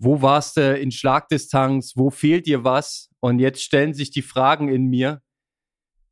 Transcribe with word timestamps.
wo 0.00 0.22
warst 0.22 0.56
du 0.56 0.78
in 0.78 0.90
Schlagdistanz, 0.90 1.92
wo 1.94 2.08
fehlt 2.08 2.46
dir 2.46 2.64
was? 2.64 3.10
Und 3.20 3.38
jetzt 3.38 3.62
stellen 3.62 3.92
sich 3.92 4.10
die 4.10 4.22
Fragen 4.22 4.68
in 4.68 4.86
mir. 4.86 5.20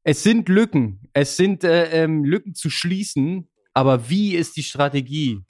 Es 0.04 0.22
sind 0.22 0.50
Lücken, 0.50 1.08
es 1.14 1.38
sind 1.38 1.64
äh, 1.64 2.04
ähm, 2.04 2.22
Lücken 2.22 2.54
zu 2.54 2.68
schließen, 2.68 3.50
aber 3.72 4.10
wie 4.10 4.36
ist 4.36 4.56
die 4.56 4.62
Strategie? 4.62 5.40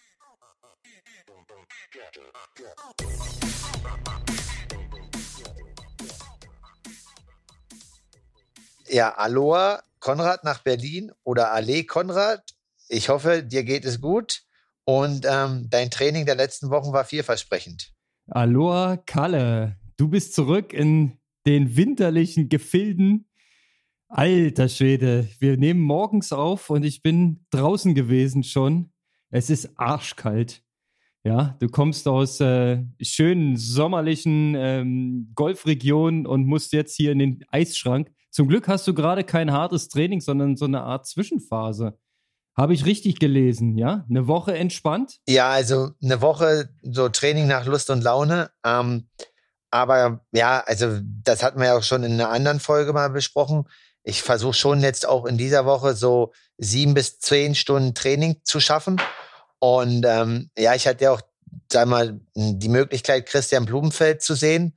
Ja, 8.89 9.15
Aloha, 9.17 9.83
Konrad 9.99 10.45
nach 10.45 10.63
Berlin 10.63 11.11
oder 11.25 11.53
Ale 11.53 11.85
Konrad. 11.85 12.43
Ich 12.89 13.09
hoffe, 13.09 13.43
dir 13.43 13.65
geht 13.65 13.85
es 13.85 14.01
gut 14.01 14.43
und 14.85 15.27
ähm, 15.29 15.67
dein 15.71 15.91
Training 15.91 16.25
der 16.25 16.37
letzten 16.37 16.71
Wochen 16.71 16.93
war 16.93 17.05
vielversprechend. 17.05 17.98
Aloha, 18.31 18.99
Kalle. 18.99 19.79
Du 19.97 20.09
bist 20.09 20.35
zurück 20.35 20.75
in 20.75 21.19
den 21.47 21.77
winterlichen 21.77 22.51
Gefilden. 22.51 23.27
Alter 24.09 24.69
Schwede, 24.69 25.27
wir 25.39 25.57
nehmen 25.57 25.81
morgens 25.81 26.33
auf 26.33 26.69
und 26.69 26.85
ich 26.85 27.01
bin 27.03 27.47
draußen 27.49 27.95
gewesen 27.95 28.43
schon. 28.43 28.93
Es 29.31 29.49
ist 29.49 29.79
arschkalt. 29.79 30.63
Ja, 31.25 31.57
du 31.59 31.69
kommst 31.69 32.07
aus 32.07 32.39
äh, 32.41 32.85
schönen 33.01 33.57
sommerlichen 33.57 34.55
ähm, 34.57 35.33
Golfregionen 35.35 36.27
und 36.27 36.47
musst 36.47 36.75
jetzt 36.75 36.97
hier 36.97 37.13
in 37.13 37.21
den 37.21 37.45
Eisschrank. 37.49 38.13
Zum 38.31 38.47
Glück 38.47 38.69
hast 38.69 38.87
du 38.87 38.93
gerade 38.93 39.25
kein 39.25 39.53
hartes 39.53 39.89
Training, 39.89 40.21
sondern 40.21 40.57
so 40.57 40.67
eine 40.67 40.83
Art 40.83 41.07
Zwischenphase. 41.07 41.99
Habe 42.59 42.75
ich 42.75 42.85
richtig 42.85 43.21
gelesen, 43.21 43.79
ja? 43.79 44.05
Eine 44.11 44.27
Woche 44.27 44.53
entspannt? 44.53 45.21
Ja, 45.29 45.49
also 45.49 45.91
eine 46.03 46.21
Woche 46.21 46.71
so 46.83 47.09
Training 47.09 47.47
nach 47.47 47.65
Lust 47.67 47.89
und 47.89 48.03
Laune. 48.03 48.51
Ähm, 48.67 49.09
aber 49.71 50.25
ja, 50.33 50.65
also 50.67 50.99
das 51.23 51.45
hatten 51.45 51.61
wir 51.61 51.67
ja 51.67 51.79
auch 51.79 51.85
schon 51.85 52.03
in 52.03 52.15
einer 52.15 52.31
anderen 52.31 52.59
Folge 52.59 52.93
mal 52.93 53.11
besprochen. 53.11 53.69
Ich 54.03 54.23
versuche 54.23 54.55
schon 54.55 54.81
jetzt 54.81 55.07
auch 55.07 55.25
in 55.25 55.39
dieser 55.39 55.67
Woche 55.67 55.95
so 55.95 56.33
sieben 56.57 56.95
bis 56.95 57.21
zehn 57.21 57.55
Stunden 57.55 57.95
Training 57.95 58.41
zu 58.43 58.59
schaffen. 58.59 59.01
Und 59.61 60.05
ähm, 60.05 60.51
ja, 60.59 60.75
ich 60.75 60.89
hatte 60.89 61.05
ja 61.05 61.13
auch, 61.13 61.21
sag 61.71 61.87
mal, 61.87 62.19
die 62.35 62.69
Möglichkeit, 62.69 63.27
Christian 63.27 63.67
Blumenfeld 63.67 64.21
zu 64.21 64.35
sehen 64.35 64.77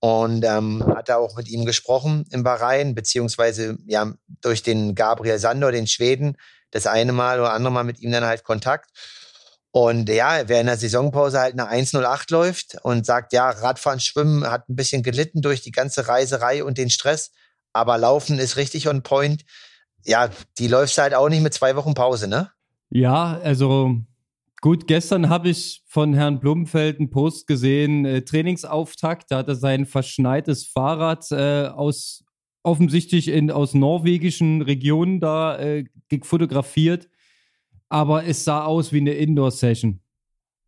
und 0.00 0.46
ähm, 0.46 0.82
hat 0.96 1.10
auch 1.10 1.36
mit 1.36 1.50
ihm 1.50 1.66
gesprochen 1.66 2.24
im 2.30 2.42
Bahrain, 2.42 2.94
beziehungsweise 2.94 3.76
ja 3.86 4.14
durch 4.40 4.62
den 4.62 4.94
Gabriel 4.94 5.38
Sandor, 5.38 5.72
den 5.72 5.86
Schweden, 5.86 6.38
das 6.70 6.86
eine 6.86 7.12
Mal 7.12 7.40
oder 7.40 7.52
andere 7.52 7.72
Mal 7.72 7.84
mit 7.84 8.00
ihm 8.00 8.10
dann 8.10 8.24
halt 8.24 8.44
Kontakt. 8.44 8.90
Und 9.70 10.08
ja, 10.08 10.48
wer 10.48 10.60
in 10.60 10.66
der 10.66 10.76
Saisonpause 10.76 11.38
halt 11.38 11.52
eine 11.52 11.68
108 11.68 12.30
läuft 12.30 12.76
und 12.82 13.04
sagt, 13.04 13.32
ja, 13.32 13.50
Radfahren, 13.50 14.00
Schwimmen 14.00 14.50
hat 14.50 14.68
ein 14.68 14.76
bisschen 14.76 15.02
gelitten 15.02 15.42
durch 15.42 15.60
die 15.60 15.72
ganze 15.72 16.08
Reiserei 16.08 16.64
und 16.64 16.78
den 16.78 16.90
Stress, 16.90 17.32
aber 17.72 17.98
Laufen 17.98 18.38
ist 18.38 18.56
richtig 18.56 18.88
on 18.88 19.02
point. 19.02 19.44
Ja, 20.04 20.30
die 20.58 20.68
läuft 20.68 20.96
halt 20.96 21.14
auch 21.14 21.28
nicht 21.28 21.42
mit 21.42 21.52
zwei 21.54 21.76
Wochen 21.76 21.94
Pause, 21.94 22.28
ne? 22.28 22.50
Ja, 22.90 23.38
also 23.42 24.00
Gut, 24.60 24.88
gestern 24.88 25.28
habe 25.28 25.50
ich 25.50 25.84
von 25.86 26.14
Herrn 26.14 26.40
Blumenfeld 26.40 26.98
einen 26.98 27.10
Post 27.10 27.46
gesehen, 27.46 28.04
äh, 28.04 28.22
Trainingsauftakt. 28.22 29.30
Da 29.30 29.38
hat 29.38 29.48
er 29.48 29.54
sein 29.54 29.86
verschneites 29.86 30.66
Fahrrad 30.66 31.30
äh, 31.30 31.68
aus 31.68 32.24
offensichtlich 32.68 33.28
in, 33.28 33.50
aus 33.50 33.74
norwegischen 33.74 34.62
Regionen 34.62 35.20
da 35.20 35.58
äh, 35.58 35.84
fotografiert. 36.22 37.08
Aber 37.88 38.24
es 38.26 38.44
sah 38.44 38.64
aus 38.64 38.92
wie 38.92 39.00
eine 39.00 39.14
Indoor-Session. 39.14 40.00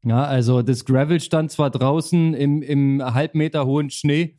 Ja, 0.05 0.25
also 0.25 0.62
das 0.62 0.87
Gravel 0.87 1.21
stand 1.21 1.51
zwar 1.51 1.71
draußen 1.71 2.33
im, 2.33 2.62
im 2.62 3.03
Halbmeter 3.05 3.67
hohen 3.67 3.91
Schnee, 3.91 4.39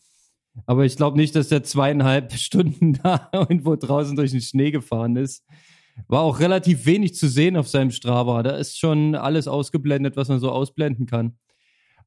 aber 0.66 0.86
ich 0.86 0.98
glaube 0.98 1.18
nicht, 1.18 1.36
dass 1.36 1.50
der 1.50 1.64
zweieinhalb 1.64 2.34
Stunden 2.38 2.94
da 2.94 3.30
irgendwo 3.32 3.76
draußen 3.76 4.16
durch 4.16 4.32
den 4.32 4.42
Schnee 4.42 4.72
gefahren 4.72 5.16
ist. 5.16 5.46
War 6.08 6.22
auch 6.22 6.40
relativ 6.40 6.86
wenig 6.88 7.14
zu 7.14 7.28
sehen 7.28 7.58
auf 7.58 7.68
seinem 7.68 7.92
Strava. 7.92 8.42
Da 8.42 8.52
ist 8.52 8.80
schon 8.80 9.14
alles 9.14 9.48
ausgeblendet, 9.48 10.16
was 10.16 10.30
man 10.30 10.40
so 10.40 10.50
ausblenden 10.50 11.06
kann. 11.06 11.38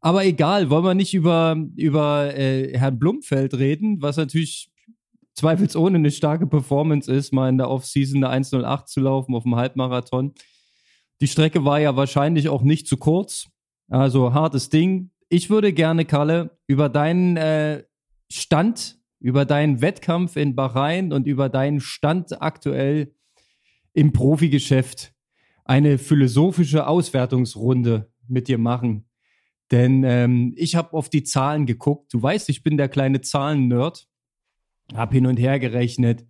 Aber 0.01 0.25
egal, 0.25 0.69
wollen 0.69 0.85
wir 0.85 0.95
nicht 0.95 1.15
über, 1.15 1.57
über 1.77 2.37
äh, 2.37 2.77
Herrn 2.77 2.99
Blumfeld 2.99 3.55
reden, 3.55 4.03
was 4.03 4.17
natürlich 4.17 4.71
zweifelsohne 5.35 5.99
eine 5.99 6.11
starke 6.11 6.47
Performance 6.47 7.13
ist, 7.13 7.33
mal 7.33 7.49
in 7.49 7.59
der 7.59 7.71
Offseason 7.71 8.25
eine 8.25 8.33
108 8.33 8.89
zu 8.89 9.01
laufen 9.01 9.35
auf 9.35 9.43
dem 9.43 9.57
Halbmarathon. 9.57 10.35
Die 11.21 11.29
Strecke 11.29 11.65
war 11.65 11.81
ja 11.81 11.97
wahrscheinlich 11.97 12.49
auch 12.49 12.63
nicht 12.63 12.87
zu 12.87 12.97
kurz. 12.97 13.49
Also 13.89 14.33
hartes 14.33 14.71
Ding. 14.71 15.11
Ich 15.29 15.51
würde 15.51 15.73
gerne, 15.73 16.05
Kalle, 16.05 16.59
über 16.67 16.89
deinen 16.89 17.37
äh, 17.37 17.85
Stand, 18.31 18.99
über 19.21 19.45
deinen 19.45 19.81
Wettkampf 19.81 20.37
in 20.37 20.55
Bahrain 20.55 21.13
und 21.13 21.27
über 21.27 21.49
deinen 21.49 21.81
Stand 21.81 22.41
aktuell 22.43 23.15
im 23.93 24.13
Profigeschäft 24.13 25.15
eine 25.65 25.99
philosophische 25.99 26.87
Auswertungsrunde 26.87 28.11
mit 28.29 28.49
dir 28.49 28.59
machen. 28.59 29.07
Denn 29.71 30.05
ähm, 30.05 30.53
ich 30.57 30.77
habe 30.77 30.93
auf 30.93 31.09
die 31.09 31.25
Zahlen 31.25 31.67
geguckt. 31.67 32.13
Du 32.13 32.23
weißt, 32.23 32.49
ich 32.49 32.63
bin 32.63 32.77
der 32.77 32.89
kleine 32.89 33.23
Zahlen-Nerd. 33.23 34.07
Hab 34.93 35.13
hin 35.13 35.27
und 35.27 35.39
her 35.39 35.59
gerechnet. 35.59 36.27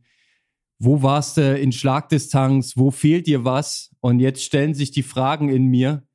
Wo 0.79 1.03
warst 1.03 1.37
du 1.37 1.59
in 1.59 1.73
Schlagdistanz? 1.73 2.77
Wo 2.77 2.91
fehlt 2.91 3.27
dir 3.27 3.45
was? 3.45 3.95
Und 4.01 4.21
jetzt 4.21 4.45
stellen 4.45 4.75
sich 4.75 4.91
die 4.91 5.03
Fragen 5.03 5.49
in 5.49 5.67
mir. 5.67 6.07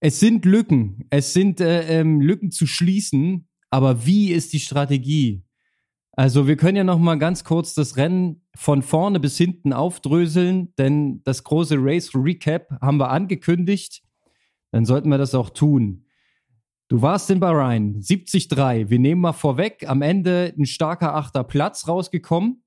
Es 0.00 0.20
sind 0.20 0.44
Lücken. 0.44 1.06
Es 1.10 1.32
sind 1.32 1.60
äh, 1.60 2.00
ähm, 2.00 2.20
Lücken 2.20 2.50
zu 2.50 2.66
schließen. 2.66 3.48
Aber 3.70 4.06
wie 4.06 4.30
ist 4.30 4.52
die 4.52 4.60
Strategie? 4.60 5.42
Also 6.12 6.48
wir 6.48 6.56
können 6.56 6.76
ja 6.76 6.84
noch 6.84 6.98
mal 6.98 7.16
ganz 7.16 7.44
kurz 7.44 7.74
das 7.74 7.96
Rennen 7.96 8.42
von 8.56 8.82
vorne 8.82 9.20
bis 9.20 9.38
hinten 9.38 9.72
aufdröseln, 9.72 10.74
denn 10.76 11.22
das 11.22 11.44
große 11.44 11.76
Race 11.78 12.10
Recap 12.12 12.76
haben 12.80 12.98
wir 12.98 13.10
angekündigt. 13.10 14.02
Dann 14.72 14.84
sollten 14.84 15.10
wir 15.10 15.18
das 15.18 15.36
auch 15.36 15.50
tun. 15.50 16.06
Du 16.88 17.02
warst 17.02 17.28
in 17.28 17.38
Bahrain, 17.38 18.00
73. 18.00 18.50
Wir 18.50 18.98
nehmen 18.98 19.20
mal 19.20 19.34
vorweg, 19.34 19.84
am 19.86 20.00
Ende 20.00 20.54
ein 20.58 20.64
starker 20.64 21.14
achter 21.14 21.44
Platz 21.44 21.86
rausgekommen. 21.86 22.64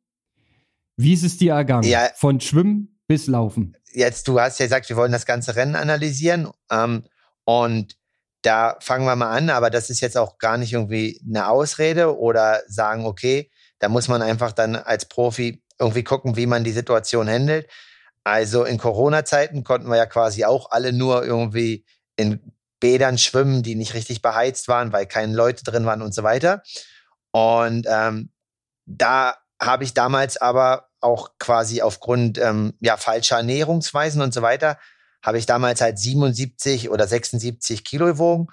Wie 0.95 1.13
ist 1.13 1.23
es 1.23 1.37
dir 1.37 1.53
ergangen? 1.53 1.89
Ja, 1.89 2.09
Von 2.15 2.39
Schwimmen 2.39 2.99
bis 3.07 3.25
Laufen. 3.25 3.75
Jetzt, 3.93 4.27
du 4.27 4.39
hast 4.39 4.59
ja 4.59 4.67
gesagt, 4.67 4.87
wir 4.89 4.95
wollen 4.95 5.11
das 5.11 5.25
ganze 5.25 5.55
Rennen 5.55 5.75
analysieren. 5.75 6.49
Ähm, 6.69 7.03
und 7.45 7.97
da 8.43 8.77
fangen 8.79 9.05
wir 9.05 9.15
mal 9.15 9.35
an, 9.35 9.49
aber 9.49 9.71
das 9.71 9.89
ist 9.89 10.01
jetzt 10.01 10.17
auch 10.17 10.37
gar 10.37 10.57
nicht 10.57 10.73
irgendwie 10.73 11.19
eine 11.27 11.47
Ausrede 11.49 12.17
oder 12.17 12.61
sagen, 12.67 13.05
okay, 13.05 13.49
da 13.79 13.89
muss 13.89 14.07
man 14.07 14.21
einfach 14.21 14.51
dann 14.51 14.75
als 14.75 15.05
Profi 15.05 15.63
irgendwie 15.79 16.03
gucken, 16.03 16.37
wie 16.37 16.45
man 16.45 16.63
die 16.63 16.71
Situation 16.71 17.27
handelt. 17.27 17.67
Also 18.23 18.65
in 18.65 18.77
Corona-Zeiten 18.77 19.63
konnten 19.63 19.89
wir 19.89 19.97
ja 19.97 20.05
quasi 20.05 20.45
auch 20.45 20.69
alle 20.69 20.93
nur 20.93 21.25
irgendwie 21.25 21.85
in 22.17 22.53
Bädern 22.81 23.17
schwimmen, 23.17 23.63
die 23.63 23.75
nicht 23.75 23.93
richtig 23.93 24.21
beheizt 24.21 24.67
waren, 24.67 24.91
weil 24.91 25.05
keine 25.05 25.33
Leute 25.33 25.63
drin 25.63 25.85
waren 25.85 26.01
und 26.01 26.13
so 26.13 26.23
weiter. 26.23 26.61
Und 27.31 27.87
ähm, 27.89 28.31
da 28.85 29.37
habe 29.61 29.85
ich 29.85 29.93
damals 29.93 30.35
aber 30.35 30.89
auch 30.99 31.29
quasi 31.39 31.81
aufgrund 31.81 32.37
ähm, 32.37 32.73
ja 32.81 32.97
falscher 32.97 33.37
Ernährungsweisen 33.37 34.21
und 34.21 34.33
so 34.33 34.41
weiter 34.41 34.77
habe 35.23 35.37
ich 35.37 35.45
damals 35.45 35.81
halt 35.81 35.99
77 35.99 36.89
oder 36.89 37.07
76 37.07 37.83
Kilo 37.83 38.07
gewogen, 38.07 38.47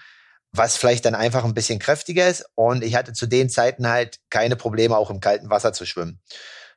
was 0.53 0.77
vielleicht 0.77 1.05
dann 1.05 1.15
einfach 1.15 1.45
ein 1.45 1.55
bisschen 1.55 1.79
kräftiger 1.79 2.29
ist. 2.29 2.45
Und 2.55 2.85
ich 2.85 2.95
hatte 2.95 3.13
zu 3.13 3.27
den 3.27 3.49
Zeiten 3.49 3.89
halt 3.89 4.19
keine 4.31 4.57
Probleme, 4.57 4.97
auch 4.97 5.11
im 5.11 5.21
kalten 5.21 5.51
Wasser 5.51 5.73
zu 5.73 5.87
schwimmen. 5.87 6.21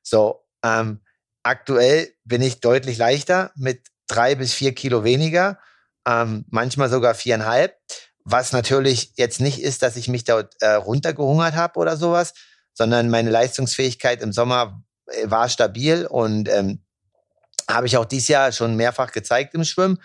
So, 0.01 0.45
ähm, 0.63 1.01
aktuell 1.43 2.13
bin 2.23 2.41
ich 2.41 2.61
deutlich 2.61 2.97
leichter 2.97 3.51
mit 3.55 3.87
drei 4.07 4.35
bis 4.35 4.53
vier 4.53 4.73
Kilo 4.73 5.03
weniger, 5.03 5.59
ähm, 6.07 6.45
manchmal 6.49 6.89
sogar 6.89 7.13
viereinhalb. 7.13 7.77
Was 8.23 8.51
natürlich 8.51 9.13
jetzt 9.15 9.41
nicht 9.41 9.61
ist, 9.61 9.81
dass 9.81 9.95
ich 9.95 10.07
mich 10.07 10.23
dort 10.23 10.53
äh, 10.61 10.73
runtergehungert 10.73 11.55
habe 11.55 11.79
oder 11.79 11.97
sowas, 11.97 12.33
sondern 12.73 13.09
meine 13.09 13.29
Leistungsfähigkeit 13.29 14.21
im 14.21 14.31
Sommer 14.31 14.83
äh, 15.07 15.29
war 15.29 15.49
stabil 15.49 16.05
und 16.05 16.47
ähm, 16.49 16.83
habe 17.69 17.87
ich 17.87 17.97
auch 17.97 18.05
dieses 18.05 18.27
Jahr 18.27 18.51
schon 18.51 18.75
mehrfach 18.75 19.11
gezeigt 19.11 19.53
im 19.55 19.63
Schwimmen. 19.63 20.01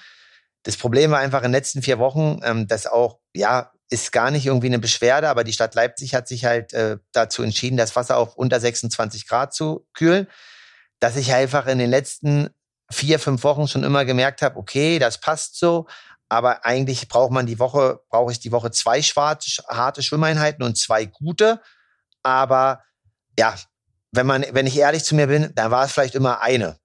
Das 0.63 0.77
Problem 0.77 1.11
war 1.11 1.19
einfach 1.19 1.41
in 1.41 1.49
den 1.49 1.53
letzten 1.53 1.83
vier 1.83 1.99
Wochen, 1.99 2.41
ähm, 2.43 2.67
dass 2.67 2.87
auch, 2.87 3.21
ja, 3.35 3.73
ist 3.89 4.11
gar 4.11 4.31
nicht 4.31 4.47
irgendwie 4.47 4.67
eine 4.67 4.81
Beschwerde, 4.81 5.29
aber 5.29 5.45
die 5.45 5.53
Stadt 5.53 5.75
Leipzig 5.75 6.15
hat 6.15 6.27
sich 6.27 6.45
halt 6.45 6.73
äh, 6.73 6.99
dazu 7.13 7.43
entschieden, 7.43 7.77
das 7.77 7.95
Wasser 7.95 8.17
auf 8.17 8.37
unter 8.37 8.59
26 8.59 9.29
Grad 9.29 9.55
zu 9.55 9.87
kühlen, 9.95 10.27
dass 10.99 11.17
ich 11.17 11.33
einfach 11.33 11.67
in 11.67 11.79
den 11.79 11.91
letzten 11.91 12.51
vier, 12.91 13.19
fünf 13.19 13.43
Wochen 13.45 13.69
schon 13.69 13.85
immer 13.85 14.05
gemerkt 14.05 14.43
habe, 14.43 14.59
okay, 14.59 14.99
das 14.99 15.19
passt 15.19 15.59
so, 15.59 15.87
aber 16.29 16.65
eigentlich 16.65 17.09
braucht 17.09 17.33
man 17.33 17.47
die 17.47 17.59
Woche, 17.59 18.01
brauche 18.09 18.33
ich 18.33 18.41
die 18.41 18.53
Woche 18.53 18.71
zwei 18.71 19.03
schwarze, 19.03 19.63
harte 19.69 20.03
Schwimmeinheiten 20.03 20.65
und 20.65 20.77
zwei 20.77 21.05
gute. 21.05 21.61
Aber 22.23 22.83
ja, 23.39 23.55
wenn 24.13 24.27
man, 24.27 24.45
wenn 24.51 24.67
ich 24.67 24.77
ehrlich 24.77 25.05
zu 25.05 25.15
mir 25.15 25.29
bin, 25.29 25.53
dann 25.55 25.71
war 25.71 25.85
es 25.85 25.93
vielleicht 25.93 26.15
immer 26.15 26.41
eine. 26.41 26.79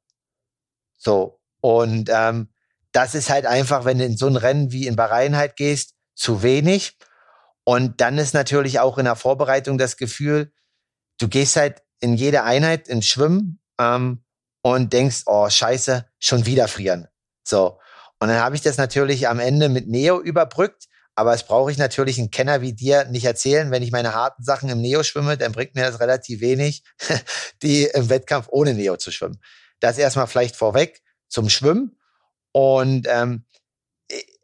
So. 0.97 1.39
Und 1.61 2.09
ähm, 2.13 2.49
das 2.91 3.15
ist 3.15 3.29
halt 3.29 3.45
einfach, 3.45 3.85
wenn 3.85 3.97
du 3.97 4.05
in 4.05 4.17
so 4.17 4.27
ein 4.27 4.35
Rennen 4.35 4.71
wie 4.71 4.87
in 4.87 4.95
Bahrain 4.95 5.35
halt 5.35 5.55
gehst, 5.55 5.95
zu 6.13 6.43
wenig. 6.43 6.97
Und 7.63 8.01
dann 8.01 8.17
ist 8.17 8.33
natürlich 8.33 8.79
auch 8.79 8.97
in 8.97 9.05
der 9.05 9.15
Vorbereitung 9.15 9.77
das 9.77 9.97
Gefühl, 9.97 10.51
du 11.19 11.27
gehst 11.27 11.55
halt 11.55 11.81
in 11.99 12.15
jede 12.15 12.43
Einheit 12.43 12.87
ins 12.87 13.05
Schwimmen 13.05 13.59
ähm, 13.79 14.23
und 14.61 14.93
denkst, 14.93 15.23
oh 15.25 15.49
scheiße, 15.49 16.05
schon 16.19 16.45
wieder 16.45 16.67
frieren. 16.67 17.07
So. 17.43 17.79
Und 18.19 18.27
dann 18.27 18.39
habe 18.39 18.55
ich 18.55 18.61
das 18.61 18.77
natürlich 18.77 19.27
am 19.27 19.39
Ende 19.39 19.69
mit 19.69 19.87
Neo 19.87 20.21
überbrückt. 20.21 20.87
Aber 21.15 21.33
es 21.33 21.43
brauche 21.43 21.71
ich 21.71 21.77
natürlich 21.77 22.17
einen 22.19 22.31
Kenner 22.31 22.61
wie 22.61 22.73
dir 22.73 23.05
nicht 23.05 23.25
erzählen. 23.25 23.69
Wenn 23.69 23.83
ich 23.83 23.91
meine 23.91 24.13
harten 24.13 24.43
Sachen 24.43 24.69
im 24.69 24.79
Neo 24.79 25.03
schwimme, 25.03 25.37
dann 25.37 25.51
bringt 25.51 25.75
mir 25.75 25.83
das 25.83 25.99
relativ 25.99 26.39
wenig, 26.39 26.83
die 27.61 27.83
im 27.85 28.09
Wettkampf 28.09 28.47
ohne 28.49 28.73
Neo 28.73 28.95
zu 28.95 29.11
schwimmen. 29.11 29.41
Das 29.79 29.97
erstmal 29.97 30.27
vielleicht 30.27 30.55
vorweg 30.55 31.01
zum 31.27 31.49
Schwimmen. 31.49 31.97
Und 32.53 33.07
ähm, 33.09 33.45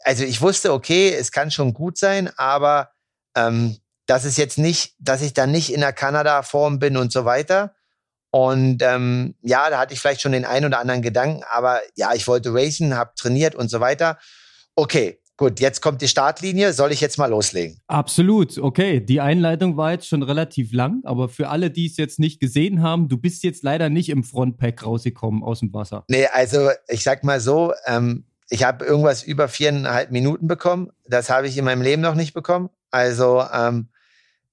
also 0.04 0.24
ich 0.24 0.42
wusste, 0.42 0.74
okay, 0.74 1.14
es 1.14 1.32
kann 1.32 1.52
schon 1.52 1.74
gut 1.74 1.98
sein, 1.98 2.30
aber 2.38 2.92
ähm, 3.36 3.78
das 4.06 4.26
ist 4.26 4.38
jetzt 4.38 4.58
nicht, 4.58 4.96
dass 5.00 5.22
ich 5.22 5.34
dann 5.34 5.52
nicht 5.52 5.72
in 5.74 5.82
der 5.82 5.94
Kanada-Form 5.94 6.80
bin 6.80 6.98
und 6.98 7.12
so 7.12 7.26
weiter. 7.26 7.76
Und 8.32 8.82
ähm, 8.84 9.36
ja, 9.42 9.70
da 9.70 9.80
hatte 9.80 9.94
ich 9.94 10.00
vielleicht 10.00 10.22
schon 10.22 10.34
den 10.34 10.46
einen 10.46 10.66
oder 10.66 10.80
anderen 10.80 11.02
Gedanken, 11.02 11.44
aber 11.50 11.80
ja, 11.96 12.14
ich 12.14 12.28
wollte 12.28 12.54
racen, 12.54 12.96
habe 12.96 13.12
trainiert 13.16 13.56
und 13.56 13.70
so 13.70 13.80
weiter. 13.80 14.18
Okay, 14.76 15.20
gut, 15.38 15.60
jetzt 15.60 15.82
kommt 15.82 16.02
die 16.02 16.08
Startlinie. 16.08 16.74
Soll 16.74 16.92
ich 16.92 17.00
jetzt 17.00 17.18
mal 17.18 17.28
loslegen? 17.30 17.80
Absolut, 17.88 18.58
okay. 18.58 19.00
Die 19.00 19.22
Einleitung 19.22 19.78
war 19.78 19.92
jetzt 19.92 20.08
schon 20.08 20.24
relativ 20.24 20.74
lang, 20.74 21.02
aber 21.06 21.30
für 21.30 21.50
alle, 21.50 21.72
die 21.72 21.88
es 21.88 21.98
jetzt 21.98 22.20
nicht 22.20 22.40
gesehen 22.40 22.84
haben, 22.84 23.08
du 23.08 23.18
bist 23.18 23.44
jetzt 23.44 23.64
leider 23.64 23.90
nicht 23.90 24.10
im 24.10 24.24
Frontpack 24.24 24.86
rausgekommen 24.86 25.42
aus 25.42 25.62
dem 25.62 25.74
Wasser. 25.74 26.04
Nee, 26.10 26.28
also 26.28 26.70
ich 26.90 27.04
sag 27.04 27.24
mal 27.24 27.40
so, 27.40 27.74
ähm, 27.86 28.26
ich 28.50 28.64
habe 28.64 28.86
irgendwas 28.86 29.24
über 29.24 29.48
viereinhalb 29.48 30.12
Minuten 30.12 30.48
bekommen. 30.48 30.90
Das 31.06 31.30
habe 31.30 31.48
ich 31.48 31.58
in 31.58 31.66
meinem 31.66 31.82
Leben 31.82 32.02
noch 32.02 32.16
nicht 32.16 32.34
bekommen. 32.34 32.70
Also 32.92 33.44
ähm, 33.54 33.90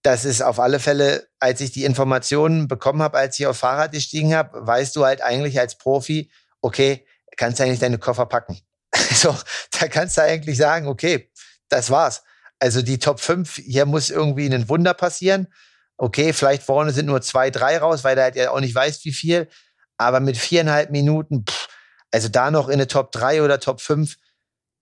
das 0.05 0.27
ist 0.27 0.43
auf 0.43 0.61
alle 0.61 0.81
Fälle, 0.81 1.27
als 1.41 1.63
ich 1.63 1.73
die 1.73 1.85
Informationen 1.85 2.69
bekommen 2.69 3.03
habe, 3.03 3.17
als 3.17 3.39
ich 3.39 3.47
auf 3.47 3.57
Fahrrad 3.57 3.93
gestiegen 3.93 4.35
habe, 4.35 4.67
weißt 4.67 4.95
du 4.95 5.05
halt 5.05 5.23
eigentlich 5.23 5.59
als 5.59 5.79
Profi, 5.79 6.31
okay, 6.61 7.07
kannst 7.39 7.59
du 7.59 7.65
eigentlich 7.65 7.81
deine 7.81 7.99
Koffer 7.99 8.27
packen. 8.27 8.61
Also 9.11 9.37
da 9.71 9.89
kannst 9.89 10.19
du 10.19 10.23
eigentlich 10.23 10.57
sagen, 10.57 10.87
okay, 10.87 11.31
das 11.69 11.91
war's. 11.91 12.23
Also 12.59 12.83
die 12.83 12.99
Top 12.99 13.21
5, 13.21 13.57
hier 13.57 13.87
muss 13.87 14.11
irgendwie 14.11 14.47
ein 14.47 14.69
Wunder 14.69 14.93
passieren. 14.93 15.49
Okay, 15.97 16.33
vielleicht 16.33 16.63
vorne 16.63 16.93
sind 16.93 17.07
nur 17.07 17.23
zwei, 17.23 17.51
drei 17.51 17.79
raus, 17.79 18.05
weil 18.05 18.15
der 18.15 18.25
halt 18.25 18.37
ja 18.37 18.51
auch 18.51 18.61
nicht 18.61 18.75
weiß, 18.75 19.05
wie 19.05 19.13
viel. 19.13 19.49
Aber 19.97 20.21
mit 20.21 20.37
viereinhalb 20.37 20.91
Minuten, 20.91 21.45
pff, 21.49 21.69
also 22.11 22.29
da 22.29 22.51
noch 22.51 22.69
in 22.69 22.75
eine 22.75 22.87
Top 22.87 23.11
3 23.13 23.43
oder 23.43 23.59
Top 23.59 23.81
5, 23.81 24.17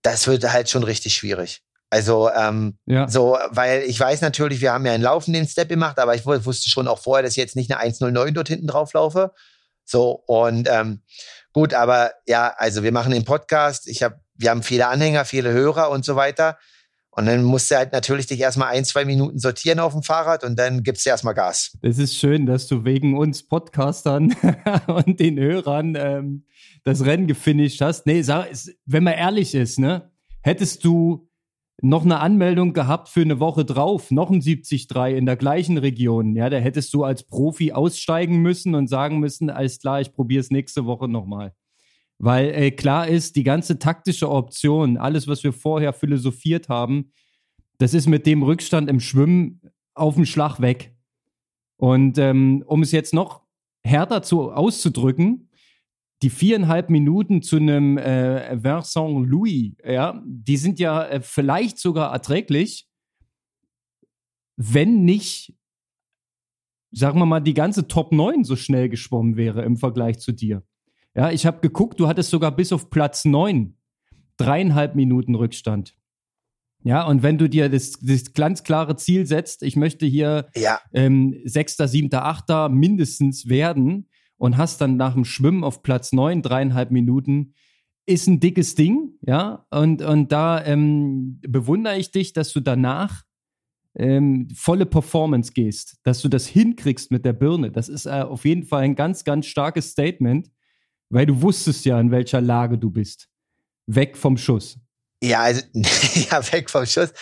das 0.01 0.27
wird 0.27 0.43
halt 0.51 0.69
schon 0.69 0.83
richtig 0.83 1.15
schwierig. 1.15 1.63
Also 1.93 2.31
ähm, 2.31 2.79
ja. 2.87 3.07
so, 3.07 3.37
weil 3.51 3.83
ich 3.83 3.99
weiß 3.99 4.21
natürlich, 4.21 4.61
wir 4.61 4.73
haben 4.73 4.83
ja 4.83 4.93
einen 4.93 5.03
laufenden 5.03 5.47
Step 5.47 5.69
gemacht, 5.69 5.99
aber 5.99 6.15
ich 6.15 6.25
wusste 6.25 6.67
schon 6.67 6.87
auch 6.87 6.97
vorher, 6.97 7.21
dass 7.21 7.33
ich 7.33 7.37
jetzt 7.37 7.55
nicht 7.55 7.69
eine 7.69 7.81
109 7.81 8.33
dort 8.33 8.47
hinten 8.47 8.65
drauf 8.65 8.93
laufe. 8.93 9.31
So 9.85 10.23
und 10.25 10.67
ähm, 10.71 11.03
gut, 11.51 11.75
aber 11.75 12.13
ja, 12.25 12.51
also 12.57 12.81
wir 12.81 12.91
machen 12.91 13.11
den 13.11 13.25
Podcast. 13.25 13.87
Ich 13.87 14.01
habe, 14.01 14.19
wir 14.33 14.49
haben 14.49 14.63
viele 14.63 14.87
Anhänger, 14.87 15.23
viele 15.23 15.51
Hörer 15.51 15.91
und 15.91 16.03
so 16.03 16.15
weiter. 16.15 16.57
Und 17.11 17.27
dann 17.27 17.43
musst 17.43 17.69
du 17.69 17.75
halt 17.75 17.93
natürlich 17.93 18.25
dich 18.25 18.39
erstmal 18.39 18.69
ein, 18.69 18.85
zwei 18.85 19.05
Minuten 19.05 19.37
sortieren 19.37 19.77
auf 19.77 19.93
dem 19.93 20.01
Fahrrad 20.01 20.43
und 20.43 20.57
dann 20.57 20.81
gibst 20.81 21.05
du 21.05 21.11
erstmal 21.11 21.35
Gas. 21.35 21.77
Es 21.83 21.99
ist 21.99 22.15
schön, 22.15 22.47
dass 22.47 22.65
du 22.65 22.85
wegen 22.85 23.15
uns 23.15 23.47
Podcastern 23.47 24.35
und 24.87 25.19
den 25.19 25.37
Hörern 25.37 25.93
ähm, 25.95 26.47
das 26.85 27.05
Rennen 27.05 27.27
gefinisht 27.27 27.81
hast. 27.81 28.07
Nee, 28.07 28.23
sag, 28.23 28.47
wenn 28.87 29.03
man 29.03 29.13
ehrlich 29.13 29.53
ist, 29.53 29.77
ne, 29.77 30.09
hättest 30.41 30.83
du 30.85 31.29
noch 31.83 32.05
eine 32.05 32.21
Anmeldung 32.21 32.71
gehabt 32.71 33.09
für 33.09 33.21
eine 33.21 33.41
Woche 33.41 33.65
drauf, 33.65 34.09
noch 34.09 34.29
ein 34.29 34.39
73 34.39 34.87
in 35.17 35.25
der 35.25 35.35
gleichen 35.35 35.77
Region. 35.77 36.33
Ja, 36.33 36.49
da 36.49 36.57
hättest 36.57 36.93
du 36.93 37.03
als 37.03 37.23
Profi 37.23 37.73
aussteigen 37.73 38.37
müssen 38.37 38.73
und 38.73 38.87
sagen 38.87 39.19
müssen, 39.19 39.49
alles 39.49 39.79
klar, 39.79 39.99
ich 39.99 40.13
probiere 40.13 40.39
es 40.39 40.49
nächste 40.49 40.85
Woche 40.85 41.09
nochmal. 41.09 41.53
Weil 42.19 42.51
äh, 42.55 42.71
klar 42.71 43.09
ist, 43.09 43.35
die 43.35 43.43
ganze 43.43 43.79
taktische 43.79 44.31
Option, 44.31 44.95
alles, 44.95 45.27
was 45.27 45.43
wir 45.43 45.51
vorher 45.51 45.91
philosophiert 45.91 46.69
haben, 46.69 47.11
das 47.79 47.93
ist 47.93 48.07
mit 48.07 48.25
dem 48.25 48.43
Rückstand 48.43 48.89
im 48.89 49.01
Schwimmen 49.01 49.59
auf 49.93 50.15
den 50.15 50.25
Schlag 50.25 50.61
weg. 50.61 50.95
Und 51.75 52.17
ähm, 52.17 52.63
um 52.65 52.81
es 52.81 52.93
jetzt 52.93 53.13
noch 53.13 53.41
härter 53.83 54.21
zu, 54.21 54.53
auszudrücken, 54.53 55.49
die 56.23 56.29
viereinhalb 56.29 56.89
Minuten 56.89 57.41
zu 57.41 57.57
einem 57.57 57.97
äh, 57.97 58.63
Vincent 58.63 59.27
Louis, 59.27 59.73
ja, 59.85 60.21
die 60.25 60.57
sind 60.57 60.79
ja 60.79 61.05
äh, 61.05 61.21
vielleicht 61.21 61.77
sogar 61.77 62.13
erträglich, 62.13 62.87
wenn 64.55 65.03
nicht, 65.03 65.53
sagen 66.91 67.19
wir 67.19 67.25
mal, 67.25 67.41
die 67.41 67.53
ganze 67.53 67.87
Top 67.87 68.11
9 68.11 68.45
so 68.45 68.55
schnell 68.55 68.87
geschwommen 68.87 69.35
wäre 69.35 69.63
im 69.63 69.77
Vergleich 69.77 70.19
zu 70.19 70.31
dir. 70.31 70.63
Ja, 71.13 71.29
ich 71.29 71.45
habe 71.45 71.59
geguckt, 71.59 71.99
du 71.99 72.07
hattest 72.07 72.29
sogar 72.29 72.55
bis 72.55 72.71
auf 72.71 72.89
Platz 72.89 73.25
9 73.25 73.75
dreieinhalb 74.37 74.95
Minuten 74.95 75.35
Rückstand. 75.35 75.95
Ja, 76.85 77.05
und 77.05 77.23
wenn 77.23 77.37
du 77.37 77.49
dir 77.49 77.69
das, 77.69 77.93
das 78.01 78.33
ganz 78.33 78.63
klare 78.63 78.95
Ziel 78.95 79.25
setzt, 79.25 79.63
ich 79.63 79.75
möchte 79.75 80.05
hier 80.05 80.47
ja. 80.55 80.79
ähm, 80.93 81.39
Sechster, 81.45 81.87
Siebter, 81.87 82.25
Achter 82.25 82.69
mindestens 82.69 83.47
werden, 83.47 84.09
und 84.43 84.57
hast 84.57 84.81
dann 84.81 84.97
nach 84.97 85.13
dem 85.13 85.23
Schwimmen 85.23 85.63
auf 85.63 85.83
Platz 85.83 86.11
neun 86.11 86.41
dreieinhalb 86.41 86.91
Minuten, 86.91 87.53
ist 88.05 88.27
ein 88.27 88.41
dickes 88.41 88.75
Ding, 88.75 89.13
ja. 89.21 89.65
Und, 89.69 90.01
und 90.01 90.33
da 90.33 90.61
ähm, 90.65 91.39
bewundere 91.47 91.97
ich 91.97 92.11
dich, 92.11 92.33
dass 92.33 92.51
du 92.51 92.59
danach 92.59 93.23
ähm, 93.95 94.49
volle 94.53 94.85
Performance 94.85 95.53
gehst, 95.53 95.97
dass 96.03 96.21
du 96.21 96.27
das 96.27 96.45
hinkriegst 96.45 97.09
mit 97.09 97.23
der 97.23 97.31
Birne. 97.31 97.71
Das 97.71 97.87
ist 97.87 98.05
äh, 98.05 98.09
auf 98.09 98.43
jeden 98.43 98.65
Fall 98.65 98.81
ein 98.83 98.95
ganz, 98.95 99.23
ganz 99.23 99.45
starkes 99.45 99.91
Statement, 99.91 100.51
weil 101.07 101.25
du 101.25 101.41
wusstest 101.41 101.85
ja, 101.85 101.97
in 101.97 102.11
welcher 102.11 102.41
Lage 102.41 102.77
du 102.77 102.91
bist. 102.91 103.29
Weg 103.85 104.17
vom 104.17 104.35
Schuss. 104.35 104.77
Ja, 105.23 105.43
also, 105.43 105.61
ja, 105.73 106.51
weg 106.51 106.69
vom 106.69 106.85
Schuss. 106.85 107.13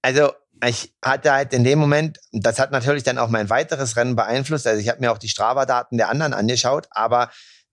Also, 0.00 0.30
ich 0.64 0.94
hatte 1.02 1.32
halt 1.32 1.52
in 1.52 1.64
dem 1.64 1.78
Moment, 1.78 2.20
das 2.32 2.58
hat 2.58 2.70
natürlich 2.70 3.02
dann 3.02 3.18
auch 3.18 3.28
mein 3.28 3.50
weiteres 3.50 3.96
Rennen 3.96 4.14
beeinflusst. 4.14 4.66
Also 4.66 4.80
ich 4.80 4.88
habe 4.88 5.00
mir 5.00 5.10
auch 5.10 5.18
die 5.18 5.28
Strava-Daten 5.28 5.96
der 5.96 6.08
anderen 6.08 6.34
angeschaut, 6.34 6.86
aber 6.90 7.30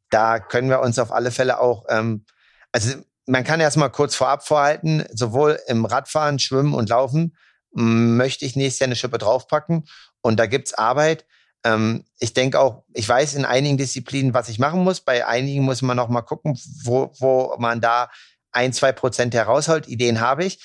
da 0.10 0.40
können 0.40 0.70
wir 0.70 0.80
uns 0.80 0.98
auf 0.98 1.12
alle 1.12 1.32
Fälle 1.32 1.60
auch, 1.60 1.86
ähm, 1.90 2.26
also 2.72 2.96
man 3.28 3.44
kann 3.44 3.60
erstmal 3.60 3.92
kurz 3.92 4.16
vorab 4.16 4.46
vorhalten, 4.46 5.06
sowohl 5.14 5.60
im 5.68 5.86
Radfahren, 5.86 6.40
Schwimmen 6.40 6.74
und 6.74 6.90
Laufen 6.90 7.38
möchte 7.72 8.46
ich 8.46 8.56
nächstes 8.56 8.80
Jahr 8.80 8.88
eine 8.88 8.96
Schippe 8.96 9.20
draufpacken 9.20 9.88
und 10.22 10.40
da 10.40 10.48
gibt's 10.48 10.74
Arbeit. 10.74 11.26
Ähm, 11.64 12.06
ich 12.20 12.34
denke 12.34 12.60
auch, 12.60 12.84
ich 12.94 13.08
weiß 13.08 13.36
in 13.36 13.46
einigen 13.46 13.78
Disziplinen, 13.78 14.34
was 14.34 14.50
ich 14.50 14.58
machen 14.58 14.84
muss. 14.84 15.02
Bei 15.02 15.28
einigen 15.28 15.64
muss 15.64 15.84
man 15.84 15.98
noch 15.98 16.10
mal 16.10 16.22
gucken, 16.22 16.60
wo, 16.84 17.12
wo 17.20 17.56
man 17.60 17.82
da 17.82 18.10
ein, 18.52 18.74
zwei 18.74 18.92
Prozent 18.92 19.36
herausholt. 19.36 19.88
Ideen 19.88 20.22
habe 20.22 20.46
ich. 20.46 20.60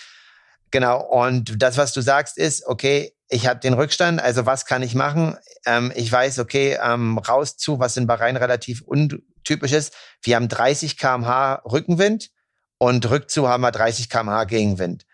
Genau. 0.75 1.03
Und 1.03 1.63
das, 1.63 1.77
was 1.77 1.93
du 1.93 2.01
sagst, 2.01 2.37
ist, 2.37 2.67
okay, 2.67 3.13
ich 3.29 3.47
habe 3.47 3.61
den 3.61 3.75
Rückstand, 3.75 4.21
also 4.21 4.45
was 4.45 4.67
kann 4.67 4.83
ich 4.83 4.97
machen? 4.97 5.37
Ähm, 5.67 5.93
ich 5.95 6.11
weiß, 6.11 6.41
okay, 6.41 6.77
ähm, 6.83 7.17
raus 7.17 7.57
zu, 7.57 7.79
was 7.79 7.97
in 7.97 8.09
Bahrain 8.09 8.37
relativ 8.37 8.83
untypisch 8.83 9.71
ist. 9.71 9.95
Wir 10.21 10.35
haben 10.35 10.49
30 10.49 10.99
kmh 10.99 11.63
Rückenwind 11.65 12.31
und 12.79 13.09
rückzu 13.09 13.49
haben 13.49 13.61
wir 13.61 13.71
30 13.71 14.09
kmh 14.11 14.47
Gegenwind. 14.47 15.07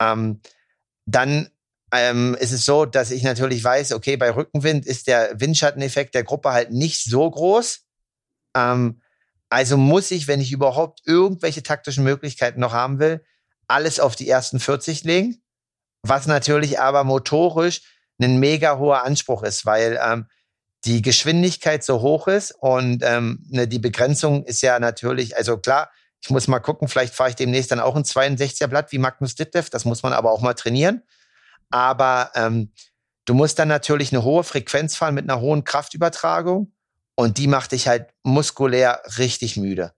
Ähm, 0.00 0.40
dann 1.04 1.50
ähm, 1.92 2.34
ist 2.40 2.52
es 2.52 2.64
so, 2.64 2.86
dass 2.86 3.10
ich 3.10 3.22
natürlich 3.22 3.62
weiß, 3.62 3.92
okay, 3.92 4.16
bei 4.16 4.34
Rückenwind 4.34 4.86
ist 4.86 5.08
der 5.08 5.38
Windschatteneffekt 5.38 6.14
der 6.14 6.24
Gruppe 6.24 6.52
halt 6.52 6.70
nicht 6.70 7.04
so 7.04 7.30
groß. 7.30 7.80
Ähm, 8.56 9.02
also 9.50 9.76
muss 9.76 10.10
ich, 10.10 10.26
wenn 10.26 10.40
ich 10.40 10.52
überhaupt 10.52 11.02
irgendwelche 11.04 11.62
taktischen 11.62 12.02
Möglichkeiten 12.02 12.60
noch 12.60 12.72
haben 12.72 12.98
will, 12.98 13.22
alles 13.68 14.00
auf 14.00 14.16
die 14.16 14.28
ersten 14.28 14.60
40 14.60 15.04
legen, 15.04 15.42
was 16.02 16.26
natürlich 16.26 16.80
aber 16.80 17.04
motorisch 17.04 17.82
ein 18.20 18.38
mega 18.38 18.78
hoher 18.78 19.04
Anspruch 19.04 19.42
ist, 19.42 19.66
weil 19.66 19.98
ähm, 20.02 20.26
die 20.84 21.02
Geschwindigkeit 21.02 21.84
so 21.84 22.00
hoch 22.00 22.26
ist 22.26 22.52
und 22.58 23.02
ähm, 23.04 23.44
ne, 23.48 23.68
die 23.68 23.78
Begrenzung 23.78 24.44
ist 24.44 24.62
ja 24.62 24.78
natürlich, 24.78 25.36
also 25.36 25.58
klar, 25.58 25.90
ich 26.20 26.30
muss 26.30 26.48
mal 26.48 26.60
gucken, 26.60 26.88
vielleicht 26.88 27.14
fahre 27.14 27.30
ich 27.30 27.36
demnächst 27.36 27.72
dann 27.72 27.80
auch 27.80 27.96
ein 27.96 28.04
62er 28.04 28.68
Blatt 28.68 28.92
wie 28.92 28.98
Magnus 28.98 29.34
Ditlev, 29.34 29.70
das 29.70 29.84
muss 29.84 30.02
man 30.02 30.12
aber 30.12 30.30
auch 30.30 30.40
mal 30.40 30.54
trainieren. 30.54 31.02
Aber 31.70 32.30
ähm, 32.34 32.72
du 33.24 33.34
musst 33.34 33.58
dann 33.58 33.68
natürlich 33.68 34.12
eine 34.12 34.22
hohe 34.22 34.44
Frequenz 34.44 34.96
fahren 34.96 35.14
mit 35.14 35.28
einer 35.28 35.40
hohen 35.40 35.64
Kraftübertragung 35.64 36.72
und 37.16 37.38
die 37.38 37.48
macht 37.48 37.72
dich 37.72 37.88
halt 37.88 38.10
muskulär 38.22 39.02
richtig 39.18 39.56
müde. 39.56 39.94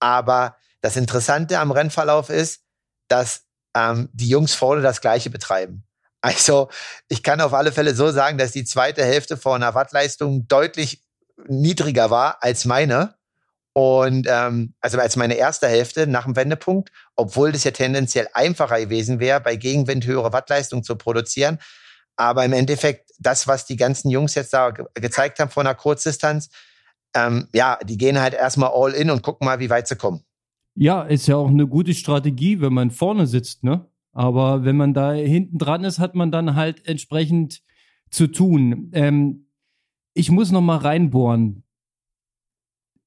Aber 0.00 0.56
das 0.80 0.96
Interessante 0.96 1.60
am 1.60 1.70
Rennverlauf 1.70 2.28
ist, 2.28 2.61
dass 3.12 3.42
ähm, 3.76 4.08
die 4.14 4.28
Jungs 4.28 4.54
vorne 4.54 4.80
das 4.80 5.02
Gleiche 5.02 5.28
betreiben. 5.28 5.84
Also 6.22 6.70
ich 7.08 7.22
kann 7.22 7.40
auf 7.40 7.52
alle 7.52 7.72
Fälle 7.72 7.94
so 7.94 8.10
sagen, 8.10 8.38
dass 8.38 8.52
die 8.52 8.64
zweite 8.64 9.04
Hälfte 9.04 9.36
von 9.36 9.62
einer 9.62 9.74
Wattleistung 9.74 10.48
deutlich 10.48 11.02
niedriger 11.46 12.10
war 12.10 12.42
als 12.42 12.64
meine. 12.64 13.14
Und 13.74 14.26
ähm, 14.30 14.74
also 14.80 14.98
als 14.98 15.16
meine 15.16 15.34
erste 15.34 15.66
Hälfte 15.66 16.06
nach 16.06 16.24
dem 16.24 16.36
Wendepunkt, 16.36 16.90
obwohl 17.16 17.52
das 17.52 17.64
ja 17.64 17.70
tendenziell 17.70 18.28
einfacher 18.34 18.78
gewesen 18.80 19.18
wäre, 19.18 19.40
bei 19.40 19.56
Gegenwind 19.56 20.06
höhere 20.06 20.32
Wattleistung 20.32 20.82
zu 20.84 20.96
produzieren. 20.96 21.58
Aber 22.16 22.44
im 22.44 22.52
Endeffekt, 22.52 23.10
das, 23.18 23.46
was 23.46 23.66
die 23.66 23.76
ganzen 23.76 24.10
Jungs 24.10 24.34
jetzt 24.34 24.52
da 24.52 24.70
ge 24.70 24.86
gezeigt 24.94 25.38
haben 25.38 25.50
von 25.50 25.66
einer 25.66 25.74
Kurzdistanz, 25.74 26.50
ähm, 27.14 27.48
ja, 27.52 27.78
die 27.82 27.96
gehen 27.98 28.20
halt 28.20 28.34
erstmal 28.34 28.70
all 28.72 28.92
in 28.92 29.10
und 29.10 29.22
gucken 29.22 29.44
mal, 29.44 29.58
wie 29.58 29.70
weit 29.70 29.88
sie 29.88 29.96
kommen. 29.96 30.24
Ja, 30.74 31.02
ist 31.02 31.26
ja 31.26 31.36
auch 31.36 31.48
eine 31.48 31.66
gute 31.66 31.94
Strategie, 31.94 32.60
wenn 32.60 32.72
man 32.72 32.90
vorne 32.90 33.26
sitzt, 33.26 33.62
ne? 33.62 33.86
Aber 34.12 34.64
wenn 34.64 34.76
man 34.76 34.94
da 34.94 35.12
hinten 35.12 35.58
dran 35.58 35.84
ist, 35.84 35.98
hat 35.98 36.14
man 36.14 36.30
dann 36.30 36.54
halt 36.54 36.86
entsprechend 36.86 37.62
zu 38.10 38.26
tun. 38.26 38.90
Ähm, 38.92 39.46
ich 40.14 40.30
muss 40.30 40.50
noch 40.50 40.60
mal 40.60 40.76
reinbohren 40.76 41.64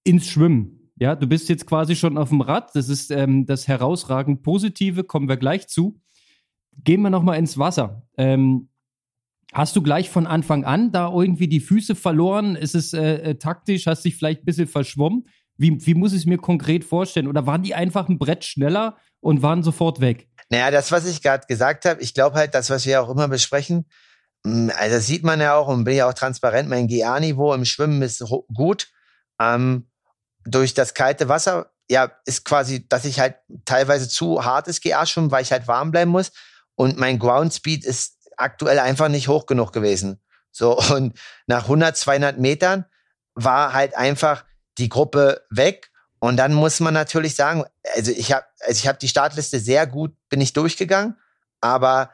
ins 0.04 0.28
Schwimmen. 0.28 0.92
Ja, 0.98 1.16
du 1.16 1.28
bist 1.28 1.50
jetzt 1.50 1.68
quasi 1.68 1.96
schon 1.96 2.18
auf 2.18 2.30
dem 2.30 2.42
Rad. 2.42 2.76
Das 2.76 2.90
ist 2.90 3.12
ähm, 3.12 3.46
das 3.46 3.68
herausragend 3.68 4.44
Positive. 4.44 5.04
Kommen 5.04 5.28
wir 5.28 5.38
gleich 5.38 5.68
zu. 5.68 6.00
Gehen 6.84 7.02
wir 7.02 7.10
noch 7.10 7.24
mal 7.24 7.36
ins 7.36 7.58
Wasser. 7.58 8.08
Ähm, 8.18 8.70
hast 9.54 9.76
du 9.76 9.82
gleich 9.82 10.10
von 10.10 10.26
Anfang 10.26 10.64
an 10.64 10.92
da 10.92 11.12
irgendwie 11.12 11.48
die 11.48 11.60
Füße 11.60 11.96
verloren? 11.96 12.56
Ist 12.56 12.76
es 12.76 12.94
äh, 12.94 13.16
äh, 13.16 13.36
taktisch? 13.36 13.88
Hast 13.88 14.06
dich 14.06 14.16
vielleicht 14.16 14.42
ein 14.42 14.46
bisschen 14.46 14.68
verschwommen? 14.68 15.26
Wie, 15.58 15.86
wie 15.86 15.94
muss 15.94 16.14
ich 16.14 16.20
es 16.20 16.26
mir 16.26 16.38
konkret 16.38 16.84
vorstellen? 16.84 17.28
Oder 17.28 17.46
waren 17.46 17.64
die 17.64 17.76
einfach 17.76 18.10
ein 18.10 18.18
Brett 18.18 18.44
schneller 18.44 18.98
und 19.20 19.42
waren 19.42 19.64
sofort 19.64 20.02
weg? 20.02 20.28
Naja, 20.50 20.70
das, 20.72 20.92
was 20.92 21.06
ich 21.06 21.22
gerade 21.22 21.48
gesagt 21.48 21.86
habe, 21.86 22.02
ich 22.02 22.14
glaube 22.14 22.38
halt, 22.38 22.54
das, 22.54 22.70
was 22.70 22.86
wir 22.86 23.02
auch 23.02 23.10
immer 23.10 23.28
besprechen, 23.28 23.86
hm, 24.46 24.72
also 24.78 25.00
sieht 25.00 25.24
man 25.24 25.42
ja 25.42 25.56
auch 25.56 25.68
und 25.68 25.84
bin 25.84 25.96
ja 25.96 26.08
auch 26.08 26.14
transparent, 26.14 26.70
mein 26.70 26.88
GA-Niveau 26.88 27.54
im 27.54 27.66
Schwimmen 27.66 28.02
ist 28.02 28.24
gut. 28.54 28.90
Ähm, 29.40 29.90
durch 30.46 30.74
das 30.74 30.94
kalte 30.94 31.28
Wasser, 31.28 31.72
ja, 31.90 32.12
ist 32.26 32.46
quasi, 32.46 32.88
dass 32.88 33.06
ich 33.06 33.20
halt 33.20 33.36
teilweise 33.66 34.08
zu 34.08 34.46
hartes 34.46 34.82
GA 34.82 35.06
schwimme, 35.06 35.32
weil 35.32 35.44
ich 35.44 35.52
halt 35.52 35.68
warm 35.68 35.92
bleiben 35.92 36.12
muss. 36.12 36.32
Und 36.76 36.98
mein 36.98 37.20
Ground 37.20 37.54
Speed 37.54 37.86
ist 37.86 38.18
aktuell 38.38 38.80
einfach 38.80 39.08
nicht 39.08 39.28
hoch 39.28 39.46
genug 39.46 39.72
gewesen. 39.72 40.22
So, 40.52 40.78
und 40.94 41.18
nach 41.48 41.64
100, 41.64 41.98
200 41.98 42.40
Metern 42.40 42.86
war 43.34 43.74
halt 43.74 43.96
einfach 43.96 44.46
die 44.78 44.90
Gruppe 44.90 45.44
weg 45.50 45.92
und 46.20 46.38
dann 46.38 46.54
muss 46.54 46.80
man 46.80 46.94
natürlich 46.94 47.36
sagen, 47.36 47.66
also 47.96 48.12
ich 48.12 48.32
habe 48.32 48.46
also 48.62 48.80
ich 48.80 48.88
habe 48.88 48.98
die 48.98 49.08
Startliste 49.08 49.60
sehr 49.60 49.88
gut 49.88 50.16
bin 50.30 50.42
ich 50.42 50.54
durchgegangen, 50.54 51.18
aber 51.62 52.12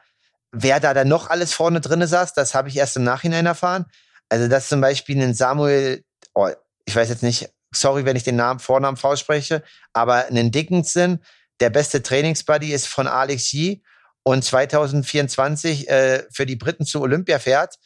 wer 0.52 0.80
da 0.80 0.94
dann 0.94 1.08
noch 1.08 1.30
alles 1.30 1.52
vorne 1.52 1.80
drinne 1.80 2.06
saß, 2.06 2.34
das 2.34 2.54
habe 2.54 2.68
ich 2.68 2.76
erst 2.76 2.96
im 2.96 3.04
Nachhinein 3.04 3.46
erfahren. 3.46 3.86
Also 4.28 4.48
dass 4.48 4.68
zum 4.68 4.80
Beispiel 4.80 5.20
ein 5.20 5.34
Samuel, 5.34 6.04
oh, 6.34 6.50
ich 6.84 6.94
weiß 6.94 7.08
jetzt 7.08 7.22
nicht, 7.22 7.50
sorry, 7.74 8.04
wenn 8.04 8.16
ich 8.16 8.22
den 8.22 8.36
Namen 8.36 8.60
Vornamen 8.60 8.96
falsch 8.96 9.20
spreche, 9.20 9.62
aber 9.92 10.26
einen 10.26 10.50
Dickinson, 10.50 11.20
der 11.60 11.70
beste 11.70 12.02
Trainingsbuddy 12.02 12.72
ist 12.72 12.86
von 12.86 13.06
Alex 13.06 13.52
Yee 13.52 13.82
und 14.24 14.44
2024 14.44 15.88
äh, 15.88 16.24
für 16.30 16.46
die 16.46 16.56
Briten 16.56 16.86
zu 16.86 17.00
Olympia 17.00 17.38
fährt. 17.38 17.76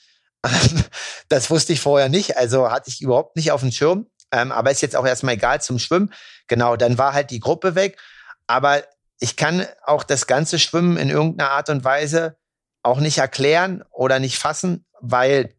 das 1.29 1.51
wusste 1.51 1.73
ich 1.73 1.81
vorher 1.81 2.09
nicht, 2.09 2.37
also 2.37 2.71
hatte 2.71 2.91
ich 2.91 3.01
überhaupt 3.01 3.37
nicht 3.37 3.53
auf 3.53 3.61
dem 3.61 3.73
Schirm. 3.73 4.07
Ähm, 4.33 4.53
aber 4.53 4.71
ist 4.71 4.83
jetzt 4.83 4.97
auch 4.97 5.07
erstmal 5.07 5.35
egal 5.35 5.61
zum 5.61 5.79
Schwimmen. 5.79 6.13
Genau, 6.49 6.77
dann 6.77 6.99
war 6.99 7.13
halt 7.13 7.31
die 7.31 7.41
Gruppe 7.41 7.75
weg. 7.75 7.99
Aber 8.47 8.83
ich 9.19 9.37
kann 9.37 9.67
auch 9.85 10.03
das 10.03 10.27
ganze 10.27 10.59
Schwimmen 10.59 10.97
in 10.97 11.11
irgendeiner 11.11 11.51
Art 11.51 11.71
und 11.71 11.85
Weise 11.85 12.37
auch 12.83 13.01
nicht 13.01 13.19
erklären 13.19 13.83
oder 13.91 14.19
nicht 14.19 14.39
fassen, 14.39 14.87
weil, 15.01 15.55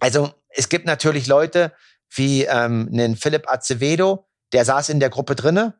also 0.00 0.32
es 0.50 0.68
gibt 0.68 0.86
natürlich 0.86 1.26
Leute 1.26 1.72
wie 2.10 2.44
ähm, 2.44 2.88
einen 2.92 3.16
Philipp 3.16 3.48
Acevedo, 3.48 4.28
der 4.52 4.64
saß 4.64 4.90
in 4.90 5.00
der 5.00 5.08
Gruppe 5.08 5.34
drinne. 5.34 5.74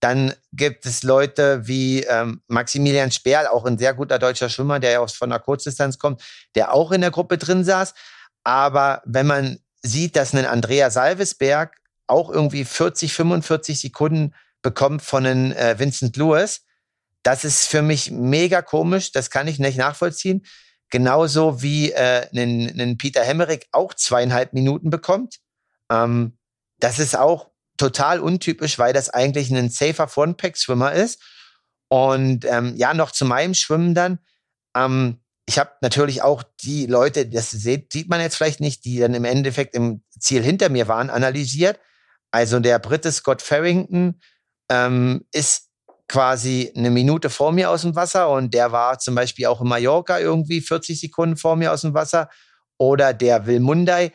Dann 0.00 0.34
gibt 0.52 0.84
es 0.84 1.04
Leute 1.04 1.66
wie 1.66 2.02
ähm, 2.02 2.42
Maximilian 2.48 3.12
Sperl, 3.12 3.46
auch 3.46 3.64
ein 3.64 3.78
sehr 3.78 3.94
guter 3.94 4.18
deutscher 4.18 4.48
Schwimmer, 4.48 4.80
der 4.80 4.90
ja 4.90 4.98
aus 4.98 5.14
von 5.14 5.30
der 5.30 5.38
Kurzdistanz 5.38 5.98
kommt, 5.98 6.22
der 6.54 6.74
auch 6.74 6.90
in 6.90 7.00
der 7.00 7.12
Gruppe 7.12 7.38
drin 7.38 7.64
saß. 7.64 7.94
Aber 8.42 9.00
wenn 9.06 9.26
man 9.26 9.58
sieht, 9.86 10.16
dass 10.16 10.34
ein 10.34 10.46
Andrea 10.46 10.90
Salvesberg 10.90 11.76
auch 12.06 12.30
irgendwie 12.30 12.64
40, 12.64 13.12
45 13.12 13.80
Sekunden 13.80 14.34
bekommt 14.62 15.02
von 15.02 15.26
einem 15.26 15.52
äh, 15.52 15.78
Vincent 15.78 16.16
Lewis. 16.16 16.64
Das 17.22 17.44
ist 17.44 17.66
für 17.66 17.82
mich 17.82 18.10
mega 18.10 18.62
komisch, 18.62 19.12
das 19.12 19.30
kann 19.30 19.48
ich 19.48 19.58
nicht 19.58 19.78
nachvollziehen. 19.78 20.46
Genauso 20.90 21.62
wie 21.62 21.90
äh, 21.92 22.28
ein, 22.32 22.80
ein 22.80 22.96
Peter 22.96 23.24
Hemmerich 23.24 23.66
auch 23.72 23.94
zweieinhalb 23.94 24.52
Minuten 24.52 24.90
bekommt. 24.90 25.38
Ähm, 25.90 26.38
das 26.78 26.98
ist 26.98 27.16
auch 27.16 27.50
total 27.76 28.20
untypisch, 28.20 28.78
weil 28.78 28.92
das 28.92 29.10
eigentlich 29.10 29.50
ein 29.50 29.70
safer 29.70 30.08
Frontpack-Schwimmer 30.08 30.92
ist. 30.92 31.20
Und 31.88 32.44
ähm, 32.44 32.76
ja, 32.76 32.94
noch 32.94 33.10
zu 33.10 33.24
meinem 33.24 33.54
Schwimmen 33.54 33.94
dann. 33.94 34.18
Ähm, 34.76 35.20
ich 35.48 35.58
habe 35.58 35.70
natürlich 35.80 36.22
auch 36.22 36.42
die 36.62 36.86
Leute, 36.86 37.26
das 37.26 37.50
sieht, 37.50 37.92
sieht 37.92 38.08
man 38.08 38.20
jetzt 38.20 38.36
vielleicht 38.36 38.60
nicht, 38.60 38.84
die 38.84 38.98
dann 38.98 39.14
im 39.14 39.24
Endeffekt 39.24 39.74
im 39.74 40.02
Ziel 40.18 40.42
hinter 40.42 40.68
mir 40.68 40.88
waren, 40.88 41.08
analysiert. 41.08 41.78
Also 42.32 42.58
der 42.58 42.80
Brite 42.80 43.12
Scott 43.12 43.42
Farrington 43.42 44.20
ähm, 44.68 45.24
ist 45.32 45.70
quasi 46.08 46.72
eine 46.76 46.90
Minute 46.90 47.30
vor 47.30 47.52
mir 47.52 47.70
aus 47.70 47.82
dem 47.82 47.94
Wasser 47.94 48.28
und 48.30 48.54
der 48.54 48.72
war 48.72 48.98
zum 48.98 49.14
Beispiel 49.14 49.46
auch 49.46 49.60
in 49.60 49.68
Mallorca 49.68 50.18
irgendwie 50.18 50.60
40 50.60 51.00
Sekunden 51.00 51.36
vor 51.36 51.56
mir 51.56 51.72
aus 51.72 51.82
dem 51.82 51.94
Wasser. 51.94 52.28
Oder 52.78 53.14
der 53.14 53.46
Will 53.46 53.60
Mundai 53.60 54.12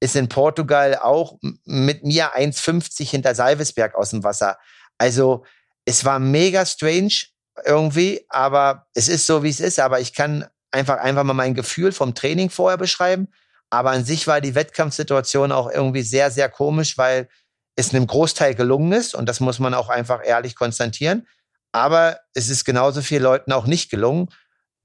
ist 0.00 0.16
in 0.16 0.28
Portugal 0.28 0.96
auch 0.96 1.38
mit 1.64 2.04
mir 2.04 2.34
1,50 2.34 3.08
hinter 3.08 3.34
Salvesberg 3.34 3.94
aus 3.94 4.10
dem 4.10 4.24
Wasser. 4.24 4.58
Also 4.98 5.44
es 5.84 6.04
war 6.04 6.18
mega 6.18 6.64
strange 6.66 7.26
irgendwie, 7.64 8.24
aber 8.28 8.86
es 8.94 9.08
ist 9.08 9.26
so, 9.26 9.42
wie 9.42 9.50
es 9.50 9.60
ist. 9.60 9.78
Aber 9.78 10.00
ich 10.00 10.14
kann 10.14 10.46
einfach, 10.70 10.98
einfach 10.98 11.24
mal 11.24 11.34
mein 11.34 11.54
Gefühl 11.54 11.92
vom 11.92 12.14
Training 12.14 12.50
vorher 12.50 12.78
beschreiben. 12.78 13.28
Aber 13.70 13.90
an 13.90 14.04
sich 14.04 14.26
war 14.26 14.40
die 14.40 14.54
Wettkampfsituation 14.54 15.52
auch 15.52 15.70
irgendwie 15.70 16.02
sehr, 16.02 16.30
sehr 16.30 16.48
komisch, 16.48 16.98
weil 16.98 17.28
es 17.76 17.94
einem 17.94 18.06
Großteil 18.06 18.54
gelungen 18.54 18.92
ist. 18.92 19.14
Und 19.14 19.28
das 19.28 19.40
muss 19.40 19.58
man 19.58 19.74
auch 19.74 19.88
einfach 19.88 20.20
ehrlich 20.24 20.56
konstatieren. 20.56 21.26
Aber 21.72 22.18
es 22.34 22.48
ist 22.48 22.64
genauso 22.64 23.00
vielen 23.00 23.22
Leuten 23.22 23.52
auch 23.52 23.66
nicht 23.66 23.90
gelungen. 23.90 24.28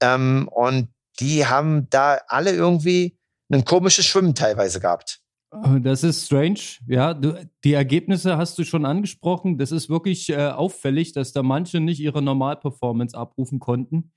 Ähm, 0.00 0.48
und 0.52 0.88
die 1.18 1.46
haben 1.46 1.88
da 1.90 2.20
alle 2.28 2.52
irgendwie 2.52 3.18
ein 3.50 3.64
komisches 3.64 4.06
Schwimmen 4.06 4.34
teilweise 4.34 4.80
gehabt. 4.80 5.20
Äh, 5.52 5.80
das 5.80 6.04
ist 6.04 6.26
strange. 6.26 6.60
Ja, 6.86 7.14
du, 7.14 7.48
die 7.64 7.72
Ergebnisse 7.72 8.36
hast 8.36 8.58
du 8.58 8.64
schon 8.64 8.84
angesprochen. 8.84 9.58
Das 9.58 9.72
ist 9.72 9.88
wirklich 9.88 10.28
äh, 10.28 10.48
auffällig, 10.48 11.12
dass 11.12 11.32
da 11.32 11.42
manche 11.42 11.80
nicht 11.80 12.00
ihre 12.00 12.22
Normalperformance 12.22 13.16
abrufen 13.16 13.58
konnten. 13.58 14.12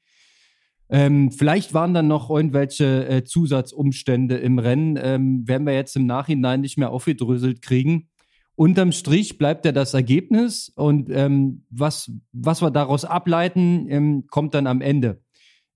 Ähm, 0.90 1.32
vielleicht 1.32 1.74
waren 1.74 1.94
dann 1.94 2.08
noch 2.08 2.30
irgendwelche 2.30 3.08
äh, 3.08 3.24
Zusatzumstände 3.24 4.38
im 4.38 4.58
Rennen, 4.58 4.98
ähm, 5.02 5.48
werden 5.48 5.68
wir 5.68 5.76
jetzt 5.76 5.96
im 5.96 6.08
Nachhinein 6.08 6.62
nicht 6.62 6.78
mehr 6.78 6.90
aufgedröselt 6.90 7.62
kriegen. 7.62 8.10
Unterm 8.56 8.92
Strich 8.92 9.38
bleibt 9.38 9.66
ja 9.66 9.72
das 9.72 9.94
Ergebnis 9.94 10.70
und 10.76 11.10
ähm, 11.12 11.66
was, 11.70 12.12
was 12.34 12.62
wir 12.62 12.72
daraus 12.72 13.06
ableiten, 13.06 13.88
ähm, 13.90 14.28
kommt 14.28 14.54
dann 14.54 14.68
am 14.68 14.82
Ende. 14.82 15.22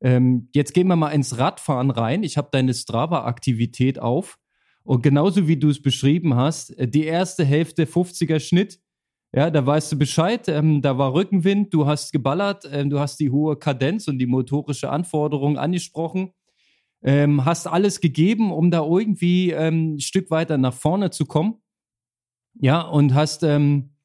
Ähm, 0.02 0.50
jetzt 0.54 0.74
gehen 0.74 0.88
wir 0.88 0.98
mal 0.98 1.12
ins 1.12 1.38
Radfahren 1.38 1.92
rein. 1.92 2.24
Ich 2.24 2.38
habe 2.38 2.50
deine 2.52 2.74
Strava-Aktivität 2.74 4.00
auf 4.00 4.38
und 4.84 5.02
genauso 5.02 5.48
wie 5.48 5.58
du 5.58 5.70
es 5.70 5.82
beschrieben 5.82 6.36
hast, 6.36 6.78
äh, 6.78 6.88
die 6.88 7.06
erste 7.06 7.46
Hälfte 7.46 7.86
50er 7.86 8.40
Schnitt, 8.40 8.80
ja, 9.36 9.50
da 9.50 9.66
weißt 9.66 9.92
du 9.92 9.98
Bescheid. 9.98 10.48
Ähm, 10.48 10.82
da 10.82 10.98
war 10.98 11.14
Rückenwind, 11.14 11.74
du 11.74 11.88
hast 11.88 12.12
geballert, 12.14 12.70
ähm, 12.72 12.90
du 12.90 13.00
hast 13.00 13.20
die 13.20 13.32
hohe 13.32 13.58
Kadenz 13.58 14.08
und 14.08 14.20
die 14.20 14.28
motorische 14.28 14.92
Anforderung 14.92 15.58
angesprochen. 15.58 16.32
Ähm, 17.02 17.44
hast 17.44 17.68
alles 17.68 18.00
gegeben, 18.00 18.52
um 18.52 18.70
da 18.72 18.86
irgendwie 18.86 19.52
ähm, 19.52 19.96
ein 19.96 20.00
Stück 20.00 20.30
weiter 20.32 20.58
nach 20.58 20.74
vorne 20.74 21.10
zu 21.10 21.26
kommen. 21.26 21.56
Ja, 22.62 22.82
und 22.82 23.16
hast 23.16 23.42
ähm, 23.44 23.96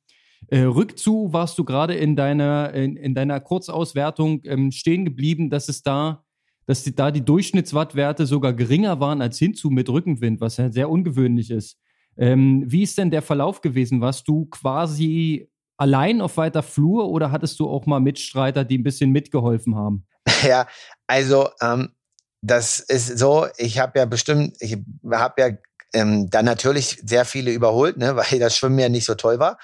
äh, 0.49 0.61
Rückzu 0.61 1.33
warst 1.33 1.59
du 1.59 1.65
gerade 1.65 1.95
in 1.95 2.17
deiner, 2.17 2.73
in, 2.73 2.97
in 2.97 3.15
deiner 3.15 3.39
Kurzauswertung 3.41 4.41
ähm, 4.45 4.73
stehen 4.73 5.05
geblieben, 5.05 5.51
dass 5.51 5.69
es 5.69 5.83
da, 5.83 6.25
dass 6.67 6.85
die, 6.85 6.95
da 6.95 7.11
die 7.11 7.25
Durchschnittswattwerte 7.25 8.25
sogar 8.25 8.55
geringer 8.55 8.99
waren 8.99 9.21
als 9.21 9.39
hinzu 9.39 9.69
mit 9.69 9.91
Rückenwind, 9.91 10.41
was 10.41 10.57
ja 10.57 10.71
sehr 10.73 10.89
ungewöhnlich 10.89 11.51
ist. 11.51 11.79
Ähm, 12.19 12.65
wie 12.67 12.83
ist 12.83 12.99
denn 12.99 13.11
der 13.11 13.23
Verlauf 13.23 13.61
gewesen? 13.61 14.01
Warst 14.01 14.27
du 14.29 14.47
quasi 14.47 15.49
allein 15.77 16.21
auf 16.21 16.37
weiter 16.37 16.63
Flur 16.63 17.09
oder 17.09 17.31
hattest 17.31 17.59
du 17.61 17.69
auch 17.69 17.87
mal 17.87 18.01
Mitstreiter, 18.01 18.65
die 18.65 18.79
ein 18.79 18.85
bisschen 18.85 19.11
mitgeholfen 19.11 19.77
haben? 19.77 20.07
Ja, 20.43 20.69
also 21.07 21.49
ähm, 21.61 21.95
das 22.43 22.81
ist 22.81 23.19
so, 23.19 23.47
ich 23.57 23.79
habe 23.79 23.99
ja 23.99 24.05
bestimmt, 24.05 24.57
ich 24.61 24.77
habe 25.11 25.43
ja 25.43 25.49
ähm, 25.95 26.29
dann 26.31 26.45
natürlich 26.45 27.01
sehr 27.05 27.25
viele 27.25 27.51
überholt, 27.51 27.97
ne, 27.97 28.15
weil 28.31 28.39
das 28.39 28.57
Schwimmen 28.57 28.79
ja 28.79 28.89
nicht 28.89 29.05
so 29.05 29.15
toll 29.15 29.39
war. 29.39 29.59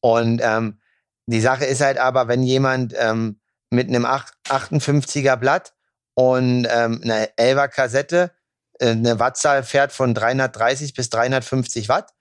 Und 0.00 0.40
ähm, 0.42 0.80
die 1.26 1.40
Sache 1.40 1.64
ist 1.64 1.80
halt 1.80 1.98
aber, 1.98 2.28
wenn 2.28 2.42
jemand 2.42 2.94
ähm, 2.96 3.40
mit 3.70 3.88
einem 3.88 4.04
58er 4.04 5.36
Blatt 5.36 5.74
und 6.14 6.66
ähm, 6.70 7.00
einer 7.02 7.26
11er 7.38 7.68
Kassette 7.68 8.32
eine 8.80 9.18
Wattzahl 9.18 9.62
fährt 9.62 9.92
von 9.92 10.14
330 10.14 10.94
bis 10.94 11.10
350 11.10 11.88
Watt 11.88 12.12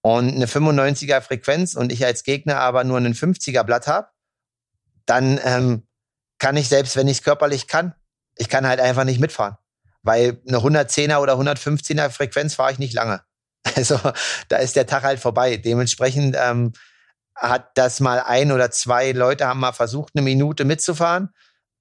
und 0.00 0.34
eine 0.34 0.46
95er 0.46 1.20
Frequenz 1.20 1.74
und 1.74 1.92
ich 1.92 2.04
als 2.04 2.22
Gegner 2.22 2.60
aber 2.60 2.84
nur 2.84 2.96
einen 2.96 3.14
50er 3.14 3.62
Blatt 3.64 3.86
habe, 3.86 4.08
dann 5.06 5.40
ähm, 5.44 5.86
kann 6.38 6.56
ich 6.56 6.68
selbst, 6.68 6.96
wenn 6.96 7.08
ich 7.08 7.18
es 7.18 7.24
körperlich 7.24 7.66
kann, 7.66 7.94
ich 8.36 8.48
kann 8.48 8.66
halt 8.66 8.80
einfach 8.80 9.04
nicht 9.04 9.20
mitfahren. 9.20 9.56
Weil 10.02 10.40
eine 10.46 10.58
110er 10.58 11.18
oder 11.18 11.34
115er 11.34 12.10
Frequenz 12.10 12.54
fahre 12.54 12.72
ich 12.72 12.78
nicht 12.78 12.94
lange. 12.94 13.22
Also 13.76 14.00
da 14.48 14.56
ist 14.56 14.76
der 14.76 14.86
Tag 14.86 15.02
halt 15.02 15.20
vorbei. 15.20 15.56
Dementsprechend 15.56 16.36
ähm, 16.38 16.72
hat 17.36 17.76
das 17.76 18.00
mal 18.00 18.20
ein 18.20 18.50
oder 18.50 18.70
zwei 18.70 19.12
Leute 19.12 19.46
haben 19.46 19.60
mal 19.60 19.72
versucht, 19.72 20.12
eine 20.14 20.22
Minute 20.22 20.64
mitzufahren. 20.64 21.30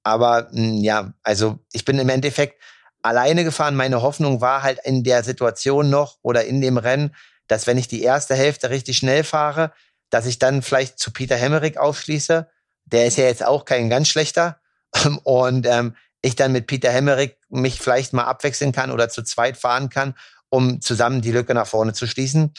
Aber 0.03 0.50
mh, 0.51 0.57
hm, 0.57 0.84
ja, 0.84 1.13
also 1.24 1.60
ich 1.72 1.86
bin 1.86 1.98
im 1.98 2.10
Endeffekt 2.10 2.62
alleine 3.07 3.43
gefahren. 3.43 3.75
Meine 3.75 4.01
Hoffnung 4.01 4.41
war 4.41 4.63
halt 4.63 4.79
in 4.83 5.03
der 5.03 5.23
Situation 5.23 5.89
noch 5.89 6.17
oder 6.21 6.45
in 6.45 6.61
dem 6.61 6.77
Rennen, 6.77 7.15
dass 7.47 7.67
wenn 7.67 7.77
ich 7.77 7.87
die 7.87 8.03
erste 8.03 8.35
Hälfte 8.35 8.69
richtig 8.69 8.97
schnell 8.97 9.23
fahre, 9.23 9.71
dass 10.09 10.25
ich 10.25 10.39
dann 10.39 10.61
vielleicht 10.61 10.99
zu 10.99 11.11
Peter 11.11 11.35
Hemmerich 11.35 11.79
aufschließe. 11.79 12.47
Der 12.85 13.05
ist 13.05 13.17
ja 13.17 13.25
jetzt 13.25 13.45
auch 13.45 13.65
kein 13.65 13.89
ganz 13.89 14.07
schlechter. 14.07 14.59
Und 15.23 15.65
ähm, 15.67 15.95
ich 16.21 16.35
dann 16.35 16.51
mit 16.51 16.67
Peter 16.67 16.91
Hemmerich 16.91 17.35
mich 17.49 17.79
vielleicht 17.79 18.13
mal 18.13 18.25
abwechseln 18.25 18.71
kann 18.71 18.91
oder 18.91 19.09
zu 19.09 19.23
zweit 19.23 19.57
fahren 19.57 19.89
kann, 19.89 20.15
um 20.49 20.81
zusammen 20.81 21.21
die 21.21 21.31
Lücke 21.31 21.53
nach 21.53 21.67
vorne 21.67 21.93
zu 21.93 22.07
schließen. 22.07 22.53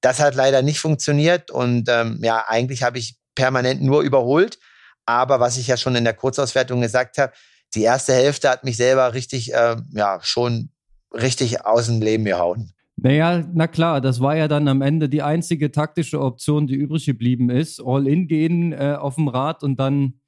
Das 0.00 0.18
hat 0.18 0.34
leider 0.34 0.62
nicht 0.62 0.80
funktioniert 0.80 1.50
und 1.50 1.88
ähm, 1.88 2.18
ja, 2.22 2.44
eigentlich 2.48 2.82
habe 2.82 2.98
ich 2.98 3.16
permanent 3.36 3.82
nur 3.82 4.02
überholt. 4.02 4.58
Aber 5.06 5.40
was 5.40 5.56
ich 5.56 5.68
ja 5.68 5.76
schon 5.76 5.94
in 5.94 6.04
der 6.04 6.14
Kurzauswertung 6.14 6.80
gesagt 6.80 7.18
habe, 7.18 7.32
die 7.74 7.82
erste 7.82 8.12
Hälfte 8.12 8.50
hat 8.50 8.64
mich 8.64 8.76
selber 8.76 9.14
richtig, 9.14 9.52
äh, 9.54 9.76
ja, 9.92 10.20
schon 10.22 10.70
richtig 11.12 11.64
aus 11.64 11.86
dem 11.86 12.00
Leben 12.00 12.24
gehauen. 12.24 12.72
Naja, 12.96 13.44
na 13.52 13.66
klar, 13.66 14.00
das 14.00 14.20
war 14.20 14.36
ja 14.36 14.48
dann 14.48 14.68
am 14.68 14.82
Ende 14.82 15.08
die 15.08 15.22
einzige 15.22 15.72
taktische 15.72 16.20
Option, 16.20 16.66
die 16.66 16.74
übrig 16.74 17.06
geblieben 17.06 17.50
ist. 17.50 17.82
All-in 17.84 18.28
gehen 18.28 18.72
äh, 18.72 18.96
auf 18.98 19.16
dem 19.16 19.28
Rad 19.28 19.62
und 19.62 19.80
dann 19.80 20.20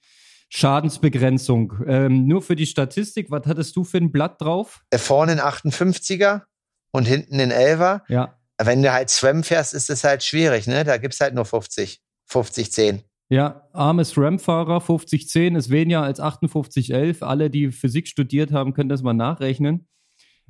Schadensbegrenzung. 0.49 1.73
Ähm, 1.87 2.27
nur 2.27 2.43
für 2.43 2.57
die 2.57 2.67
Statistik, 2.67 3.31
was 3.31 3.47
hattest 3.47 3.77
du 3.77 3.85
für 3.85 3.99
ein 3.99 4.13
Blatt 4.13 4.41
drauf? 4.41 4.83
Äh, 4.91 4.99
vorne 4.99 5.33
ein 5.33 5.41
58er 5.41 6.43
und 6.91 7.07
hinten 7.07 7.41
ein 7.41 7.53
11er. 7.53 8.01
Ja. 8.09 8.39
Wenn 8.59 8.83
du 8.83 8.93
halt 8.93 9.11
Swam 9.11 9.43
fährst, 9.43 9.75
ist 9.75 9.91
es 9.91 10.05
halt 10.05 10.23
schwierig, 10.23 10.67
ne? 10.67 10.85
Da 10.85 10.97
gibt 10.97 11.15
es 11.15 11.21
halt 11.21 11.35
nur 11.35 11.45
50, 11.45 12.01
50, 12.27 12.73
10. 12.73 13.03
Ja, 13.31 13.69
armes 13.73 14.16
RAM-Fahrer, 14.16 14.81
5010 14.81 15.54
ist 15.54 15.71
weniger 15.71 16.02
als 16.02 16.19
5811. 16.19 17.23
Alle, 17.23 17.50
die 17.50 17.73
Physik 17.73 18.07
studiert 18.07 18.52
haben, 18.52 18.75
können 18.75 18.90
das 18.90 19.02
mal 19.02 19.14
nachrechnen. 19.14 19.88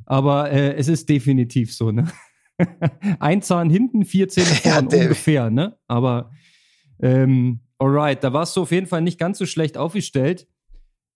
Aber 0.07 0.51
äh, 0.51 0.75
es 0.75 0.89
ist 0.89 1.09
definitiv 1.09 1.75
so, 1.75 1.93
ne? 1.93 2.09
Ein 3.21 3.43
Zahn 3.43 3.71
hinten, 3.71 4.05
vier 4.05 4.29
Zähne 4.29 4.47
vorne 4.47 4.89
ja, 4.97 5.03
ungefähr, 5.03 5.51
ne? 5.51 5.77
Aber 5.87 6.31
ähm, 7.01 7.61
alright, 7.79 8.23
da 8.23 8.33
warst 8.33 8.57
du 8.57 8.63
auf 8.63 8.73
jeden 8.73 8.87
Fall 8.87 9.03
nicht 9.03 9.19
ganz 9.19 9.39
so 9.39 9.47
schlecht 9.47 9.77
aufgestellt. 9.77 10.49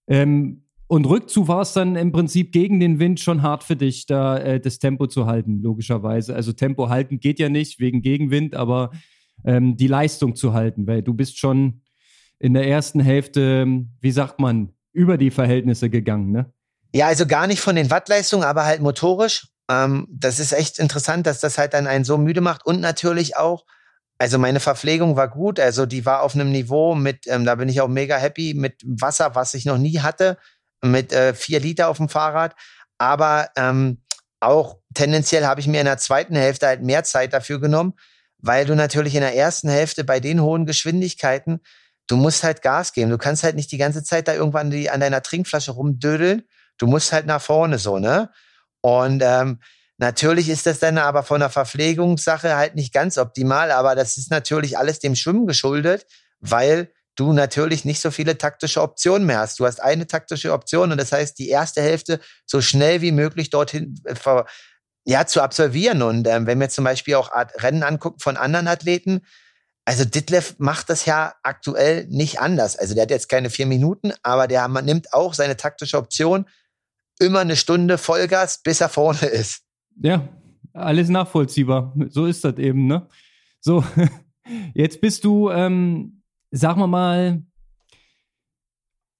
Ähm, 0.07 0.63
und 0.87 1.05
Rückzug 1.05 1.47
war 1.47 1.61
es 1.61 1.73
dann 1.73 1.95
im 1.95 2.11
Prinzip 2.11 2.51
gegen 2.51 2.79
den 2.79 2.97
Wind 2.99 3.19
schon 3.19 3.43
hart 3.43 3.63
für 3.63 3.75
dich, 3.75 4.07
da 4.07 4.37
äh, 4.39 4.59
das 4.59 4.79
Tempo 4.79 5.05
zu 5.05 5.27
halten, 5.27 5.61
logischerweise. 5.61 6.35
Also 6.35 6.51
Tempo 6.51 6.89
halten 6.89 7.19
geht 7.19 7.37
ja 7.37 7.47
nicht 7.47 7.79
wegen 7.79 8.01
Gegenwind, 8.01 8.55
aber 8.55 8.91
ähm, 9.45 9.77
die 9.77 9.87
Leistung 9.87 10.35
zu 10.35 10.53
halten, 10.53 10.87
weil 10.87 11.01
du 11.01 11.13
bist 11.13 11.37
schon 11.37 11.81
in 12.39 12.53
der 12.53 12.67
ersten 12.67 12.99
Hälfte, 12.99 13.65
wie 14.01 14.11
sagt 14.11 14.39
man, 14.39 14.73
über 14.93 15.17
die 15.17 15.31
Verhältnisse 15.31 15.89
gegangen, 15.89 16.31
ne? 16.31 16.51
Ja, 16.93 17.07
also 17.07 17.27
gar 17.27 17.45
nicht 17.45 17.59
von 17.59 17.75
den 17.75 17.91
Wattleistungen, 17.91 18.43
aber 18.43 18.65
halt 18.65 18.81
motorisch. 18.81 19.47
Ähm, 19.69 20.07
das 20.09 20.39
ist 20.39 20.53
echt 20.53 20.79
interessant, 20.79 21.27
dass 21.27 21.39
das 21.39 21.57
halt 21.57 21.73
dann 21.73 21.85
einen 21.85 22.03
so 22.03 22.17
müde 22.17 22.41
macht 22.41 22.65
und 22.65 22.79
natürlich 22.79 23.37
auch, 23.37 23.65
also 24.17 24.39
meine 24.39 24.59
Verpflegung 24.59 25.15
war 25.15 25.29
gut, 25.29 25.59
also 25.59 25.85
die 25.85 26.05
war 26.05 26.23
auf 26.23 26.33
einem 26.33 26.51
Niveau 26.51 26.95
mit, 26.95 27.27
ähm, 27.27 27.45
da 27.45 27.55
bin 27.55 27.69
ich 27.69 27.79
auch 27.81 27.87
mega 27.87 28.17
happy 28.17 28.55
mit 28.55 28.81
Wasser, 28.83 29.35
was 29.35 29.53
ich 29.53 29.65
noch 29.65 29.77
nie 29.77 29.99
hatte, 29.99 30.37
mit 30.81 31.13
äh, 31.13 31.33
vier 31.35 31.59
Liter 31.59 31.89
auf 31.89 31.97
dem 31.97 32.09
Fahrrad, 32.09 32.55
aber 32.97 33.49
ähm, 33.55 34.01
auch 34.39 34.77
tendenziell 34.95 35.45
habe 35.45 35.61
ich 35.61 35.67
mir 35.67 35.81
in 35.81 35.85
der 35.85 35.97
zweiten 35.97 36.35
Hälfte 36.35 36.65
halt 36.65 36.81
mehr 36.81 37.03
Zeit 37.03 37.33
dafür 37.33 37.59
genommen, 37.59 37.93
weil 38.41 38.65
du 38.65 38.75
natürlich 38.75 39.15
in 39.15 39.21
der 39.21 39.35
ersten 39.35 39.69
Hälfte 39.69 40.03
bei 40.03 40.19
den 40.19 40.41
hohen 40.41 40.65
Geschwindigkeiten, 40.65 41.61
du 42.07 42.17
musst 42.17 42.43
halt 42.43 42.61
Gas 42.61 42.93
geben. 42.93 43.11
Du 43.11 43.17
kannst 43.17 43.43
halt 43.43 43.55
nicht 43.55 43.71
die 43.71 43.77
ganze 43.77 44.03
Zeit 44.03 44.27
da 44.27 44.33
irgendwann 44.33 44.71
die, 44.71 44.89
an 44.89 44.99
deiner 44.99 45.21
Trinkflasche 45.21 45.71
rumdödeln. 45.71 46.43
Du 46.77 46.87
musst 46.87 47.11
halt 47.11 47.25
nach 47.25 47.41
vorne 47.41 47.77
so, 47.77 47.99
ne? 47.99 48.29
Und 48.81 49.21
ähm, 49.23 49.59
natürlich 49.97 50.49
ist 50.49 50.65
das 50.65 50.79
dann 50.79 50.97
aber 50.97 51.23
von 51.23 51.41
der 51.41 51.49
Verpflegungssache 51.49 52.55
halt 52.55 52.75
nicht 52.75 52.93
ganz 52.93 53.17
optimal, 53.17 53.71
aber 53.71 53.95
das 53.95 54.17
ist 54.17 54.31
natürlich 54.31 54.77
alles 54.77 54.99
dem 54.99 55.15
Schwimmen 55.15 55.45
geschuldet, 55.45 56.05
weil 56.39 56.91
du 57.15 57.33
natürlich 57.33 57.83
nicht 57.83 57.99
so 57.99 58.11
viele 58.11 58.37
taktische 58.37 58.81
Optionen 58.81 59.27
mehr 59.27 59.39
hast. 59.39 59.59
Du 59.59 59.65
hast 59.65 59.81
eine 59.81 60.07
taktische 60.07 60.53
Option 60.53 60.93
und 60.93 60.97
das 60.97 61.11
heißt, 61.11 61.37
die 61.37 61.49
erste 61.49 61.81
Hälfte 61.81 62.21
so 62.45 62.61
schnell 62.61 63.01
wie 63.01 63.11
möglich 63.11 63.49
dorthin 63.49 63.95
äh, 64.05 64.15
ja, 65.09 65.25
zu 65.25 65.41
absolvieren. 65.41 66.03
Und 66.03 66.27
ähm, 66.27 66.45
wenn 66.45 66.59
wir 66.59 66.69
zum 66.69 66.83
Beispiel 66.83 67.15
auch 67.15 67.31
Rennen 67.57 67.81
angucken 67.81 68.19
von 68.19 68.37
anderen 68.37 68.67
Athleten, 68.67 69.21
also 69.83 70.05
Ditlev 70.05 70.53
macht 70.59 70.91
das 70.91 71.05
ja 71.05 71.33
aktuell 71.41 72.05
nicht 72.09 72.39
anders. 72.39 72.77
Also 72.77 72.93
der 72.93 73.03
hat 73.03 73.09
jetzt 73.09 73.27
keine 73.27 73.49
vier 73.49 73.65
Minuten, 73.65 74.13
aber 74.21 74.47
der 74.47 74.67
man 74.67 74.85
nimmt 74.85 75.11
auch 75.11 75.33
seine 75.33 75.57
taktische 75.57 75.97
Option 75.97 76.45
immer 77.19 77.39
eine 77.39 77.55
Stunde 77.55 77.97
Vollgas, 77.97 78.61
bis 78.61 78.81
er 78.81 78.89
vorne 78.89 79.25
ist. 79.25 79.63
Ja, 79.99 80.29
alles 80.73 81.09
nachvollziehbar. 81.09 81.91
So 82.09 82.27
ist 82.27 82.45
das 82.45 82.57
eben, 82.59 82.85
ne? 82.85 83.07
So, 83.61 83.83
jetzt 84.75 85.01
bist 85.01 85.25
du, 85.25 85.49
ähm, 85.49 86.21
sagen 86.51 86.79
wir 86.79 86.87
mal, 86.87 87.41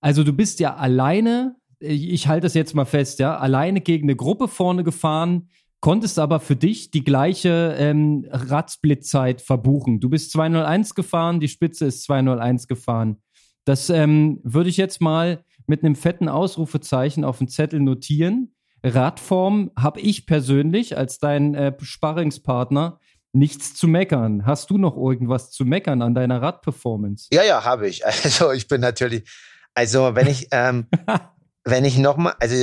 also 0.02 0.24
du 0.24 0.34
bist 0.34 0.60
ja 0.60 0.76
alleine, 0.76 1.56
ich 1.80 2.28
halte 2.28 2.46
das 2.46 2.54
jetzt 2.54 2.76
mal 2.76 2.86
fest, 2.86 3.18
ja, 3.18 3.38
alleine 3.38 3.82
gegen 3.82 4.06
eine 4.06 4.16
Gruppe 4.16 4.48
vorne 4.48 4.84
gefahren, 4.84 5.50
konntest 5.82 6.20
aber 6.20 6.40
für 6.40 6.56
dich 6.56 6.92
die 6.92 7.04
gleiche 7.04 7.76
ähm, 7.78 8.28
Radsplitzeit 8.30 9.42
verbuchen. 9.42 10.00
Du 10.00 10.10
bist 10.10 10.32
201 10.32 10.96
gefahren, 10.96 11.40
die 11.40 11.48
Spitze 11.48 11.86
ist 11.86 12.04
201 12.04 12.68
gefahren. 12.68 13.22
Das 13.66 13.90
ähm, 13.90 14.40
würde 14.44 14.70
ich 14.70 14.78
jetzt 14.78 15.00
mal 15.02 15.44
mit 15.68 15.84
einem 15.84 15.96
fetten 15.96 16.28
Ausrufezeichen 16.28 17.24
auf 17.24 17.38
den 17.38 17.48
Zettel 17.48 17.80
notieren. 17.80 18.56
Radform 18.84 19.72
habe 19.78 20.00
ich 20.00 20.26
persönlich 20.26 20.98
als 20.98 21.20
dein 21.20 21.54
äh, 21.54 21.74
Sparringspartner 21.80 23.00
nichts 23.34 23.76
zu 23.76 23.88
meckern. 23.88 24.46
Hast 24.46 24.70
du 24.70 24.78
noch 24.78 24.98
irgendwas 24.98 25.52
zu 25.52 25.66
meckern 25.66 26.02
an 26.02 26.16
deiner 26.16 26.42
Radperformance? 26.42 27.28
Ja, 27.32 27.44
ja, 27.44 27.64
habe 27.64 27.88
ich. 27.88 28.04
Also 28.24 28.52
ich 28.52 28.68
bin 28.68 28.82
natürlich, 28.82 29.30
also 29.74 30.16
wenn 30.16 30.28
ich 30.28 30.48
ähm, 30.52 30.88
wenn 31.70 31.86
ich 31.86 31.98
nochmal, 31.98 32.36
also 32.40 32.56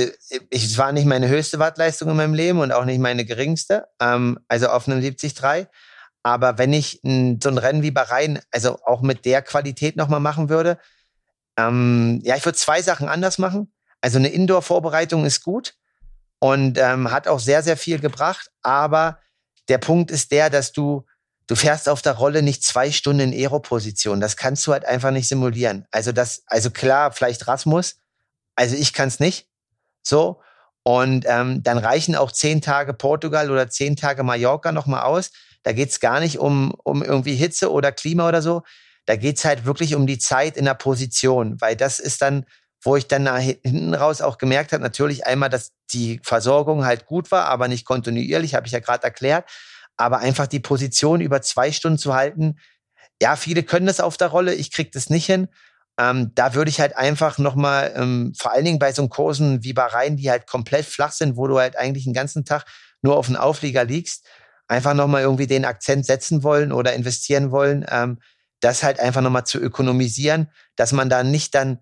es 0.49 0.77
war 0.77 0.91
nicht 0.91 1.05
meine 1.05 1.27
höchste 1.27 1.59
Wattleistung 1.59 2.09
in 2.09 2.17
meinem 2.17 2.33
Leben 2.33 2.59
und 2.59 2.71
auch 2.71 2.85
nicht 2.85 2.99
meine 2.99 3.25
geringste, 3.25 3.87
ähm, 3.99 4.39
also 4.47 4.67
auf 4.69 4.87
einem 4.87 5.01
73. 5.01 5.67
Aber 6.23 6.57
wenn 6.57 6.73
ich 6.73 7.03
n, 7.03 7.39
so 7.41 7.49
ein 7.49 7.57
Rennen 7.57 7.83
wie 7.83 7.91
Bahrain, 7.91 8.39
also 8.51 8.79
auch 8.83 9.01
mit 9.01 9.25
der 9.25 9.41
Qualität 9.41 9.95
nochmal 9.95 10.19
machen 10.19 10.49
würde, 10.49 10.77
ähm, 11.57 12.21
ja, 12.23 12.35
ich 12.35 12.45
würde 12.45 12.57
zwei 12.57 12.81
Sachen 12.81 13.07
anders 13.07 13.37
machen. 13.37 13.71
Also 14.01 14.19
eine 14.19 14.29
Indoor-Vorbereitung 14.29 15.25
ist 15.25 15.43
gut 15.43 15.75
und 16.39 16.77
ähm, 16.77 17.11
hat 17.11 17.27
auch 17.27 17.39
sehr, 17.39 17.63
sehr 17.63 17.77
viel 17.77 17.99
gebracht. 17.99 18.51
Aber 18.61 19.19
der 19.69 19.79
Punkt 19.79 20.11
ist 20.11 20.31
der, 20.31 20.49
dass 20.49 20.71
du, 20.71 21.05
du 21.47 21.55
fährst 21.55 21.89
auf 21.89 22.01
der 22.01 22.13
Rolle 22.13 22.41
nicht 22.41 22.63
zwei 22.63 22.91
Stunden 22.91 23.31
in 23.31 23.33
Aero-Position. 23.33 24.19
Das 24.19 24.37
kannst 24.37 24.65
du 24.67 24.73
halt 24.73 24.85
einfach 24.85 25.11
nicht 25.11 25.27
simulieren. 25.27 25.87
Also 25.91 26.11
das, 26.11 26.43
also 26.47 26.69
klar, 26.69 27.11
vielleicht 27.11 27.47
Rasmus, 27.47 27.95
also 28.57 28.75
ich 28.75 28.91
kann 28.91 29.07
es 29.07 29.21
nicht. 29.21 29.47
So. 30.03 30.41
Und 30.83 31.25
ähm, 31.27 31.63
dann 31.63 31.77
reichen 31.77 32.15
auch 32.15 32.31
zehn 32.31 32.61
Tage 32.61 32.93
Portugal 32.93 33.51
oder 33.51 33.69
zehn 33.69 33.95
Tage 33.95 34.23
Mallorca 34.23 34.71
nochmal 34.71 35.03
aus. 35.03 35.31
Da 35.63 35.73
geht's 35.73 35.99
gar 35.99 36.19
nicht 36.19 36.39
um, 36.39 36.73
um 36.83 37.03
irgendwie 37.03 37.35
Hitze 37.35 37.71
oder 37.71 37.91
Klima 37.91 38.27
oder 38.27 38.41
so. 38.41 38.63
Da 39.05 39.15
geht's 39.15 39.45
halt 39.45 39.65
wirklich 39.65 39.95
um 39.95 40.07
die 40.07 40.17
Zeit 40.17 40.57
in 40.57 40.65
der 40.65 40.73
Position, 40.73 41.59
weil 41.61 41.75
das 41.75 41.99
ist 41.99 42.21
dann, 42.21 42.45
wo 42.81 42.95
ich 42.95 43.07
dann 43.07 43.23
nach 43.23 43.37
hinten 43.37 43.93
raus 43.93 44.21
auch 44.21 44.37
gemerkt 44.37 44.71
habe, 44.71 44.83
natürlich 44.83 45.25
einmal, 45.27 45.49
dass 45.49 45.71
die 45.91 46.19
Versorgung 46.23 46.85
halt 46.85 47.05
gut 47.05 47.31
war, 47.31 47.45
aber 47.45 47.67
nicht 47.67 47.85
kontinuierlich, 47.85 48.55
habe 48.55 48.67
ich 48.67 48.73
ja 48.73 48.79
gerade 48.79 49.03
erklärt. 49.03 49.49
Aber 49.97 50.19
einfach 50.19 50.47
die 50.47 50.59
Position 50.59 51.21
über 51.21 51.41
zwei 51.41 51.71
Stunden 51.71 51.97
zu 51.97 52.13
halten, 52.13 52.59
ja, 53.21 53.35
viele 53.35 53.63
können 53.63 53.87
das 53.87 53.99
auf 53.99 54.15
der 54.15 54.27
Rolle, 54.27 54.53
ich 54.53 54.71
krieg 54.71 54.91
das 54.91 55.09
nicht 55.09 55.25
hin. 55.25 55.47
Ähm, 55.99 56.31
da 56.35 56.53
würde 56.53 56.69
ich 56.69 56.79
halt 56.79 56.95
einfach 56.95 57.37
nochmal, 57.39 57.93
ähm, 57.95 58.33
vor 58.37 58.51
allen 58.51 58.65
Dingen 58.65 58.79
bei 58.79 58.91
so 58.91 59.07
Kursen 59.07 59.63
wie 59.63 59.73
Bahrain, 59.73 60.17
die 60.17 60.29
halt 60.29 60.47
komplett 60.47 60.85
flach 60.85 61.11
sind, 61.11 61.37
wo 61.37 61.47
du 61.47 61.57
halt 61.57 61.77
eigentlich 61.77 62.03
den 62.03 62.13
ganzen 62.13 62.45
Tag 62.45 62.65
nur 63.01 63.17
auf 63.17 63.27
dem 63.27 63.35
Auflieger 63.35 63.83
liegst, 63.83 64.25
einfach 64.67 64.93
nochmal 64.93 65.23
irgendwie 65.23 65.47
den 65.47 65.65
Akzent 65.65 66.05
setzen 66.05 66.43
wollen 66.43 66.71
oder 66.71 66.93
investieren 66.93 67.51
wollen, 67.51 67.85
ähm, 67.89 68.19
das 68.59 68.83
halt 68.83 68.99
einfach 68.99 69.21
nochmal 69.21 69.45
zu 69.45 69.59
ökonomisieren, 69.59 70.49
dass 70.75 70.91
man 70.91 71.09
da 71.09 71.23
nicht 71.23 71.55
dann 71.55 71.79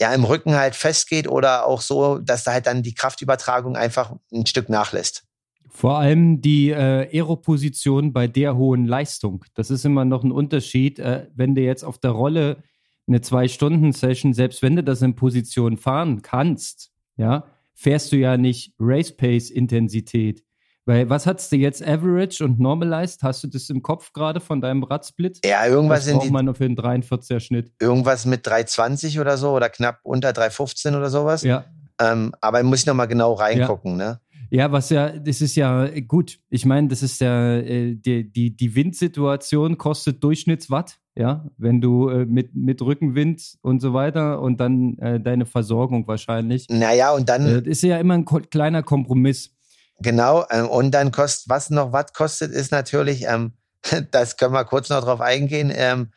ja 0.00 0.14
im 0.14 0.24
Rücken 0.24 0.54
halt 0.54 0.74
festgeht 0.74 1.28
oder 1.28 1.66
auch 1.66 1.80
so, 1.80 2.18
dass 2.18 2.44
da 2.44 2.52
halt 2.52 2.66
dann 2.66 2.82
die 2.82 2.94
Kraftübertragung 2.94 3.76
einfach 3.76 4.14
ein 4.32 4.46
Stück 4.46 4.68
nachlässt. 4.68 5.24
Vor 5.70 5.98
allem 5.98 6.40
die 6.40 6.70
äh, 6.70 7.08
Aeroposition 7.12 8.12
bei 8.12 8.26
der 8.26 8.56
hohen 8.56 8.86
Leistung. 8.86 9.44
Das 9.54 9.70
ist 9.70 9.84
immer 9.84 10.04
noch 10.04 10.24
ein 10.24 10.32
Unterschied, 10.32 10.98
äh, 10.98 11.26
wenn 11.34 11.54
du 11.54 11.60
jetzt 11.60 11.84
auf 11.84 11.98
der 11.98 12.10
Rolle 12.12 12.62
eine 13.08 13.20
Zwei-Stunden-Session, 13.20 14.34
selbst 14.34 14.62
wenn 14.62 14.76
du 14.76 14.84
das 14.84 15.02
in 15.02 15.14
Position 15.14 15.76
fahren 15.76 16.22
kannst, 16.22 16.90
ja, 17.16 17.46
fährst 17.74 18.12
du 18.12 18.16
ja 18.16 18.36
nicht 18.36 18.74
Race-Pace-Intensität. 18.78 20.44
Weil 20.84 21.10
was 21.10 21.26
hast 21.26 21.52
du 21.52 21.56
jetzt 21.56 21.86
Average 21.86 22.42
und 22.42 22.58
Normalized? 22.58 23.22
Hast 23.22 23.44
du 23.44 23.48
das 23.48 23.68
im 23.68 23.82
Kopf 23.82 24.14
gerade 24.14 24.40
von 24.40 24.62
deinem 24.62 24.82
Radsplit? 24.82 25.38
Ja, 25.44 25.66
irgendwas 25.66 26.06
was 26.06 26.14
braucht 26.14 26.30
man 26.30 26.54
für 26.54 26.64
einen 26.64 26.76
43er 26.76 27.40
Schnitt. 27.40 27.72
Irgendwas 27.78 28.24
mit 28.24 28.46
320 28.46 29.20
oder 29.20 29.36
so 29.36 29.50
oder 29.50 29.68
knapp 29.68 30.00
unter 30.02 30.32
315 30.32 30.94
oder 30.94 31.10
sowas. 31.10 31.42
Ja. 31.42 31.66
Ähm, 32.00 32.32
aber 32.40 32.62
muss 32.62 32.80
ich 32.80 32.86
noch 32.86 32.94
mal 32.94 33.04
genau 33.04 33.34
reingucken, 33.34 33.98
ja. 34.00 34.12
ne? 34.12 34.20
Ja, 34.50 34.72
was 34.72 34.88
ja, 34.88 35.10
das 35.10 35.42
ist 35.42 35.56
ja 35.56 35.88
gut. 36.00 36.38
Ich 36.48 36.64
meine, 36.64 36.88
das 36.88 37.02
ist 37.02 37.20
ja, 37.20 37.56
äh, 37.56 37.94
die, 37.94 38.32
die, 38.32 38.56
die 38.56 38.74
Windsituation 38.74 39.76
kostet 39.76 40.24
Durchschnittswatt, 40.24 40.98
ja, 41.18 41.44
wenn 41.56 41.80
du 41.80 42.08
äh, 42.08 42.24
mit, 42.24 42.54
mit 42.54 42.80
Rückenwind 42.80 43.58
und 43.62 43.80
so 43.80 43.92
weiter 43.92 44.40
und 44.40 44.58
dann 44.60 44.96
äh, 44.98 45.18
deine 45.18 45.46
Versorgung 45.46 46.06
wahrscheinlich. 46.06 46.66
Naja, 46.70 47.10
und 47.10 47.28
dann. 47.28 47.44
Äh, 47.44 47.62
das 47.62 47.78
ist 47.78 47.82
ja 47.82 47.98
immer 47.98 48.14
ein 48.14 48.24
kleiner 48.24 48.84
Kompromiss. 48.84 49.50
Genau, 49.98 50.46
ähm, 50.50 50.68
und 50.68 50.92
dann 50.92 51.10
kostet, 51.10 51.48
was 51.48 51.70
noch 51.70 51.92
Watt 51.92 52.14
kostet, 52.14 52.52
ist 52.52 52.70
natürlich, 52.70 53.24
ähm, 53.26 53.54
das 54.12 54.36
können 54.36 54.54
wir 54.54 54.64
kurz 54.64 54.90
noch 54.90 55.02
drauf 55.02 55.20
eingehen, 55.20 55.72
ähm, 55.74 56.12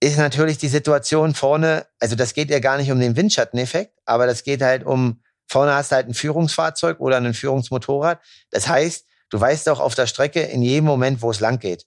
ist 0.00 0.18
natürlich 0.18 0.58
die 0.58 0.68
Situation 0.68 1.34
vorne, 1.34 1.86
also 1.98 2.14
das 2.14 2.34
geht 2.34 2.50
ja 2.50 2.58
gar 2.58 2.76
nicht 2.76 2.92
um 2.92 3.00
den 3.00 3.16
Windschatteneffekt, 3.16 3.94
aber 4.04 4.26
das 4.26 4.44
geht 4.44 4.60
halt 4.60 4.84
um, 4.84 5.22
vorne 5.48 5.72
hast 5.72 5.90
du 5.90 5.96
halt 5.96 6.06
ein 6.06 6.14
Führungsfahrzeug 6.14 7.00
oder 7.00 7.16
ein 7.16 7.32
Führungsmotorrad. 7.32 8.20
Das 8.50 8.68
heißt, 8.68 9.06
du 9.30 9.40
weißt 9.40 9.70
auch 9.70 9.80
auf 9.80 9.94
der 9.94 10.06
Strecke 10.06 10.42
in 10.42 10.60
jedem 10.60 10.84
Moment, 10.84 11.22
wo 11.22 11.30
es 11.30 11.40
lang 11.40 11.58
geht. 11.58 11.86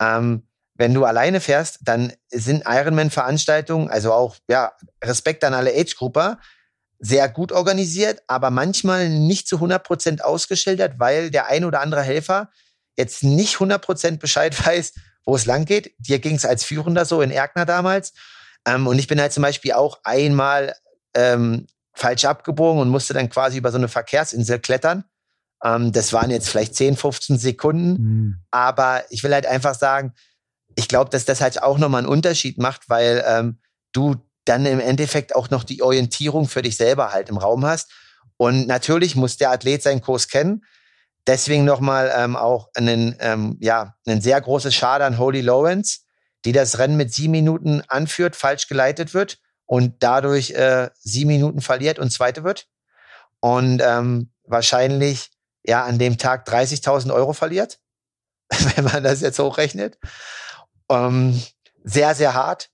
Ähm, 0.00 0.44
wenn 0.74 0.92
du 0.94 1.04
alleine 1.04 1.40
fährst, 1.40 1.78
dann 1.82 2.12
sind 2.30 2.64
Ironman-Veranstaltungen, 2.66 3.90
also 3.90 4.12
auch, 4.12 4.36
ja, 4.48 4.72
Respekt 5.02 5.44
an 5.44 5.54
alle 5.54 5.72
Age-Grupper, 5.72 6.38
sehr 6.98 7.28
gut 7.28 7.52
organisiert, 7.52 8.22
aber 8.26 8.50
manchmal 8.50 9.08
nicht 9.08 9.46
zu 9.46 9.56
100 9.56 9.84
Prozent 9.84 10.24
ausgeschildert, 10.24 10.98
weil 10.98 11.30
der 11.30 11.46
ein 11.46 11.64
oder 11.64 11.80
andere 11.80 12.02
Helfer 12.02 12.50
jetzt 12.96 13.22
nicht 13.22 13.54
100 13.54 13.82
Prozent 13.82 14.20
Bescheid 14.20 14.66
weiß, 14.66 14.94
wo 15.24 15.36
es 15.36 15.46
lang 15.46 15.64
geht. 15.64 15.94
Dir 15.98 16.18
ging 16.18 16.36
es 16.36 16.44
als 16.44 16.64
Führender 16.64 17.04
so 17.04 17.20
in 17.22 17.30
Erkner 17.30 17.66
damals. 17.66 18.12
Ähm, 18.66 18.86
und 18.86 18.98
ich 18.98 19.06
bin 19.06 19.20
halt 19.20 19.32
zum 19.32 19.42
Beispiel 19.42 19.72
auch 19.72 20.00
einmal 20.04 20.74
ähm, 21.14 21.66
falsch 21.92 22.24
abgebogen 22.24 22.80
und 22.80 22.88
musste 22.88 23.14
dann 23.14 23.28
quasi 23.28 23.58
über 23.58 23.70
so 23.70 23.78
eine 23.78 23.88
Verkehrsinsel 23.88 24.58
klettern. 24.58 25.04
Ähm, 25.62 25.92
das 25.92 26.12
waren 26.12 26.30
jetzt 26.30 26.48
vielleicht 26.48 26.74
10, 26.74 26.96
15 26.96 27.38
Sekunden. 27.38 28.02
Mhm. 28.02 28.36
Aber 28.50 29.04
ich 29.10 29.22
will 29.22 29.32
halt 29.32 29.46
einfach 29.46 29.74
sagen, 29.74 30.14
ich 30.76 30.88
glaube, 30.88 31.10
dass 31.10 31.24
das 31.24 31.40
halt 31.40 31.62
auch 31.62 31.78
nochmal 31.78 32.00
einen 32.00 32.08
Unterschied 32.08 32.58
macht, 32.58 32.88
weil 32.88 33.24
ähm, 33.26 33.58
du 33.92 34.16
dann 34.44 34.66
im 34.66 34.80
Endeffekt 34.80 35.34
auch 35.34 35.50
noch 35.50 35.64
die 35.64 35.82
Orientierung 35.82 36.48
für 36.48 36.62
dich 36.62 36.76
selber 36.76 37.12
halt 37.12 37.28
im 37.28 37.38
Raum 37.38 37.64
hast. 37.64 37.90
Und 38.36 38.66
natürlich 38.66 39.16
muss 39.16 39.36
der 39.36 39.50
Athlet 39.50 39.82
seinen 39.82 40.00
Kurs 40.00 40.28
kennen. 40.28 40.64
Deswegen 41.26 41.64
nochmal 41.64 42.12
ähm, 42.14 42.36
auch 42.36 42.68
einen, 42.74 43.16
ähm, 43.20 43.56
ja, 43.60 43.94
ein 44.06 44.20
sehr 44.20 44.40
großes 44.40 44.74
Schade 44.74 45.04
an 45.04 45.18
Holy 45.18 45.40
Lawrence, 45.40 46.00
die 46.44 46.52
das 46.52 46.78
Rennen 46.78 46.96
mit 46.96 47.14
sieben 47.14 47.30
Minuten 47.30 47.82
anführt, 47.88 48.36
falsch 48.36 48.68
geleitet 48.68 49.14
wird 49.14 49.38
und 49.64 50.02
dadurch 50.02 50.50
äh, 50.50 50.90
sieben 51.00 51.28
Minuten 51.28 51.62
verliert 51.62 51.98
und 51.98 52.10
zweite 52.10 52.44
wird. 52.44 52.66
Und 53.40 53.80
ähm, 53.82 54.30
wahrscheinlich 54.44 55.30
ja 55.64 55.84
an 55.84 55.98
dem 55.98 56.18
Tag 56.18 56.46
30.000 56.46 57.12
Euro 57.14 57.32
verliert, 57.32 57.78
wenn 58.76 58.84
man 58.84 59.02
das 59.02 59.22
jetzt 59.22 59.38
hochrechnet. 59.38 59.98
Ähm, 60.94 61.40
sehr, 61.84 62.14
sehr 62.14 62.34
hart. 62.34 62.70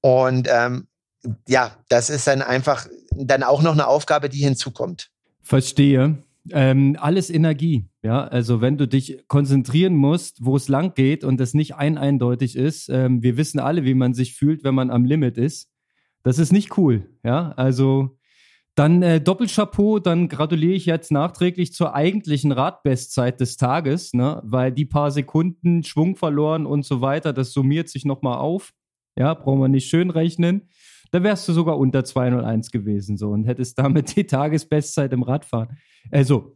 Und 0.00 0.48
ähm, 0.50 0.88
ja, 1.46 1.76
das 1.88 2.10
ist 2.10 2.26
dann 2.26 2.42
einfach 2.42 2.86
dann 3.12 3.42
auch 3.42 3.62
noch 3.62 3.72
eine 3.72 3.86
Aufgabe, 3.86 4.28
die 4.28 4.38
hinzukommt. 4.38 5.10
Verstehe. 5.42 6.18
Ähm, 6.50 6.96
alles 6.98 7.28
Energie, 7.30 7.88
ja. 8.02 8.24
Also 8.26 8.60
wenn 8.60 8.78
du 8.78 8.88
dich 8.88 9.24
konzentrieren 9.28 9.94
musst, 9.94 10.44
wo 10.44 10.56
es 10.56 10.68
lang 10.68 10.94
geht 10.94 11.24
und 11.24 11.40
es 11.40 11.52
nicht 11.52 11.74
ein 11.74 11.98
eindeutig 11.98 12.56
ist, 12.56 12.88
ähm, 12.88 13.22
wir 13.22 13.36
wissen 13.36 13.58
alle, 13.58 13.84
wie 13.84 13.94
man 13.94 14.14
sich 14.14 14.34
fühlt, 14.34 14.64
wenn 14.64 14.74
man 14.74 14.90
am 14.90 15.04
Limit 15.04 15.36
ist. 15.36 15.68
Das 16.22 16.38
ist 16.38 16.52
nicht 16.52 16.76
cool, 16.78 17.08
ja. 17.22 17.52
Also 17.56 18.17
dann 18.78 19.02
äh, 19.02 19.20
Doppelchapeau, 19.20 19.98
dann 19.98 20.28
gratuliere 20.28 20.74
ich 20.74 20.86
jetzt 20.86 21.10
nachträglich 21.10 21.72
zur 21.72 21.94
eigentlichen 21.94 22.52
Radbestzeit 22.52 23.40
des 23.40 23.56
Tages, 23.56 24.12
ne? 24.14 24.40
weil 24.44 24.72
die 24.72 24.84
paar 24.84 25.10
Sekunden 25.10 25.82
Schwung 25.82 26.16
verloren 26.16 26.66
und 26.66 26.84
so 26.84 27.00
weiter, 27.00 27.32
das 27.32 27.52
summiert 27.52 27.88
sich 27.88 28.04
nochmal 28.04 28.38
auf. 28.38 28.72
Ja, 29.16 29.34
brauchen 29.34 29.60
wir 29.60 29.68
nicht 29.68 29.88
schön 29.88 30.10
rechnen 30.10 30.68
da 31.10 31.22
wärst 31.22 31.48
du 31.48 31.52
sogar 31.52 31.78
unter 31.78 32.04
201 32.04 32.70
gewesen 32.70 33.16
so 33.16 33.30
und 33.30 33.44
hättest 33.44 33.78
damit 33.78 34.16
die 34.16 34.24
Tagesbestzeit 34.24 35.12
im 35.12 35.22
Radfahren. 35.22 35.78
Also, 36.10 36.54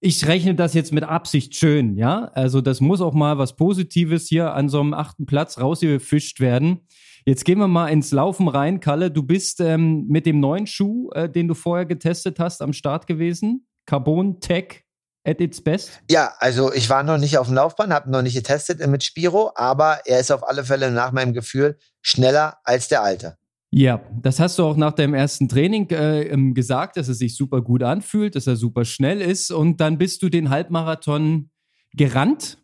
ich 0.00 0.26
rechne 0.26 0.54
das 0.54 0.74
jetzt 0.74 0.92
mit 0.92 1.04
Absicht 1.04 1.54
schön, 1.54 1.96
ja. 1.96 2.30
Also, 2.34 2.60
das 2.60 2.80
muss 2.80 3.00
auch 3.00 3.14
mal 3.14 3.38
was 3.38 3.56
Positives 3.56 4.28
hier 4.28 4.54
an 4.54 4.68
so 4.68 4.80
einem 4.80 4.94
achten 4.94 5.26
Platz 5.26 5.58
rausgefischt 5.58 6.40
werden. 6.40 6.80
Jetzt 7.26 7.44
gehen 7.46 7.58
wir 7.58 7.68
mal 7.68 7.88
ins 7.88 8.12
Laufen 8.12 8.48
rein, 8.48 8.80
Kalle. 8.80 9.10
Du 9.10 9.22
bist 9.22 9.60
ähm, 9.60 10.06
mit 10.08 10.26
dem 10.26 10.40
neuen 10.40 10.66
Schuh, 10.66 11.10
äh, 11.12 11.28
den 11.28 11.48
du 11.48 11.54
vorher 11.54 11.86
getestet 11.86 12.38
hast, 12.38 12.60
am 12.60 12.74
Start 12.74 13.06
gewesen. 13.06 13.66
Carbon 13.86 14.40
Tech 14.40 14.84
at 15.24 15.40
its 15.40 15.62
best? 15.62 16.02
Ja, 16.10 16.34
also 16.38 16.72
ich 16.72 16.90
war 16.90 17.02
noch 17.02 17.16
nicht 17.16 17.38
auf 17.38 17.46
dem 17.46 17.56
Laufbahn, 17.56 17.94
habe 17.94 18.10
noch 18.10 18.20
nicht 18.20 18.34
getestet 18.34 18.86
mit 18.86 19.02
Spiro, 19.02 19.52
aber 19.54 20.00
er 20.04 20.20
ist 20.20 20.30
auf 20.30 20.46
alle 20.46 20.64
Fälle 20.64 20.90
nach 20.90 21.12
meinem 21.12 21.32
Gefühl 21.32 21.78
schneller 22.02 22.58
als 22.64 22.88
der 22.88 23.02
alte. 23.02 23.38
Ja, 23.70 24.02
das 24.22 24.38
hast 24.38 24.58
du 24.58 24.64
auch 24.64 24.76
nach 24.76 24.92
deinem 24.92 25.14
ersten 25.14 25.48
Training 25.48 25.90
äh, 25.90 26.52
gesagt, 26.52 26.96
dass 26.96 27.08
es 27.08 27.18
sich 27.18 27.34
super 27.34 27.60
gut 27.60 27.82
anfühlt, 27.82 28.36
dass 28.36 28.46
er 28.46 28.56
super 28.56 28.84
schnell 28.84 29.20
ist 29.20 29.50
und 29.50 29.80
dann 29.80 29.98
bist 29.98 30.22
du 30.22 30.28
den 30.28 30.50
Halbmarathon 30.50 31.50
gerannt. 31.92 32.58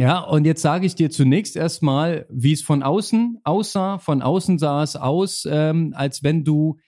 Ja, 0.00 0.20
und 0.20 0.46
jetzt 0.46 0.62
sage 0.62 0.86
ich 0.86 0.94
dir 0.94 1.10
zunächst 1.10 1.56
erstmal, 1.56 2.24
wie 2.30 2.54
es 2.54 2.62
von 2.62 2.82
außen 2.82 3.40
aussah. 3.44 3.98
Von 3.98 4.22
außen 4.22 4.58
sah 4.58 4.82
es 4.82 4.96
aus, 4.96 5.46
ähm, 5.46 5.92
als 5.94 6.22
wenn 6.22 6.42
du 6.42 6.78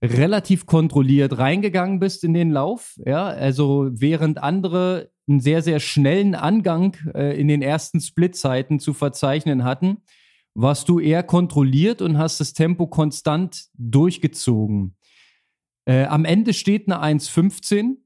relativ 0.00 0.64
kontrolliert 0.64 1.38
reingegangen 1.38 1.98
bist 1.98 2.22
in 2.22 2.34
den 2.34 2.52
Lauf. 2.52 2.94
Ja, 3.04 3.26
also 3.26 3.88
während 3.90 4.40
andere 4.40 5.10
einen 5.28 5.40
sehr, 5.40 5.60
sehr 5.60 5.80
schnellen 5.80 6.36
Angang 6.36 6.96
äh, 7.16 7.36
in 7.36 7.48
den 7.48 7.62
ersten 7.62 8.00
Splitzeiten 8.00 8.78
zu 8.78 8.94
verzeichnen 8.94 9.64
hatten, 9.64 10.04
warst 10.54 10.88
du 10.88 11.00
eher 11.00 11.24
kontrolliert 11.24 12.00
und 12.00 12.16
hast 12.16 12.38
das 12.38 12.52
Tempo 12.52 12.86
konstant 12.86 13.64
durchgezogen. 13.74 14.94
Äh, 15.84 16.04
am 16.04 16.24
Ende 16.24 16.54
steht 16.54 16.88
eine 16.88 17.02
1,15, 17.02 17.96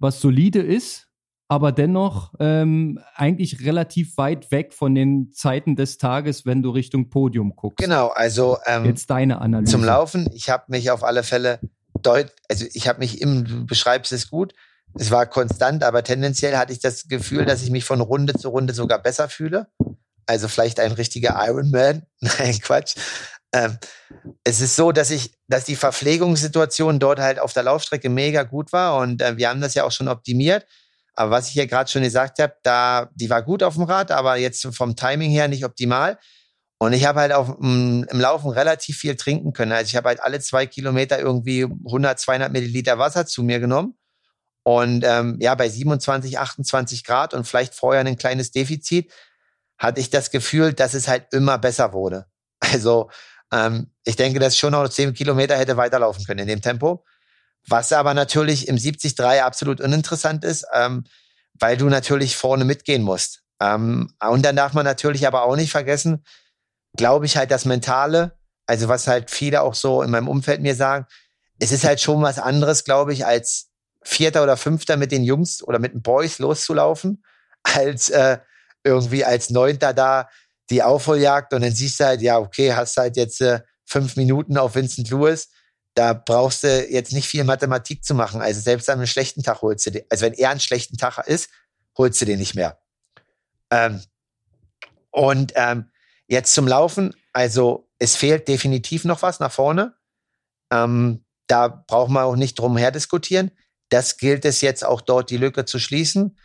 was 0.00 0.20
solide 0.20 0.62
ist, 0.62 1.07
aber 1.48 1.72
dennoch 1.72 2.34
ähm, 2.38 3.00
eigentlich 3.14 3.64
relativ 3.64 4.16
weit 4.16 4.50
weg 4.50 4.74
von 4.74 4.94
den 4.94 5.32
Zeiten 5.32 5.76
des 5.76 5.98
Tages, 5.98 6.46
wenn 6.46 6.62
du 6.62 6.70
Richtung 6.70 7.10
Podium 7.10 7.56
guckst. 7.56 7.78
Genau, 7.78 8.08
also 8.08 8.58
ähm, 8.66 8.84
jetzt 8.84 9.10
deine 9.10 9.40
Analyse. 9.40 9.72
Zum 9.72 9.84
Laufen, 9.84 10.30
ich 10.34 10.50
habe 10.50 10.64
mich 10.68 10.90
auf 10.90 11.02
alle 11.02 11.22
Fälle 11.22 11.60
deut, 12.02 12.32
also 12.48 12.66
ich 12.72 12.86
habe 12.86 12.98
mich 13.00 13.20
im, 13.20 13.44
du 13.44 13.66
beschreibst 13.66 14.12
es 14.12 14.30
gut, 14.30 14.52
es 14.94 15.10
war 15.10 15.26
konstant, 15.26 15.84
aber 15.84 16.02
tendenziell 16.02 16.56
hatte 16.56 16.72
ich 16.72 16.80
das 16.80 17.08
Gefühl, 17.08 17.44
dass 17.44 17.62
ich 17.62 17.70
mich 17.70 17.84
von 17.84 18.00
Runde 18.00 18.34
zu 18.34 18.48
Runde 18.48 18.72
sogar 18.72 18.98
besser 18.98 19.28
fühle 19.28 19.68
also 20.28 20.46
vielleicht 20.46 20.78
ein 20.78 20.92
richtiger 20.92 21.36
Ironman. 21.38 22.02
Nein, 22.20 22.58
Quatsch. 22.60 22.94
Ähm, 23.52 23.78
es 24.44 24.60
ist 24.60 24.76
so, 24.76 24.92
dass 24.92 25.10
ich, 25.10 25.32
dass 25.48 25.64
die 25.64 25.76
Verpflegungssituation 25.76 26.98
dort 26.98 27.18
halt 27.18 27.38
auf 27.38 27.54
der 27.54 27.62
Laufstrecke 27.62 28.10
mega 28.10 28.42
gut 28.42 28.72
war 28.72 28.98
und 28.98 29.22
äh, 29.22 29.38
wir 29.38 29.48
haben 29.48 29.62
das 29.62 29.74
ja 29.74 29.84
auch 29.84 29.92
schon 29.92 30.08
optimiert. 30.08 30.66
Aber 31.18 31.32
was 31.32 31.48
ich 31.48 31.56
ja 31.56 31.66
gerade 31.66 31.90
schon 31.90 32.02
gesagt 32.02 32.38
habe, 32.38 32.54
da 32.62 33.10
die 33.12 33.28
war 33.28 33.42
gut 33.42 33.64
auf 33.64 33.74
dem 33.74 33.82
Rad, 33.82 34.12
aber 34.12 34.36
jetzt 34.36 34.64
vom 34.70 34.94
Timing 34.94 35.32
her 35.32 35.48
nicht 35.48 35.64
optimal. 35.64 36.16
Und 36.78 36.92
ich 36.92 37.06
habe 37.06 37.18
halt 37.18 37.32
auf, 37.32 37.48
m, 37.60 38.06
im 38.08 38.20
Laufen 38.20 38.50
relativ 38.50 38.98
viel 38.98 39.16
trinken 39.16 39.52
können. 39.52 39.72
Also 39.72 39.88
ich 39.88 39.96
habe 39.96 40.10
halt 40.10 40.22
alle 40.22 40.38
zwei 40.38 40.66
Kilometer 40.66 41.18
irgendwie 41.18 41.64
100, 41.64 42.20
200 42.20 42.52
Milliliter 42.52 43.00
Wasser 43.00 43.26
zu 43.26 43.42
mir 43.42 43.58
genommen. 43.58 43.98
Und 44.62 45.02
ähm, 45.04 45.38
ja, 45.40 45.56
bei 45.56 45.68
27, 45.68 46.38
28 46.38 47.02
Grad 47.02 47.34
und 47.34 47.48
vielleicht 47.48 47.74
vorher 47.74 48.02
ein 48.02 48.16
kleines 48.16 48.52
Defizit 48.52 49.12
hatte 49.76 50.00
ich 50.00 50.10
das 50.10 50.30
Gefühl, 50.30 50.72
dass 50.72 50.94
es 50.94 51.08
halt 51.08 51.32
immer 51.32 51.58
besser 51.58 51.92
wurde. 51.92 52.26
Also 52.60 53.10
ähm, 53.52 53.90
ich 54.04 54.14
denke, 54.14 54.38
dass 54.38 54.54
ich 54.54 54.60
schon 54.60 54.72
noch 54.72 54.88
zehn 54.88 55.14
Kilometer 55.14 55.56
hätte 55.56 55.76
weiterlaufen 55.76 56.24
können 56.24 56.40
in 56.40 56.48
dem 56.48 56.62
Tempo. 56.62 57.04
Was 57.66 57.92
aber 57.92 58.14
natürlich 58.14 58.68
im 58.68 58.76
73 58.76 59.18
absolut 59.42 59.80
uninteressant 59.80 60.44
ist, 60.44 60.66
ähm, 60.72 61.04
weil 61.54 61.76
du 61.76 61.88
natürlich 61.88 62.36
vorne 62.36 62.64
mitgehen 62.64 63.02
musst. 63.02 63.42
Ähm, 63.60 64.12
und 64.20 64.44
dann 64.44 64.56
darf 64.56 64.72
man 64.72 64.84
natürlich 64.84 65.26
aber 65.26 65.42
auch 65.42 65.56
nicht 65.56 65.70
vergessen, 65.70 66.24
glaube 66.96 67.26
ich 67.26 67.36
halt 67.36 67.50
das 67.50 67.64
Mentale, 67.64 68.38
also 68.66 68.88
was 68.88 69.06
halt 69.06 69.30
viele 69.30 69.62
auch 69.62 69.74
so 69.74 70.02
in 70.02 70.10
meinem 70.10 70.28
Umfeld 70.28 70.60
mir 70.60 70.74
sagen, 70.74 71.06
es 71.58 71.72
ist 71.72 71.84
halt 71.84 72.00
schon 72.00 72.22
was 72.22 72.38
anderes, 72.38 72.84
glaube 72.84 73.12
ich, 73.12 73.26
als 73.26 73.68
Vierter 74.02 74.42
oder 74.42 74.56
Fünfter 74.56 74.96
mit 74.96 75.10
den 75.10 75.24
Jungs 75.24 75.62
oder 75.62 75.78
mit 75.78 75.92
den 75.92 76.02
Boys 76.02 76.38
loszulaufen, 76.38 77.24
als 77.62 78.08
äh, 78.10 78.38
irgendwie 78.84 79.24
als 79.24 79.50
Neunter 79.50 79.92
da 79.92 80.28
die 80.70 80.82
Aufholjagd 80.82 81.52
und 81.54 81.62
dann 81.62 81.72
siehst 81.72 81.98
du 81.98 82.04
halt, 82.04 82.20
ja, 82.22 82.38
okay, 82.38 82.74
hast 82.74 82.96
halt 82.96 83.16
jetzt 83.16 83.40
äh, 83.40 83.60
fünf 83.84 84.16
Minuten 84.16 84.58
auf 84.58 84.74
Vincent 84.74 85.10
Lewis. 85.10 85.48
Da 85.98 86.12
brauchst 86.12 86.62
du 86.62 86.86
jetzt 86.88 87.12
nicht 87.12 87.26
viel 87.26 87.42
Mathematik 87.42 88.04
zu 88.04 88.14
machen. 88.14 88.40
Also 88.40 88.60
selbst 88.60 88.88
an 88.88 88.98
einem 88.98 89.08
schlechten 89.08 89.42
Tag 89.42 89.62
holst 89.62 89.84
du 89.84 89.90
den, 89.90 90.04
also 90.08 90.26
wenn 90.26 90.32
er 90.32 90.50
einen 90.50 90.60
schlechten 90.60 90.96
Tag 90.96 91.18
ist, 91.26 91.50
holst 91.96 92.20
du 92.20 92.24
den 92.24 92.38
nicht 92.38 92.54
mehr. 92.54 92.78
Ähm, 93.72 94.00
und 95.10 95.54
ähm, 95.56 95.90
jetzt 96.28 96.54
zum 96.54 96.68
Laufen, 96.68 97.16
also 97.32 97.90
es 97.98 98.14
fehlt 98.14 98.46
definitiv 98.46 99.04
noch 99.06 99.22
was 99.22 99.40
nach 99.40 99.50
vorne. 99.50 99.96
Ähm, 100.70 101.24
da 101.48 101.66
braucht 101.66 102.10
man 102.10 102.22
auch 102.22 102.36
nicht 102.36 102.60
drum 102.60 102.76
her 102.76 102.92
diskutieren. 102.92 103.50
Das 103.88 104.18
gilt 104.18 104.44
es 104.44 104.60
jetzt 104.60 104.84
auch 104.84 105.00
dort 105.00 105.30
die 105.30 105.36
Lücke 105.36 105.64
zu 105.64 105.80
schließen. 105.80 106.38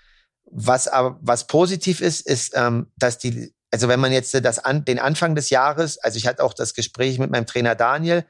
Was 0.45 0.87
aber 0.87 1.19
was 1.21 1.45
positiv 1.45 2.01
ist, 2.01 2.25
ist, 2.25 2.53
ähm, 2.55 2.91
dass 2.97 3.19
die, 3.19 3.53
also 3.69 3.87
wenn 3.87 3.99
man 3.99 4.13
jetzt 4.13 4.33
das 4.33 4.57
an, 4.57 4.83
den 4.83 4.97
Anfang 4.97 5.35
des 5.35 5.51
Jahres, 5.51 5.99
also 5.99 6.17
ich 6.17 6.25
hatte 6.25 6.43
auch 6.43 6.55
das 6.55 6.73
Gespräch 6.73 7.19
mit 7.19 7.29
meinem 7.29 7.45
Trainer 7.45 7.75
Daniel 7.75 8.25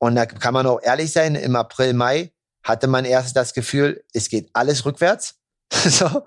und 0.00 0.14
da 0.14 0.24
kann 0.24 0.54
man 0.54 0.66
auch 0.66 0.80
ehrlich 0.82 1.12
sein, 1.12 1.34
im 1.34 1.54
April, 1.54 1.92
Mai 1.92 2.32
hatte 2.62 2.86
man 2.86 3.04
erst 3.04 3.36
das 3.36 3.52
Gefühl, 3.52 4.02
es 4.14 4.30
geht 4.30 4.48
alles 4.54 4.84
rückwärts. 4.86 5.36
so. 5.72 6.26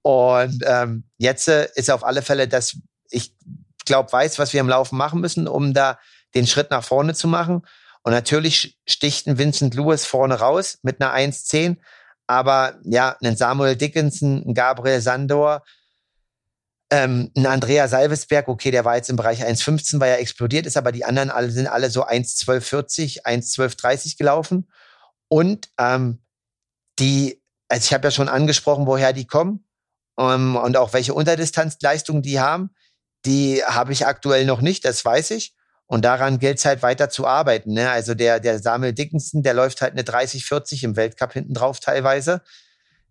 Und 0.00 0.64
ähm, 0.66 1.04
jetzt 1.18 1.46
äh, 1.46 1.68
ist 1.74 1.90
auf 1.90 2.04
alle 2.04 2.22
Fälle, 2.22 2.48
dass 2.48 2.76
ich 3.10 3.34
glaube, 3.84 4.10
weiß, 4.10 4.38
was 4.38 4.54
wir 4.54 4.60
im 4.60 4.68
Laufen 4.68 4.96
machen 4.96 5.20
müssen, 5.20 5.46
um 5.46 5.74
da 5.74 5.98
den 6.34 6.46
Schritt 6.46 6.70
nach 6.70 6.84
vorne 6.84 7.14
zu 7.14 7.28
machen. 7.28 7.66
Und 8.02 8.12
natürlich 8.12 8.78
sticht 8.88 9.26
ein 9.26 9.36
Vincent 9.36 9.74
Lewis 9.74 10.06
vorne 10.06 10.36
raus 10.36 10.78
mit 10.82 11.00
einer 11.00 11.14
1,10. 11.14 11.76
Aber 12.26 12.78
ja, 12.82 13.16
ein 13.22 13.36
Samuel 13.36 13.76
Dickinson, 13.76 14.42
ein 14.46 14.54
Gabriel 14.54 15.02
Sandor, 15.02 15.64
ähm, 16.92 17.32
ein 17.34 17.46
Andrea 17.46 17.88
Salvesberg, 17.88 18.48
okay, 18.48 18.70
der 18.70 18.84
war 18.84 18.96
jetzt 18.96 19.08
im 19.08 19.16
Bereich 19.16 19.42
1,15, 19.42 19.98
weil 19.98 20.10
er 20.10 20.20
explodiert 20.20 20.66
ist, 20.66 20.76
aber 20.76 20.92
die 20.92 21.06
anderen 21.06 21.30
alle 21.30 21.50
sind 21.50 21.66
alle 21.66 21.88
so 21.88 22.04
1,1240, 22.06 23.24
1,1230 23.24 24.18
gelaufen. 24.18 24.70
Und 25.28 25.70
ähm, 25.78 26.22
die, 26.98 27.42
also 27.68 27.82
ich 27.82 27.94
habe 27.94 28.08
ja 28.08 28.10
schon 28.10 28.28
angesprochen, 28.28 28.86
woher 28.86 29.14
die 29.14 29.26
kommen 29.26 29.64
ähm, 30.18 30.54
und 30.54 30.76
auch 30.76 30.92
welche 30.92 31.14
Unterdistanzleistungen 31.14 32.20
die 32.20 32.40
haben. 32.40 32.74
Die 33.24 33.64
habe 33.64 33.94
ich 33.94 34.06
aktuell 34.06 34.44
noch 34.44 34.60
nicht, 34.60 34.84
das 34.84 35.02
weiß 35.02 35.30
ich. 35.30 35.54
Und 35.86 36.04
daran 36.04 36.38
gilt 36.38 36.58
es 36.58 36.66
halt 36.66 36.82
weiter 36.82 37.08
zu 37.08 37.26
arbeiten. 37.26 37.72
Ne? 37.72 37.90
Also 37.90 38.14
der, 38.14 38.38
der 38.38 38.58
Samuel 38.58 38.92
Dickinson, 38.92 39.42
der 39.42 39.54
läuft 39.54 39.80
halt 39.80 39.92
eine 39.92 40.04
30, 40.04 40.44
40 40.44 40.84
im 40.84 40.96
Weltcup 40.96 41.32
hinten 41.32 41.54
drauf 41.54 41.80
teilweise. 41.80 42.42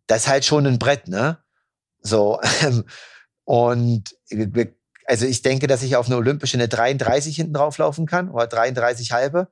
Das 0.06 0.24
ist 0.24 0.28
halt 0.28 0.46
schon 0.46 0.68
ein 0.68 0.78
Brett, 0.78 1.08
ne? 1.08 1.40
So. 2.04 2.40
Und 3.44 4.16
also 5.06 5.26
ich 5.26 5.42
denke, 5.42 5.68
dass 5.68 5.84
ich 5.84 5.96
auf 5.96 6.08
eine 6.08 6.18
olympische 6.18 6.58
eine 6.58 6.68
33 6.68 7.36
hinten 7.36 7.54
drauf 7.54 7.78
laufen 7.78 8.06
kann 8.06 8.30
oder 8.30 8.48
33 8.48 9.12
halbe. 9.12 9.48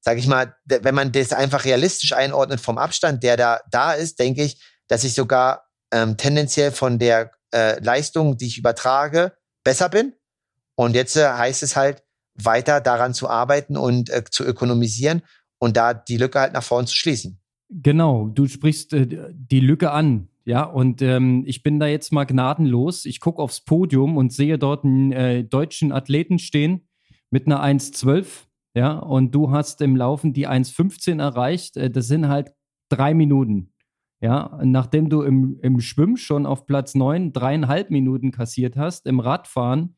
Sag 0.00 0.18
ich 0.18 0.26
mal, 0.26 0.54
wenn 0.64 0.94
man 0.94 1.12
das 1.12 1.32
einfach 1.32 1.64
realistisch 1.64 2.12
einordnet 2.12 2.60
vom 2.60 2.78
Abstand, 2.78 3.22
der 3.22 3.36
da 3.36 3.60
da 3.70 3.92
ist, 3.92 4.18
denke 4.18 4.42
ich, 4.44 4.62
dass 4.86 5.04
ich 5.04 5.14
sogar 5.14 5.66
ähm, 5.92 6.16
tendenziell 6.16 6.72
von 6.72 6.98
der 6.98 7.32
äh, 7.52 7.78
Leistung, 7.80 8.36
die 8.36 8.46
ich 8.46 8.58
übertrage, 8.58 9.32
besser 9.62 9.88
bin. 9.88 10.14
Und 10.74 10.94
jetzt 10.94 11.16
äh, 11.16 11.26
heißt 11.26 11.62
es 11.62 11.76
halt, 11.76 12.02
weiter 12.34 12.80
daran 12.80 13.14
zu 13.14 13.28
arbeiten 13.28 13.76
und 13.76 14.10
äh, 14.10 14.24
zu 14.28 14.44
ökonomisieren 14.44 15.22
und 15.58 15.76
da 15.76 15.94
die 15.94 16.16
Lücke 16.16 16.40
halt 16.40 16.52
nach 16.52 16.64
vorne 16.64 16.86
zu 16.86 16.94
schließen. 16.94 17.40
Genau, 17.70 18.28
du 18.28 18.46
sprichst 18.46 18.92
äh, 18.92 19.06
die 19.32 19.60
Lücke 19.60 19.90
an, 19.90 20.28
ja, 20.44 20.64
und 20.64 21.00
ähm, 21.00 21.42
ich 21.46 21.62
bin 21.62 21.80
da 21.80 21.86
jetzt 21.86 22.12
mal 22.12 22.24
gnadenlos. 22.24 23.06
Ich 23.06 23.20
gucke 23.20 23.40
aufs 23.40 23.64
Podium 23.64 24.16
und 24.16 24.32
sehe 24.32 24.58
dort 24.58 24.84
einen 24.84 25.12
äh, 25.12 25.44
deutschen 25.44 25.90
Athleten 25.90 26.38
stehen 26.38 26.86
mit 27.30 27.46
einer 27.46 27.64
1,12, 27.64 28.46
ja, 28.76 28.98
und 28.98 29.34
du 29.34 29.50
hast 29.50 29.80
im 29.80 29.96
Laufen 29.96 30.32
die 30.32 30.48
1,15 30.48 31.20
erreicht. 31.20 31.76
Äh, 31.76 31.90
das 31.90 32.08
sind 32.08 32.28
halt 32.28 32.52
drei 32.90 33.14
Minuten. 33.14 33.72
Ja, 34.20 34.58
nachdem 34.62 35.10
du 35.10 35.22
im, 35.22 35.58
im 35.62 35.80
Schwimmen 35.80 36.16
schon 36.16 36.46
auf 36.46 36.66
Platz 36.66 36.94
9 36.94 37.32
dreieinhalb 37.32 37.90
Minuten 37.90 38.30
kassiert 38.30 38.76
hast, 38.76 39.06
im 39.06 39.20
Radfahren 39.20 39.96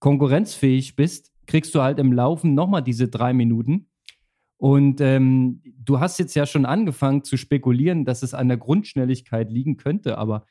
konkurrenzfähig 0.00 0.96
bist, 0.96 1.32
kriegst 1.46 1.74
du 1.74 1.82
halt 1.82 1.98
im 1.98 2.12
Laufen 2.12 2.54
nochmal 2.54 2.82
diese 2.82 3.08
drei 3.08 3.32
Minuten. 3.32 3.90
Und 4.58 5.00
ähm, 5.00 5.62
du 5.64 6.00
hast 6.00 6.18
jetzt 6.18 6.34
ja 6.34 6.46
schon 6.46 6.64
angefangen 6.64 7.24
zu 7.24 7.36
spekulieren, 7.36 8.04
dass 8.04 8.22
es 8.22 8.34
an 8.34 8.48
der 8.48 8.56
Grundschnelligkeit 8.56 9.50
liegen 9.50 9.76
könnte, 9.76 10.16
aber 10.18 10.46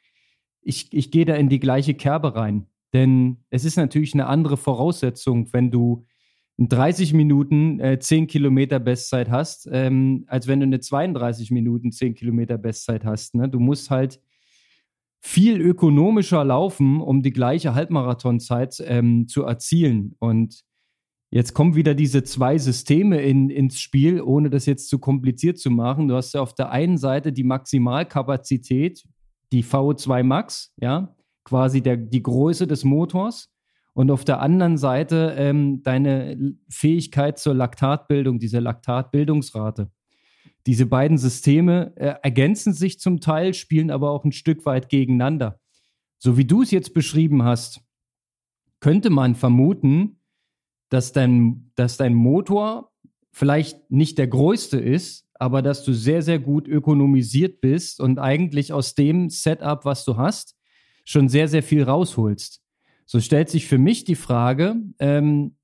ich, 0.62 0.94
ich 0.94 1.12
gehe 1.12 1.26
da 1.26 1.36
in 1.36 1.50
die 1.50 1.60
gleiche 1.60 1.94
Kerbe 1.94 2.36
rein. 2.36 2.68
Denn 2.94 3.38
es 3.50 3.66
ist 3.66 3.78
natürlich 3.78 4.14
eine 4.14 4.28
andere 4.28 4.58
Voraussetzung, 4.58 5.52
wenn 5.54 5.72
du 5.72 6.06
in 6.58 6.70
30 6.70 7.14
Minuten 7.14 7.80
äh, 7.80 8.00
10 8.00 8.28
Kilometer 8.28 8.80
Bestzeit 8.80 9.30
hast, 9.30 9.68
ähm, 9.72 10.24
als 10.28 10.48
wenn 10.48 10.62
du 10.62 10.66
eine 10.66 10.80
32 10.80 11.52
Minuten 11.52 11.92
10 11.92 12.16
Kilometer 12.16 12.58
Bestzeit 12.58 13.04
hast. 13.04 13.36
Ne? 13.36 13.50
Du 13.50 13.60
musst 13.60 13.90
halt 13.92 14.22
viel 15.20 15.60
ökonomischer 15.60 16.46
laufen, 16.46 17.02
um 17.02 17.24
die 17.24 17.34
gleiche 17.34 17.74
Halbmarathonzeit 17.74 18.82
ähm, 18.86 19.28
zu 19.28 19.44
erzielen. 19.44 20.16
Und 20.20 20.64
Jetzt 21.32 21.54
kommen 21.54 21.76
wieder 21.76 21.96
diese 21.96 22.24
zwei 22.24 22.58
Systeme 22.58 23.22
in, 23.22 23.50
ins 23.50 23.80
Spiel, 23.80 24.22
ohne 24.22 24.50
das 24.50 24.66
jetzt 24.66 24.90
zu 24.90 25.00
kompliziert 25.00 25.58
zu 25.58 25.70
machen. 25.70 26.08
Du 26.08 26.16
hast 26.16 26.34
ja 26.34 26.42
auf 26.42 26.54
der 26.54 26.72
einen 26.72 26.98
Seite 26.98 27.34
die 27.34 27.44
Maximalkapazität, 27.44 29.04
die 29.52 29.64
VO2 29.64 30.24
Max, 30.24 30.74
ja, 30.78 31.16
quasi 31.44 31.82
der, 31.82 31.98
die 31.98 32.24
Größe 32.24 32.68
des 32.68 32.84
Motors. 32.84 33.52
Und 33.94 34.12
auf 34.12 34.26
der 34.26 34.42
anderen 34.42 34.78
Seite 34.78 35.36
ähm, 35.38 35.82
deine 35.84 36.56
Fähigkeit 36.70 37.40
zur 37.40 37.54
Laktatbildung, 37.54 38.40
diese 38.40 38.60
Laktatbildungsrate. 38.60 39.90
Diese 40.68 40.86
beiden 40.86 41.18
Systeme 41.18 41.94
äh, 41.96 42.16
ergänzen 42.22 42.74
sich 42.74 43.00
zum 43.00 43.22
Teil, 43.22 43.54
spielen 43.54 43.92
aber 43.92 44.12
auch 44.12 44.26
ein 44.26 44.32
Stück 44.32 44.66
weit 44.66 44.90
gegeneinander. 44.90 45.60
So 46.18 46.38
wie 46.38 46.46
du 46.46 46.64
es 46.64 46.72
jetzt 46.72 46.94
beschrieben 46.94 47.44
hast, 47.44 47.82
könnte 48.80 49.10
man 49.10 49.36
vermuten, 49.36 50.20
dass 50.96 51.12
dein, 51.12 51.72
dass 51.76 51.98
dein 51.98 52.14
Motor 52.14 52.94
vielleicht 53.34 53.92
nicht 53.92 54.18
der 54.18 54.28
größte 54.28 54.80
ist, 54.80 55.28
aber 55.34 55.62
dass 55.62 55.84
du 55.84 55.92
sehr, 55.92 56.22
sehr 56.22 56.40
gut 56.40 56.70
ökonomisiert 56.70 57.60
bist 57.60 58.00
und 58.00 58.18
eigentlich 58.18 58.72
aus 58.72 58.96
dem 58.96 59.30
Setup, 59.30 59.84
was 59.84 60.06
du 60.06 60.16
hast, 60.16 60.56
schon 61.04 61.28
sehr, 61.28 61.50
sehr 61.50 61.64
viel 61.64 61.84
rausholst. 61.84 62.62
So 63.06 63.20
stellt 63.20 63.50
sich 63.50 63.68
für 63.68 63.78
mich 63.78 64.06
die 64.06 64.16
Frage, 64.16 64.78
ähm, 65.00 65.58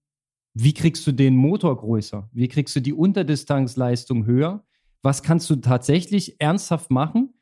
wie 0.53 0.73
kriegst 0.73 1.07
du 1.07 1.13
den 1.13 1.37
Motor 1.37 1.77
größer? 1.77 2.29
Wie 2.33 2.49
kriegst 2.49 2.75
du 2.75 2.81
die 2.81 2.93
Unterdistanzleistung 2.93 4.25
höher? 4.25 4.65
Was 5.01 5.23
kannst 5.23 5.49
du 5.49 5.55
tatsächlich 5.55 6.41
ernsthaft 6.41 6.91
machen? 6.91 7.35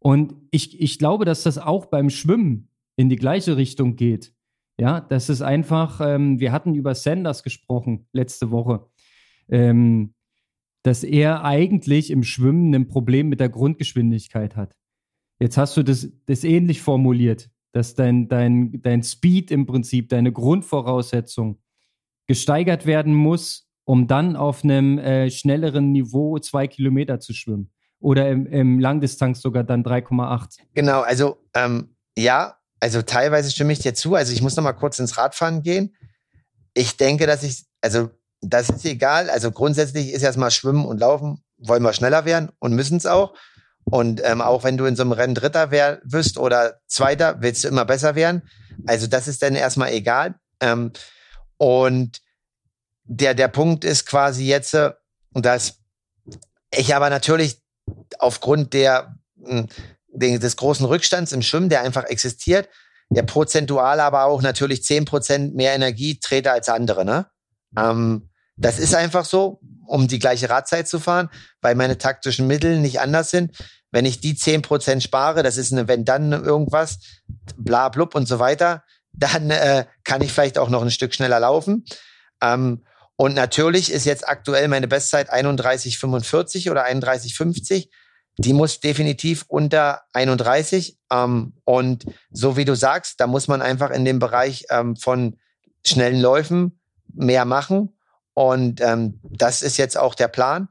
Und 0.00 0.34
ich, 0.50 0.80
ich 0.80 0.98
glaube, 0.98 1.24
dass 1.24 1.44
das 1.44 1.56
auch 1.56 1.86
beim 1.86 2.10
Schwimmen 2.10 2.68
in 2.96 3.08
die 3.08 3.16
gleiche 3.16 3.56
Richtung 3.56 3.94
geht. 3.94 4.34
Ja, 4.80 5.00
das 5.00 5.28
ist 5.28 5.42
einfach, 5.42 6.00
ähm, 6.00 6.38
wir 6.38 6.52
hatten 6.52 6.74
über 6.74 6.94
Sanders 6.94 7.42
gesprochen 7.42 8.06
letzte 8.12 8.50
Woche, 8.50 8.86
ähm, 9.48 10.14
dass 10.84 11.02
er 11.02 11.44
eigentlich 11.44 12.10
im 12.10 12.22
Schwimmen 12.22 12.72
ein 12.74 12.86
Problem 12.86 13.28
mit 13.28 13.40
der 13.40 13.48
Grundgeschwindigkeit 13.48 14.54
hat. 14.54 14.74
Jetzt 15.40 15.56
hast 15.56 15.76
du 15.76 15.82
das, 15.82 16.08
das 16.26 16.44
ähnlich 16.44 16.80
formuliert, 16.80 17.50
dass 17.72 17.94
dein, 17.94 18.28
dein, 18.28 18.80
dein 18.82 19.02
Speed 19.02 19.50
im 19.50 19.66
Prinzip, 19.66 20.08
deine 20.08 20.32
Grundvoraussetzung 20.32 21.60
gesteigert 22.26 22.86
werden 22.86 23.14
muss, 23.14 23.68
um 23.84 24.06
dann 24.06 24.36
auf 24.36 24.62
einem 24.62 24.98
äh, 24.98 25.30
schnelleren 25.30 25.90
Niveau 25.92 26.38
zwei 26.38 26.68
Kilometer 26.68 27.20
zu 27.20 27.32
schwimmen. 27.32 27.72
Oder 28.00 28.30
im, 28.30 28.46
im 28.46 28.78
Langdistanz 28.78 29.40
sogar 29.40 29.64
dann 29.64 29.82
3,8. 29.82 30.60
Genau, 30.74 31.00
also 31.00 31.38
ähm, 31.54 31.96
ja, 32.16 32.57
also 32.80 33.02
teilweise 33.02 33.50
stimme 33.50 33.72
ich 33.72 33.80
dir 33.80 33.94
zu. 33.94 34.14
Also 34.14 34.32
ich 34.32 34.42
muss 34.42 34.56
noch 34.56 34.64
mal 34.64 34.72
kurz 34.72 34.98
ins 34.98 35.16
Radfahren 35.16 35.62
gehen. 35.62 35.96
Ich 36.74 36.96
denke, 36.96 37.26
dass 37.26 37.42
ich, 37.42 37.66
also 37.80 38.10
das 38.40 38.68
ist 38.68 38.84
egal. 38.84 39.30
Also 39.30 39.50
grundsätzlich 39.50 40.12
ist 40.12 40.22
erstmal 40.22 40.50
Schwimmen 40.50 40.84
und 40.84 41.00
Laufen, 41.00 41.42
wollen 41.58 41.82
wir 41.82 41.92
schneller 41.92 42.24
werden 42.24 42.50
und 42.58 42.74
müssen 42.74 42.98
es 42.98 43.06
auch. 43.06 43.34
Und 43.84 44.20
ähm, 44.22 44.40
auch 44.40 44.64
wenn 44.64 44.76
du 44.76 44.84
in 44.84 44.96
so 44.96 45.02
einem 45.02 45.12
Rennen 45.12 45.34
Dritter 45.34 45.70
wär, 45.70 46.00
wirst 46.04 46.38
oder 46.38 46.80
Zweiter, 46.86 47.40
willst 47.40 47.64
du 47.64 47.68
immer 47.68 47.84
besser 47.84 48.14
werden. 48.14 48.42
Also 48.86 49.06
das 49.06 49.28
ist 49.28 49.42
dann 49.42 49.54
erstmal 49.54 49.92
egal. 49.92 50.34
Ähm, 50.60 50.92
und 51.56 52.20
der, 53.04 53.34
der 53.34 53.48
Punkt 53.48 53.84
ist 53.84 54.06
quasi 54.06 54.44
jetzt, 54.44 54.74
äh, 54.74 54.92
dass 55.32 55.78
ich 56.70 56.94
aber 56.94 57.10
natürlich 57.10 57.62
aufgrund 58.18 58.74
der, 58.74 59.16
hm, 60.20 60.40
des 60.40 60.56
großen 60.56 60.86
Rückstands 60.86 61.32
im 61.32 61.42
Schwimmen, 61.42 61.68
der 61.68 61.82
einfach 61.82 62.04
existiert, 62.04 62.68
der 63.10 63.22
prozentual 63.22 64.00
aber 64.00 64.24
auch 64.24 64.42
natürlich 64.42 64.84
zehn 64.84 65.04
Prozent 65.04 65.54
mehr 65.54 65.74
Energie 65.74 66.20
trete 66.20 66.52
als 66.52 66.68
andere. 66.68 67.04
Ne? 67.04 67.26
Ähm, 67.76 68.30
das 68.56 68.78
ist 68.78 68.94
einfach 68.94 69.24
so, 69.24 69.60
um 69.86 70.08
die 70.08 70.18
gleiche 70.18 70.50
Radzeit 70.50 70.88
zu 70.88 70.98
fahren, 70.98 71.30
weil 71.60 71.74
meine 71.74 71.98
taktischen 71.98 72.46
Mittel 72.46 72.78
nicht 72.80 73.00
anders 73.00 73.30
sind. 73.30 73.56
wenn 73.90 74.04
ich 74.04 74.20
die 74.20 74.36
zehn 74.36 74.60
Prozent 74.60 75.02
spare, 75.02 75.42
das 75.42 75.56
ist 75.56 75.72
eine 75.72 75.88
wenn 75.88 76.04
dann 76.04 76.32
irgendwas, 76.32 76.98
bla 77.56 77.88
blub 77.88 78.14
und 78.14 78.28
so 78.28 78.38
weiter, 78.38 78.84
dann 79.12 79.50
äh, 79.50 79.86
kann 80.04 80.20
ich 80.20 80.32
vielleicht 80.32 80.58
auch 80.58 80.68
noch 80.68 80.82
ein 80.82 80.90
Stück 80.90 81.14
schneller 81.14 81.40
laufen. 81.40 81.86
Ähm, 82.42 82.84
und 83.16 83.34
natürlich 83.34 83.90
ist 83.90 84.04
jetzt 84.04 84.28
aktuell 84.28 84.68
meine 84.68 84.86
Bestzeit 84.86 85.32
31,45 85.32 86.70
oder 86.70 86.86
31,50. 86.86 87.88
Die 88.38 88.52
muss 88.52 88.80
definitiv 88.80 89.44
unter 89.48 90.02
31. 90.12 90.98
Ähm, 91.10 91.54
und 91.64 92.06
so 92.30 92.56
wie 92.56 92.64
du 92.64 92.74
sagst, 92.74 93.20
da 93.20 93.26
muss 93.26 93.48
man 93.48 93.62
einfach 93.62 93.90
in 93.90 94.04
dem 94.04 94.18
Bereich 94.18 94.64
ähm, 94.70 94.96
von 94.96 95.36
schnellen 95.84 96.20
Läufen 96.20 96.80
mehr 97.12 97.44
machen. 97.44 97.96
Und 98.34 98.80
ähm, 98.80 99.20
das 99.24 99.62
ist 99.62 99.76
jetzt 99.76 99.98
auch 99.98 100.14
der 100.14 100.28
Plan. 100.28 100.68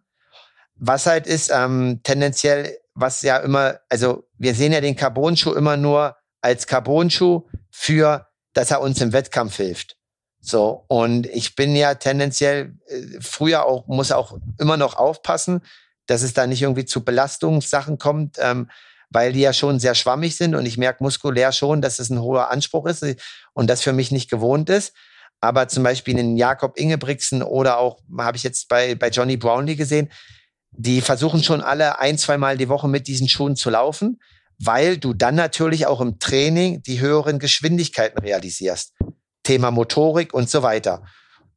Was 0.75 1.05
halt 1.05 1.27
ist, 1.27 1.51
ähm, 1.53 1.99
tendenziell, 2.03 2.77
was 2.93 3.21
ja 3.21 3.37
immer, 3.37 3.79
also 3.89 4.27
wir 4.37 4.55
sehen 4.55 4.71
ja 4.71 4.79
den 4.79 4.95
Carbon-Schuh 4.95 5.53
immer 5.53 5.75
nur 5.75 6.15
als 6.41 6.67
Carbon-Schuh 6.67 7.47
für, 7.69 8.27
dass 8.53 8.71
er 8.71 8.81
uns 8.81 9.01
im 9.01 9.11
Wettkampf 9.11 9.57
hilft. 9.57 9.97
So, 10.39 10.85
und 10.87 11.25
ich 11.27 11.55
bin 11.55 11.75
ja 11.75 11.95
tendenziell 11.95 12.77
äh, 12.87 13.19
früher 13.19 13.65
auch, 13.65 13.87
muss 13.87 14.13
auch 14.13 14.37
immer 14.59 14.77
noch 14.77 14.95
aufpassen, 14.95 15.61
dass 16.07 16.23
es 16.23 16.33
da 16.33 16.47
nicht 16.47 16.61
irgendwie 16.61 16.85
zu 16.85 17.03
Belastungssachen 17.03 17.97
kommt, 17.97 18.37
ähm, 18.39 18.69
weil 19.09 19.31
die 19.33 19.41
ja 19.41 19.53
schon 19.53 19.79
sehr 19.79 19.95
schwammig 19.95 20.35
sind 20.35 20.55
und 20.55 20.65
ich 20.65 20.77
merke 20.77 21.03
muskulär 21.03 21.51
schon, 21.51 21.81
dass 21.81 21.99
es 21.99 22.09
ein 22.09 22.19
hoher 22.19 22.49
Anspruch 22.49 22.85
ist 22.87 23.05
und 23.53 23.69
das 23.69 23.81
für 23.81 23.93
mich 23.93 24.11
nicht 24.11 24.29
gewohnt 24.29 24.69
ist. 24.69 24.93
Aber 25.39 25.67
zum 25.67 25.83
Beispiel 25.83 26.17
in 26.17 26.35
Jakob 26.35 26.77
Ingebrigtsen 26.77 27.43
oder 27.43 27.77
auch, 27.77 28.01
habe 28.17 28.37
ich 28.37 28.43
jetzt 28.43 28.67
bei, 28.67 28.95
bei 28.95 29.09
Johnny 29.09 29.37
Brownlee 29.37 29.75
gesehen, 29.75 30.09
die 30.71 31.01
versuchen 31.01 31.43
schon 31.43 31.61
alle 31.61 31.99
ein, 31.99 32.17
zweimal 32.17 32.57
die 32.57 32.69
Woche 32.69 32.87
mit 32.87 33.07
diesen 33.07 33.29
Schuhen 33.29 33.55
zu 33.55 33.69
laufen, 33.69 34.19
weil 34.59 34.97
du 34.97 35.13
dann 35.13 35.35
natürlich 35.35 35.85
auch 35.85 36.01
im 36.01 36.19
Training 36.19 36.81
die 36.83 36.99
höheren 36.99 37.39
Geschwindigkeiten 37.39 38.19
realisierst. 38.19 38.93
Thema 39.43 39.71
Motorik 39.71 40.33
und 40.33 40.49
so 40.49 40.63
weiter. 40.63 41.03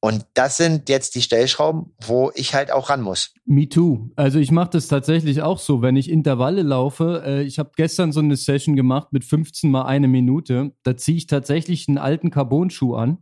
Und 0.03 0.27
das 0.33 0.57
sind 0.57 0.89
jetzt 0.89 1.15
die 1.15 1.21
Stellschrauben, 1.21 1.93
wo 2.07 2.33
ich 2.35 2.55
halt 2.55 2.73
auch 2.73 2.89
ran 2.89 3.03
muss. 3.03 3.35
Me 3.45 3.69
too. 3.69 4.11
Also 4.17 4.39
ich 4.39 4.51
mache 4.51 4.71
das 4.71 4.89
tatsächlich 4.89 5.43
auch 5.43 5.59
so, 5.59 5.83
wenn 5.83 5.97
ich 5.97 6.09
Intervalle 6.11 6.63
laufe. 6.63 7.23
Äh, 7.27 7.43
ich 7.43 7.59
habe 7.59 7.73
gestern 7.77 8.11
so 8.11 8.21
eine 8.21 8.37
Session 8.37 8.77
gemacht 8.77 9.13
mit 9.13 9.25
15 9.25 9.71
mal 9.71 9.85
eine 9.85 10.09
Minute. 10.09 10.73
Da 10.85 10.97
ziehe 10.97 11.19
ich 11.19 11.27
tatsächlich 11.27 11.87
einen 11.87 11.99
alten 11.99 12.31
Carbon-Schuh 12.31 12.95
an, 12.95 13.19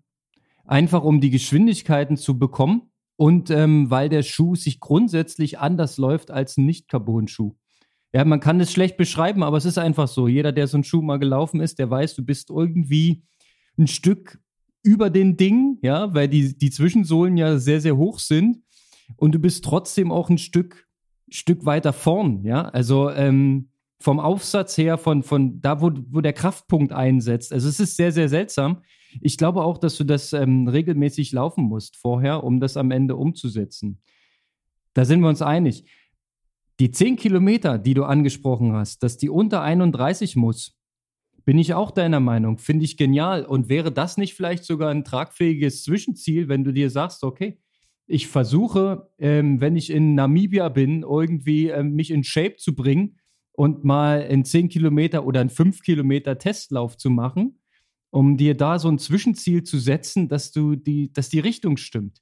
einfach 0.67 1.03
um 1.03 1.21
die 1.21 1.31
Geschwindigkeiten 1.31 2.17
zu 2.17 2.39
bekommen 2.39 2.93
und 3.17 3.51
ähm, 3.51 3.91
weil 3.91 4.09
der 4.09 4.23
Schuh 4.23 4.55
sich 4.55 4.79
grundsätzlich 4.79 5.59
anders 5.59 5.99
läuft 5.99 6.31
als 6.31 6.57
ein 6.57 6.67
Nicht-Carbon-Schuh. 6.67 7.57
Ja, 8.13 8.25
man 8.25 8.39
kann 8.39 8.61
es 8.61 8.71
schlecht 8.71 8.97
beschreiben, 8.97 9.43
aber 9.43 9.57
es 9.57 9.65
ist 9.65 9.79
einfach 9.79 10.07
so. 10.07 10.29
Jeder, 10.29 10.53
der 10.53 10.69
so 10.69 10.77
einen 10.77 10.85
Schuh 10.85 11.03
mal 11.03 11.19
gelaufen 11.19 11.61
ist, 11.61 11.81
der 11.81 11.91
weiß, 11.91 12.15
du 12.15 12.25
bist 12.25 12.51
irgendwie 12.51 13.25
ein 13.77 13.89
Stück 13.89 14.39
über 14.83 15.11
den 15.11 15.37
Ding, 15.37 15.79
ja, 15.83 16.15
weil 16.15 16.29
die, 16.29 16.57
die 16.57 16.71
Zwischensohlen 16.71 17.37
ja 17.37 17.59
sehr, 17.59 17.81
sehr 17.81 17.97
hoch 17.97 18.19
sind. 18.19 18.63
Und 19.17 19.35
du 19.35 19.39
bist 19.39 19.65
trotzdem 19.65 20.13
auch 20.13 20.31
ein 20.31 20.39
Stück, 20.39 20.87
Stück 21.31 21.65
weiter 21.65 21.93
vorn, 21.93 22.45
ja. 22.45 22.63
Also 22.63 23.11
ähm, 23.11 23.69
vom 24.01 24.21
Aufsatz 24.21 24.79
her, 24.79 24.97
von, 24.99 25.23
von 25.23 25.61
da, 25.61 25.81
wo, 25.81 25.91
wo 26.11 26.21
der 26.21 26.33
Kraftpunkt 26.33 26.93
einsetzt. 26.93 27.53
Also 27.53 27.69
es 27.69 27.81
ist 27.81 27.97
sehr, 27.97 28.13
sehr 28.13 28.29
seltsam. 28.29 28.83
Ich 29.21 29.37
glaube 29.39 29.65
auch, 29.65 29.79
dass 29.79 29.97
du 29.97 30.05
das 30.05 30.33
ähm, 30.33 30.69
regelmäßig 30.69 31.33
laufen 31.33 31.65
musst 31.65 31.97
vorher, 31.97 32.45
um 32.45 32.61
das 32.61 32.77
am 32.77 32.91
Ende 32.91 33.17
umzusetzen. 33.17 34.01
Da 34.95 35.05
sind 35.05 35.21
wir 35.21 35.29
uns 35.29 35.43
einig. 35.43 35.85
Die 36.79 36.93
10 36.93 37.17
Kilometer, 37.17 37.79
die 37.79 37.95
du 37.95 38.05
angesprochen 38.05 38.73
hast, 38.73 39.03
dass 39.03 39.17
die 39.17 39.31
unter 39.31 39.63
31 39.63 40.37
muss, 40.37 40.78
bin 41.49 41.57
ich 41.57 41.73
auch 41.73 41.93
deiner 41.93 42.21
Meinung. 42.21 42.59
Finde 42.59 42.85
ich 42.85 42.99
genial. 42.99 43.47
Und 43.47 43.71
wäre 43.71 43.91
das 43.91 44.19
nicht 44.19 44.35
vielleicht 44.35 44.65
sogar 44.65 44.91
ein 44.91 45.03
tragfähiges 45.03 45.83
Zwischenziel, 45.83 46.51
wenn 46.51 46.63
du 46.63 46.75
dir 46.75 46.91
sagst, 46.91 47.25
okay, 47.25 47.59
ich 48.07 48.29
versuche, 48.29 49.09
ähm, 49.17 49.59
wenn 49.59 49.75
ich 49.75 49.89
in 49.89 50.15
Namibia 50.15 50.69
bin, 50.69 51.05
irgendwie 51.05 51.69
ähm, 51.69 51.95
mich 51.95 52.11
in 52.11 52.23
Shape 52.23 52.57
zu 52.57 52.75
bringen 52.75 53.19
und 53.53 53.83
mal 53.83 54.21
in 54.25 54.45
10 54.45 54.69
Kilometer 54.69 55.25
oder 55.25 55.41
einen 55.41 55.49
5 55.49 55.81
Kilometer 55.81 56.37
Testlauf 56.37 56.99
zu 56.99 57.09
machen, 57.09 57.63
um 58.11 58.37
dir 58.37 58.55
da 58.55 58.79
so 58.79 58.91
ein 58.91 58.99
Zwischenziel 58.99 59.63
zu 59.63 59.79
setzen, 59.79 60.29
dass 60.29 60.53
du 60.53 60.77
die, 60.77 61.15
dass 61.15 61.31
die 61.31 61.41
Richtung 61.41 61.79
stimmt. 61.79 62.19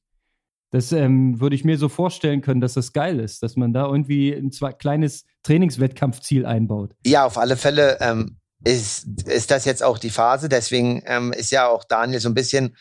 Das 0.71 0.93
ähm, 0.93 1.41
würde 1.41 1.57
ich 1.57 1.65
mir 1.65 1.79
so 1.79 1.89
vorstellen 1.89 2.43
können, 2.43 2.61
dass 2.61 2.75
das 2.75 2.93
geil 2.93 3.19
ist, 3.19 3.43
dass 3.43 3.57
man 3.57 3.73
da 3.73 3.87
irgendwie 3.87 4.33
ein 4.33 4.53
kleines 4.79 5.25
Trainingswettkampfziel 5.43 6.47
einbaut. 6.47 6.95
Ja, 7.05 7.27
auf 7.27 7.39
alle 7.39 7.57
Fälle. 7.57 7.99
Ähm, 8.01 8.37
ist, 8.65 9.07
ist 9.27 9.51
das 9.51 9.65
jetzt 9.65 9.83
auch 9.83 9.99
die 9.99 10.11
Phase. 10.11 10.49
Deswegen 10.49 11.03
ähm, 11.07 11.33
ist 11.33 11.51
ja 11.51 11.69
auch 11.69 11.85
Daniel 11.85 12.21
so 12.21 12.29
ein 12.29 12.35
bisschen, 12.35 12.77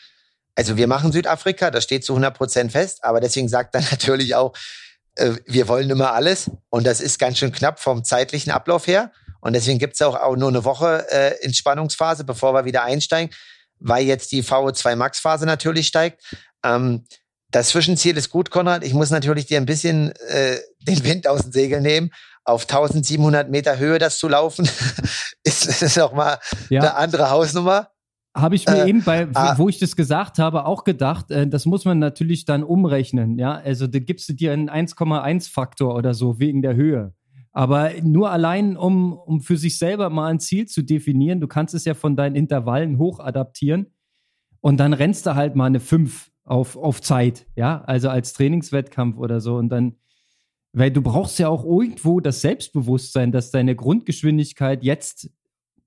also 0.54 0.76
wir 0.76 0.86
machen 0.86 1.12
Südafrika, 1.12 1.70
das 1.70 1.84
steht 1.84 2.04
zu 2.04 2.12
100 2.12 2.36
Prozent 2.36 2.72
fest, 2.72 3.04
aber 3.04 3.20
deswegen 3.20 3.48
sagt 3.48 3.74
er 3.74 3.80
natürlich 3.90 4.34
auch, 4.34 4.54
äh, 5.16 5.32
wir 5.46 5.68
wollen 5.68 5.90
immer 5.90 6.12
alles 6.12 6.50
und 6.70 6.86
das 6.86 7.00
ist 7.00 7.18
ganz 7.18 7.38
schön 7.38 7.52
knapp 7.52 7.80
vom 7.80 8.04
zeitlichen 8.04 8.50
Ablauf 8.50 8.86
her. 8.86 9.12
Und 9.40 9.52
deswegen 9.52 9.78
gibt's 9.78 10.02
auch, 10.02 10.16
auch 10.16 10.34
nur 10.34 10.48
eine 10.48 10.64
Woche 10.64 11.06
äh, 11.10 11.44
Entspannungsphase, 11.44 12.24
bevor 12.24 12.52
wir 12.54 12.64
wieder 12.64 12.82
einsteigen, 12.82 13.34
weil 13.78 14.04
jetzt 14.04 14.32
die 14.32 14.42
VO2 14.42 14.96
Max-Phase 14.96 15.46
natürlich 15.46 15.86
steigt. 15.86 16.22
Ähm, 16.64 17.04
das 17.50 17.68
Zwischenziel 17.68 18.16
ist 18.16 18.30
gut, 18.30 18.50
Konrad. 18.50 18.82
Ich 18.82 18.92
muss 18.92 19.10
natürlich 19.10 19.46
dir 19.46 19.58
ein 19.58 19.66
bisschen 19.66 20.10
äh, 20.28 20.58
den 20.80 21.04
Wind 21.04 21.28
aus 21.28 21.42
den 21.42 21.52
Segeln 21.52 21.82
nehmen 21.82 22.10
auf 22.46 22.62
1700 22.62 23.50
Meter 23.50 23.78
Höhe 23.78 23.98
das 23.98 24.18
zu 24.18 24.28
laufen, 24.28 24.68
ist, 25.42 25.82
ist 25.82 26.00
auch 26.00 26.14
mal 26.14 26.38
ja. 26.70 26.80
eine 26.80 26.94
andere 26.96 27.30
Hausnummer. 27.30 27.88
Habe 28.34 28.54
ich 28.54 28.66
mir 28.66 28.84
äh, 28.84 28.88
eben 28.88 29.02
bei, 29.02 29.26
ah, 29.34 29.56
wo 29.56 29.68
ich 29.68 29.78
das 29.78 29.96
gesagt 29.96 30.38
habe, 30.38 30.66
auch 30.66 30.84
gedacht, 30.84 31.30
äh, 31.30 31.48
das 31.48 31.64
muss 31.66 31.84
man 31.84 31.98
natürlich 31.98 32.44
dann 32.44 32.62
umrechnen, 32.62 33.38
ja. 33.38 33.54
Also 33.54 33.86
da 33.86 33.98
gibst 33.98 34.28
du 34.28 34.34
dir 34.34 34.52
einen 34.52 34.68
1,1 34.68 35.50
Faktor 35.50 35.94
oder 35.94 36.14
so 36.14 36.38
wegen 36.38 36.62
der 36.62 36.76
Höhe. 36.76 37.14
Aber 37.52 37.90
nur 38.02 38.30
allein, 38.30 38.76
um, 38.76 39.14
um 39.14 39.40
für 39.40 39.56
sich 39.56 39.78
selber 39.78 40.10
mal 40.10 40.26
ein 40.26 40.38
Ziel 40.38 40.66
zu 40.66 40.82
definieren, 40.82 41.40
du 41.40 41.48
kannst 41.48 41.74
es 41.74 41.86
ja 41.86 41.94
von 41.94 42.14
deinen 42.14 42.36
Intervallen 42.36 42.98
hoch 42.98 43.18
adaptieren 43.18 43.86
und 44.60 44.76
dann 44.76 44.92
rennst 44.92 45.24
du 45.24 45.34
halt 45.34 45.56
mal 45.56 45.64
eine 45.64 45.80
5 45.80 46.30
auf, 46.44 46.76
auf 46.76 47.00
Zeit, 47.00 47.46
ja, 47.56 47.82
also 47.86 48.10
als 48.10 48.34
Trainingswettkampf 48.34 49.16
oder 49.16 49.40
so 49.40 49.56
und 49.56 49.70
dann 49.70 49.96
weil 50.76 50.90
du 50.90 51.00
brauchst 51.00 51.38
ja 51.38 51.48
auch 51.48 51.64
irgendwo 51.64 52.20
das 52.20 52.42
Selbstbewusstsein, 52.42 53.32
dass 53.32 53.50
deine 53.50 53.74
Grundgeschwindigkeit 53.74 54.84
jetzt, 54.84 55.30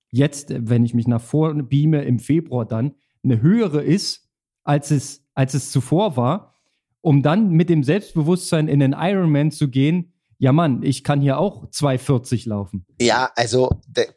jetzt, 0.10 0.47
wenn 0.49 0.84
ich 0.84 0.95
mich 0.95 1.08
nach 1.08 1.21
vorne 1.21 1.62
beame 1.62 2.02
im 2.06 2.17
Februar 2.17 2.65
dann, 2.65 2.95
eine 3.23 3.39
höhere 3.39 3.84
ist, 3.84 4.28
als 4.63 4.89
es, 4.89 5.21
als 5.36 5.54
es 5.54 5.71
zuvor 5.71 6.17
war, 6.17 6.56
um 7.02 7.21
dann 7.21 7.52
mit 7.52 7.69
dem 7.69 7.84
Selbstbewusstsein 7.84 8.67
in 8.67 8.80
den 8.80 8.95
Ironman 8.97 9.52
zu 9.52 9.69
gehen, 9.69 10.12
ja 10.39 10.52
Mann, 10.54 10.82
ich 10.82 11.04
kann 11.04 11.21
hier 11.21 11.38
auch 11.38 11.69
240 11.69 12.47
laufen. 12.47 12.88
Ja, 12.99 13.30
also 13.36 13.69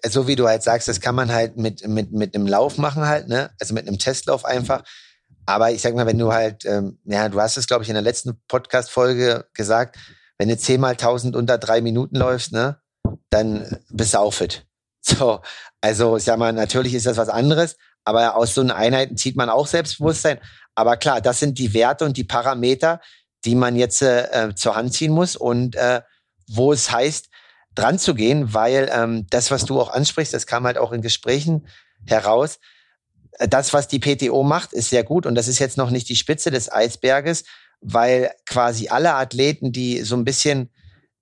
so 0.09 0.27
wie 0.27 0.37
du 0.37 0.47
halt 0.49 0.63
sagst, 0.63 0.89
das 0.89 1.03
kann 1.03 1.15
man 1.15 1.31
halt 1.31 1.59
mit, 1.59 1.87
mit, 1.87 2.13
mit 2.13 2.35
einem 2.35 2.47
Lauf 2.47 2.79
machen 2.79 3.05
halt, 3.05 3.29
ne? 3.29 3.51
Also 3.61 3.75
mit 3.75 3.87
einem 3.87 3.99
Testlauf 3.99 4.47
einfach. 4.47 4.85
Aber 5.45 5.71
ich 5.71 5.83
sag 5.83 5.95
mal, 5.95 6.07
wenn 6.07 6.19
du 6.19 6.33
halt, 6.33 6.65
ähm, 6.65 6.99
ja, 7.05 7.29
du 7.29 7.39
hast 7.39 7.59
es, 7.59 7.67
glaube 7.67 7.83
ich, 7.83 7.91
in 7.91 7.95
der 7.95 8.03
letzten 8.03 8.41
Podcast-Folge 8.49 9.45
gesagt, 9.53 9.99
wenn 10.39 10.49
du 10.49 10.57
zehnmal 10.57 10.97
tausend 10.97 11.37
unter 11.37 11.59
drei 11.59 11.81
Minuten 11.81 12.17
läufst, 12.17 12.53
ne, 12.53 12.81
dann 13.31 13.79
fit. 14.31 14.67
So, 15.05 15.41
also 15.81 16.17
ich 16.17 16.23
sag 16.23 16.39
mal, 16.39 16.53
natürlich 16.53 16.95
ist 16.95 17.07
das 17.07 17.17
was 17.17 17.29
anderes, 17.29 17.77
aber 18.05 18.37
aus 18.37 18.55
so 18.55 18.61
einer 18.61 18.77
Einheit 18.77 19.19
zieht 19.19 19.35
man 19.35 19.51
auch 19.51 19.67
Selbstbewusstsein. 19.67 20.39
Aber 20.77 20.97
klar, 20.97 21.21
das 21.21 21.41
sind 21.41 21.59
die 21.59 21.75
Werte 21.75 22.05
und 22.05 22.17
die 22.17 22.23
Parameter, 22.23 23.01
die 23.45 23.57
man 23.57 23.75
jetzt 23.75 24.01
äh, 24.03 24.55
zur 24.55 24.77
Hand 24.77 24.95
ziehen 24.95 25.13
muss 25.13 25.35
und 25.35 25.75
äh, 25.75 26.03
wo 26.49 26.73
es 26.73 26.93
heißt, 26.93 27.31
dran 27.75 27.99
zu 27.99 28.15
gehen, 28.15 28.55
weil 28.55 28.91
ähm, 28.93 29.27
das, 29.31 29.51
was 29.51 29.65
du 29.65 29.81
auch 29.81 29.91
ansprichst, 29.91 30.35
das 30.35 30.47
kam 30.47 30.65
halt 30.65 30.79
auch 30.79 30.93
in 30.93 31.03
Gesprächen 31.03 31.67
heraus. 32.07 32.59
Äh, 33.39 33.49
das, 33.49 33.73
was 33.73 33.89
die 33.89 33.99
PTO 33.99 34.43
macht, 34.43 34.73
ist 34.73 34.91
sehr 34.91 35.05
gut 35.05 35.27
und 35.27 35.35
das 35.35 35.49
ist 35.49 35.59
jetzt 35.59 35.79
noch 35.79 35.91
nicht 35.91 36.09
die 36.09 36.17
Spitze 36.17 36.51
des 36.51 36.71
Eisberges, 36.71 37.45
weil 37.83 38.33
quasi 38.47 38.89
alle 38.89 39.15
Athleten, 39.15 39.73
die 39.73 40.01
so 40.03 40.17
ein 40.17 40.25
bisschen 40.25 40.71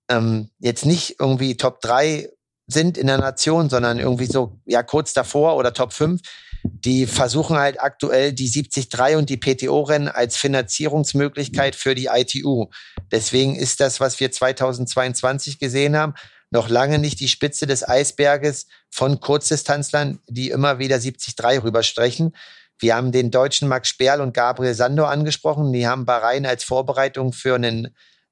ähm, 0.09 0.49
jetzt 0.59 0.85
nicht 0.85 1.15
irgendwie 1.19 1.57
Top 1.57 1.81
3 1.81 2.29
sind 2.67 2.97
in 2.97 3.07
der 3.07 3.17
Nation, 3.17 3.69
sondern 3.69 3.99
irgendwie 3.99 4.27
so 4.27 4.59
ja 4.65 4.83
kurz 4.83 5.13
davor 5.13 5.57
oder 5.57 5.73
Top 5.73 5.91
5, 5.93 6.21
die 6.63 7.07
versuchen 7.07 7.57
halt 7.57 7.81
aktuell 7.81 8.33
die 8.33 8.49
73 8.49 9.15
und 9.15 9.29
die 9.29 9.37
PTO-Rennen 9.37 10.07
als 10.07 10.37
Finanzierungsmöglichkeit 10.37 11.75
für 11.75 11.95
die 11.95 12.09
ITU. 12.11 12.67
Deswegen 13.11 13.55
ist 13.55 13.79
das, 13.79 13.99
was 13.99 14.19
wir 14.19 14.31
2022 14.31 15.59
gesehen 15.59 15.97
haben, 15.97 16.13
noch 16.51 16.69
lange 16.69 16.99
nicht 16.99 17.19
die 17.19 17.29
Spitze 17.29 17.65
des 17.65 17.87
Eisberges 17.87 18.67
von 18.89 19.19
Kurzdistanzlern, 19.19 20.19
die 20.27 20.49
immer 20.49 20.79
wieder 20.79 20.99
73 20.99 21.63
rüberstrechen. 21.63 22.35
Wir 22.81 22.95
haben 22.95 23.11
den 23.11 23.31
deutschen 23.31 23.67
Max 23.67 23.89
Sperl 23.89 24.21
und 24.21 24.33
Gabriel 24.33 24.73
Sando 24.73 25.05
angesprochen. 25.05 25.71
Die 25.71 25.87
haben 25.87 26.05
Bahrain 26.05 26.45
als 26.45 26.63
Vorbereitung 26.63 27.31
für 27.31 27.55
einen 27.55 27.89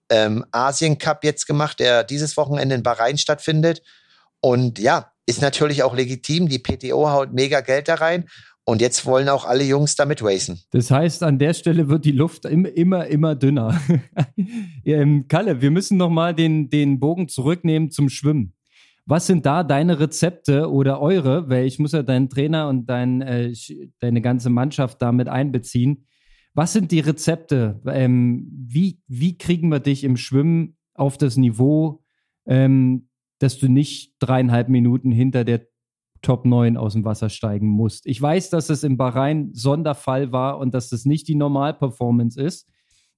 ähm, 0.10 0.44
Asien 0.52 0.98
Cup 0.98 1.24
jetzt 1.24 1.46
gemacht, 1.46 1.80
der 1.80 2.04
dieses 2.04 2.36
Wochenende 2.36 2.76
in 2.76 2.84
Bahrain 2.84 3.18
stattfindet. 3.18 3.84
Und 4.42 4.80
ja, 4.80 5.12
ist 5.28 5.42
natürlich 5.42 5.84
auch 5.84 5.96
legitim. 5.96 6.50
Die 6.50 6.58
PTO 6.58 7.10
haut 7.12 7.32
mega 7.32 7.62
Geld 7.62 7.88
da 7.88 7.96
rein. 7.96 8.26
Und 8.66 8.82
jetzt 8.82 9.06
wollen 9.06 9.30
auch 9.30 9.46
alle 9.46 9.64
Jungs 9.64 9.96
damit 9.96 10.24
racen. 10.24 10.62
Das 10.72 10.92
heißt, 10.92 11.24
an 11.24 11.40
der 11.40 11.54
Stelle 11.54 11.90
wird 11.90 12.06
die 12.06 12.12
Luft 12.12 12.46
immer, 12.46 13.06
immer, 13.08 13.36
dünner. 13.36 13.80
ähm, 14.86 15.28
Kalle, 15.28 15.62
wir 15.62 15.72
müssen 15.72 15.98
nochmal 15.98 16.36
den, 16.36 16.70
den 16.70 17.00
Bogen 17.00 17.28
zurücknehmen 17.28 17.90
zum 17.90 18.10
Schwimmen. 18.10 18.54
Was 19.10 19.26
sind 19.26 19.48
da 19.48 19.64
deine 19.64 20.00
Rezepte 20.00 20.70
oder 20.70 21.02
eure? 21.02 21.50
Weil 21.50 21.66
ich 21.66 21.80
muss 21.80 21.94
ja 21.94 22.04
deinen 22.04 22.30
Trainer 22.30 22.70
und 22.70 22.86
dein, 22.86 23.24
äh, 23.24 23.52
deine 23.98 24.22
ganze 24.22 24.52
Mannschaft 24.52 25.02
damit 25.02 25.28
einbeziehen. 25.28 26.06
Was 26.54 26.74
sind 26.74 26.92
die 26.92 27.00
Rezepte? 27.00 27.82
Ähm, 27.88 28.48
wie, 28.52 29.02
wie 29.08 29.36
kriegen 29.36 29.70
wir 29.70 29.80
dich 29.80 30.04
im 30.04 30.16
Schwimmen 30.16 30.78
auf 30.94 31.18
das 31.18 31.38
Niveau, 31.38 32.04
ähm, 32.46 33.10
dass 33.40 33.58
du 33.58 33.68
nicht 33.68 34.14
dreieinhalb 34.20 34.70
Minuten 34.70 35.12
hinter 35.12 35.44
der 35.44 35.66
Top 36.22 36.46
9 36.46 36.78
aus 36.78 36.94
dem 36.94 37.04
Wasser 37.04 37.30
steigen 37.30 37.68
musst? 37.68 38.06
Ich 38.06 38.22
weiß, 38.22 38.52
dass 38.52 38.70
es 38.70 38.84
im 38.84 38.98
Bahrain 38.98 39.56
Sonderfall 39.56 40.32
war 40.32 40.60
und 40.60 40.76
dass 40.76 40.90
das 40.90 41.06
nicht 41.06 41.28
die 41.28 41.36
Normalperformance 41.36 42.40
ist. 42.40 42.70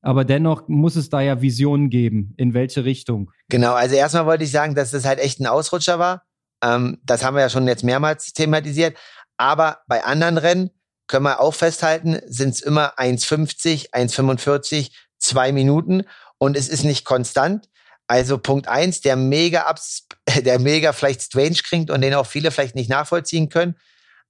Aber 0.02 0.26
dennoch 0.26 0.68
muss 0.68 0.96
es 0.96 1.10
da 1.10 1.22
ja 1.22 1.42
Visionen 1.42 1.90
geben. 1.90 2.34
In 2.38 2.54
welche 2.54 2.86
Richtung? 2.86 3.32
Genau, 3.50 3.74
also 3.74 3.96
erstmal 3.96 4.26
wollte 4.26 4.44
ich 4.44 4.52
sagen, 4.52 4.74
dass 4.74 4.92
das 4.92 5.06
halt 5.06 5.20
echt 5.20 5.40
ein 5.40 5.48
Ausrutscher 5.48 6.00
war. 6.00 6.24
Ähm, 6.64 7.00
das 7.04 7.24
haben 7.24 7.36
wir 7.36 7.42
ja 7.42 7.50
schon 7.50 7.68
jetzt 7.68 7.84
mehrmals 7.84 8.34
thematisiert. 8.34 8.98
Aber 9.38 9.80
bei 9.88 10.04
anderen 10.04 10.38
Rennen 10.38 10.70
können 11.08 11.26
wir 11.26 11.40
auch 11.40 11.54
festhalten, 11.54 12.20
sind 12.26 12.56
es 12.56 12.62
immer 12.62 12.98
1,50, 12.98 13.92
1,45, 13.92 14.92
zwei 15.18 15.52
Minuten 15.52 16.04
und 16.38 16.58
es 16.58 16.70
ist 16.70 16.84
nicht 16.84 17.06
konstant. 17.06 17.70
Also 18.08 18.38
Punkt 18.38 18.68
eins, 18.68 19.02
der 19.02 19.16
mega 19.16 19.64
abs, 19.64 20.08
der 20.42 20.60
mega 20.60 20.94
vielleicht 20.94 21.22
strange 21.22 21.60
klingt 21.64 21.92
und 21.92 22.02
den 22.02 22.14
auch 22.14 22.26
viele 22.26 22.52
vielleicht 22.52 22.76
nicht 22.76 22.90
nachvollziehen 22.90 23.50
können, 23.50 23.76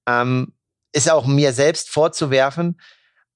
ähm, 0.06 0.52
ist 0.92 1.10
auch 1.10 1.26
mir 1.26 1.52
selbst 1.52 1.88
vorzuwerfen, 1.88 2.80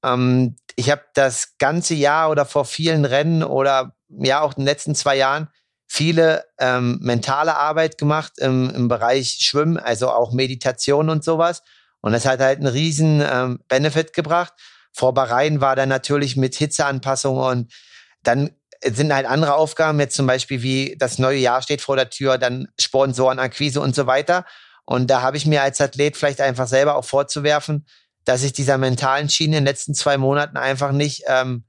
ähm, 0.06 0.56
ich 0.76 0.90
habe 0.90 1.02
das 1.14 1.58
ganze 1.58 1.94
Jahr 1.94 2.30
oder 2.30 2.44
vor 2.44 2.64
vielen 2.64 3.04
Rennen 3.04 3.42
oder 3.42 3.96
ja 4.08 4.40
auch 4.40 4.52
in 4.52 4.60
den 4.60 4.66
letzten 4.66 4.94
zwei 4.94 5.16
Jahren 5.16 5.48
viele 5.88 6.44
ähm, 6.58 6.98
mentale 7.00 7.56
Arbeit 7.56 7.98
gemacht 7.98 8.34
im, 8.38 8.70
im 8.70 8.88
Bereich 8.88 9.38
Schwimmen, 9.40 9.78
also 9.78 10.10
auch 10.10 10.32
Meditation 10.32 11.08
und 11.08 11.24
sowas. 11.24 11.62
Und 12.00 12.12
das 12.12 12.26
hat 12.26 12.40
halt 12.40 12.58
einen 12.58 12.66
riesen 12.66 13.22
ähm, 13.24 13.60
Benefit 13.68 14.12
gebracht. 14.12 14.52
Vor 14.92 15.14
Bahrain 15.14 15.60
war 15.60 15.76
dann 15.76 15.88
natürlich 15.88 16.36
mit 16.36 16.54
Hitzeanpassungen 16.54 17.42
und 17.42 17.72
dann 18.22 18.50
sind 18.84 19.12
halt 19.12 19.26
andere 19.26 19.54
Aufgaben, 19.54 20.00
jetzt 20.00 20.16
zum 20.16 20.26
Beispiel 20.26 20.62
wie 20.62 20.96
das 20.98 21.18
neue 21.18 21.38
Jahr 21.38 21.62
steht 21.62 21.80
vor 21.80 21.96
der 21.96 22.10
Tür, 22.10 22.38
dann 22.38 22.68
Sponsorenakquise 22.78 23.80
und 23.80 23.94
so 23.94 24.06
weiter. 24.06 24.44
Und 24.84 25.08
da 25.10 25.22
habe 25.22 25.36
ich 25.36 25.46
mir 25.46 25.62
als 25.62 25.80
Athlet 25.80 26.16
vielleicht 26.16 26.40
einfach 26.40 26.66
selber 26.66 26.96
auch 26.96 27.04
vorzuwerfen, 27.04 27.86
dass 28.26 28.42
ich 28.42 28.52
dieser 28.52 28.76
mentalen 28.76 29.30
Schiene 29.30 29.56
in 29.56 29.64
den 29.64 29.68
letzten 29.68 29.94
zwei 29.94 30.18
Monaten 30.18 30.58
einfach 30.58 30.92
nicht 30.92 31.22
ähm, 31.28 31.64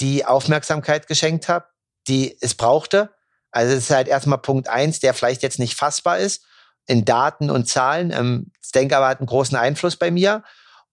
die 0.00 0.26
Aufmerksamkeit 0.26 1.06
geschenkt 1.06 1.48
habe, 1.48 1.66
die 2.08 2.36
es 2.40 2.54
brauchte. 2.54 3.14
Also 3.52 3.74
es 3.74 3.84
ist 3.84 3.90
halt 3.90 4.08
erstmal 4.08 4.38
Punkt 4.38 4.68
eins, 4.68 5.00
der 5.00 5.14
vielleicht 5.14 5.42
jetzt 5.42 5.58
nicht 5.58 5.76
fassbar 5.76 6.18
ist 6.18 6.44
in 6.86 7.04
Daten 7.04 7.48
und 7.48 7.68
Zahlen. 7.68 8.10
Ähm, 8.10 8.50
ich 8.62 8.72
denke 8.72 8.96
aber 8.96 9.08
hat 9.08 9.20
einen 9.20 9.26
großen 9.26 9.56
Einfluss 9.56 9.96
bei 9.96 10.10
mir. 10.10 10.42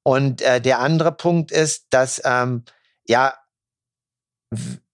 Und 0.04 0.42
äh, 0.42 0.62
der 0.62 0.80
andere 0.80 1.12
Punkt 1.12 1.52
ist, 1.52 1.88
dass 1.90 2.22
ähm, 2.24 2.64
ja 3.08 3.34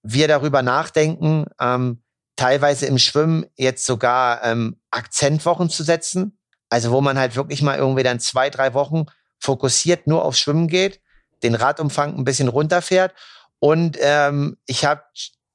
wir 0.04 0.28
darüber 0.28 0.62
nachdenken, 0.62 1.46
ähm, 1.60 2.02
teilweise 2.38 2.86
im 2.86 2.98
Schwimmen 2.98 3.46
jetzt 3.56 3.86
sogar 3.86 4.44
ähm, 4.44 4.80
Akzentwochen 4.90 5.70
zu 5.70 5.84
setzen. 5.84 6.40
Also 6.70 6.92
wo 6.92 7.02
man 7.02 7.20
halt 7.20 7.36
wirklich 7.36 7.62
mal 7.62 7.78
irgendwie 7.78 8.04
dann 8.04 8.20
zwei, 8.20 8.50
drei 8.50 8.74
Wochen 8.74 9.06
fokussiert 9.44 10.08
nur 10.08 10.24
auf 10.24 10.38
Schwimmen 10.38 10.68
geht, 10.68 11.02
den 11.44 11.54
Radumfang 11.54 12.18
ein 12.18 12.24
bisschen 12.24 12.48
runterfährt. 12.48 13.14
Und 13.60 13.98
ähm, 14.02 14.58
ich 14.66 14.86
habe 14.86 15.04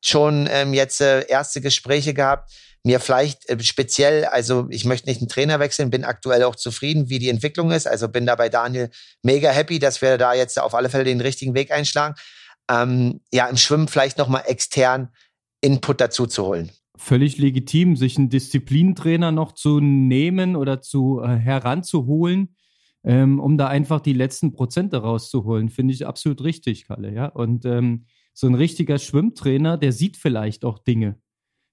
schon 0.04 0.46
ähm, 0.50 0.74
jetzt 0.74 1.00
äh, 1.00 1.26
erste 1.26 1.60
Gespräche 1.60 2.12
gehabt, 2.14 2.52
mir 2.84 3.00
vielleicht 3.00 3.48
äh, 3.48 3.58
speziell, 3.60 4.26
also 4.26 4.66
ich 4.70 4.84
möchte 4.84 5.08
nicht 5.08 5.20
einen 5.20 5.28
Trainer 5.28 5.58
wechseln, 5.58 5.90
bin 5.90 6.04
aktuell 6.04 6.44
auch 6.44 6.54
zufrieden, 6.54 7.08
wie 7.08 7.18
die 7.18 7.30
Entwicklung 7.30 7.70
ist. 7.70 7.86
Also 7.86 8.08
bin 8.08 8.26
da 8.26 8.36
bei 8.36 8.50
Daniel 8.50 8.90
mega 9.22 9.50
happy, 9.50 9.78
dass 9.78 10.02
wir 10.02 10.18
da 10.18 10.34
jetzt 10.34 10.60
auf 10.60 10.74
alle 10.74 10.90
Fälle 10.90 11.04
den 11.04 11.20
richtigen 11.20 11.54
Weg 11.54 11.72
einschlagen. 11.72 12.14
Ähm, 12.70 13.20
ja, 13.32 13.46
im 13.46 13.56
Schwimmen 13.56 13.88
vielleicht 13.88 14.18
nochmal 14.18 14.42
extern 14.46 15.08
Input 15.62 16.00
dazu 16.00 16.26
zu 16.26 16.44
holen. 16.44 16.70
Völlig 16.96 17.38
legitim, 17.38 17.96
sich 17.96 18.18
einen 18.18 18.28
Disziplintrainer 18.28 19.32
noch 19.32 19.52
zu 19.52 19.80
nehmen 19.80 20.56
oder 20.56 20.82
zu 20.82 21.22
äh, 21.22 21.36
heranzuholen 21.36 22.54
ähm, 23.08 23.40
um 23.40 23.56
da 23.56 23.68
einfach 23.68 24.00
die 24.00 24.12
letzten 24.12 24.52
Prozente 24.52 24.98
rauszuholen. 24.98 25.70
Finde 25.70 25.94
ich 25.94 26.06
absolut 26.06 26.44
richtig, 26.44 26.86
Kalle. 26.86 27.10
Ja? 27.12 27.26
Und 27.26 27.64
ähm, 27.64 28.04
so 28.34 28.46
ein 28.46 28.54
richtiger 28.54 28.98
Schwimmtrainer, 28.98 29.78
der 29.78 29.92
sieht 29.92 30.18
vielleicht 30.18 30.66
auch 30.66 30.78
Dinge. 30.78 31.18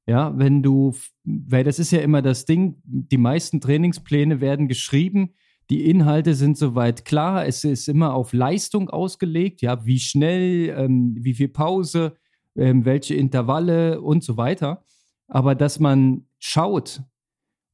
Ja, 0.07 0.37
wenn 0.37 0.63
du, 0.63 0.95
weil 1.25 1.63
das 1.63 1.77
ist 1.77 1.91
ja 1.91 1.99
immer 1.99 2.21
das 2.21 2.45
Ding, 2.45 2.81
die 2.85 3.17
meisten 3.17 3.59
Trainingspläne 3.59 4.39
werden 4.39 4.67
geschrieben, 4.69 5.33
die 5.69 5.89
Inhalte 5.89 6.35
sind 6.35 6.57
soweit 6.57 7.05
klar, 7.05 7.45
es 7.45 7.63
ist 7.63 7.89
immer 7.89 8.13
auf 8.13 8.31
Leistung 8.31 8.89
ausgelegt, 8.89 9.61
ja, 9.61 9.85
wie 9.85 9.99
schnell, 9.99 10.69
ähm, 10.77 11.17
wie 11.19 11.33
viel 11.33 11.49
Pause, 11.49 12.13
ähm, 12.55 12.85
welche 12.85 13.15
Intervalle 13.15 13.99
und 13.99 14.23
so 14.23 14.37
weiter. 14.37 14.85
Aber 15.27 15.53
dass 15.53 15.79
man 15.79 16.27
schaut, 16.39 17.01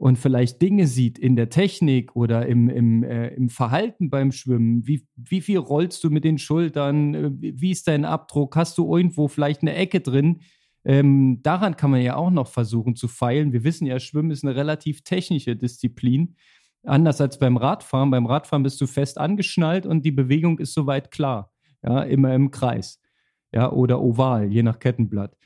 und 0.01 0.17
vielleicht 0.17 0.63
Dinge 0.63 0.87
sieht 0.87 1.19
in 1.19 1.35
der 1.35 1.49
Technik 1.49 2.15
oder 2.15 2.47
im, 2.47 2.69
im, 2.69 3.03
äh, 3.03 3.27
im 3.35 3.49
Verhalten 3.49 4.09
beim 4.09 4.31
Schwimmen, 4.31 4.87
wie, 4.87 5.07
wie 5.15 5.41
viel 5.41 5.59
rollst 5.59 6.03
du 6.03 6.09
mit 6.09 6.23
den 6.23 6.39
Schultern, 6.39 7.13
äh, 7.13 7.29
wie 7.39 7.69
ist 7.69 7.87
dein 7.87 8.03
Abdruck, 8.03 8.55
hast 8.55 8.79
du 8.79 8.97
irgendwo 8.97 9.27
vielleicht 9.27 9.61
eine 9.61 9.75
Ecke 9.75 9.99
drin, 9.99 10.39
ähm, 10.83 11.41
daran 11.43 11.75
kann 11.75 11.91
man 11.91 12.01
ja 12.01 12.15
auch 12.15 12.31
noch 12.31 12.47
versuchen 12.47 12.95
zu 12.95 13.07
feilen. 13.07 13.53
Wir 13.53 13.63
wissen 13.63 13.85
ja, 13.85 13.99
Schwimmen 13.99 14.31
ist 14.31 14.43
eine 14.43 14.55
relativ 14.55 15.03
technische 15.03 15.55
Disziplin. 15.55 16.35
Anders 16.83 17.21
als 17.21 17.37
beim 17.37 17.55
Radfahren. 17.55 18.09
Beim 18.09 18.25
Radfahren 18.25 18.63
bist 18.63 18.81
du 18.81 18.87
fest 18.87 19.19
angeschnallt 19.19 19.85
und 19.85 20.03
die 20.03 20.11
Bewegung 20.11 20.57
ist 20.57 20.73
soweit 20.73 21.11
klar. 21.11 21.51
Ja, 21.83 22.01
immer 22.01 22.33
im 22.33 22.49
Kreis. 22.49 22.99
Ja, 23.53 23.71
oder 23.71 24.01
oval, 24.01 24.51
je 24.51 24.63
nach 24.63 24.79
Kettenblatt. 24.79 25.37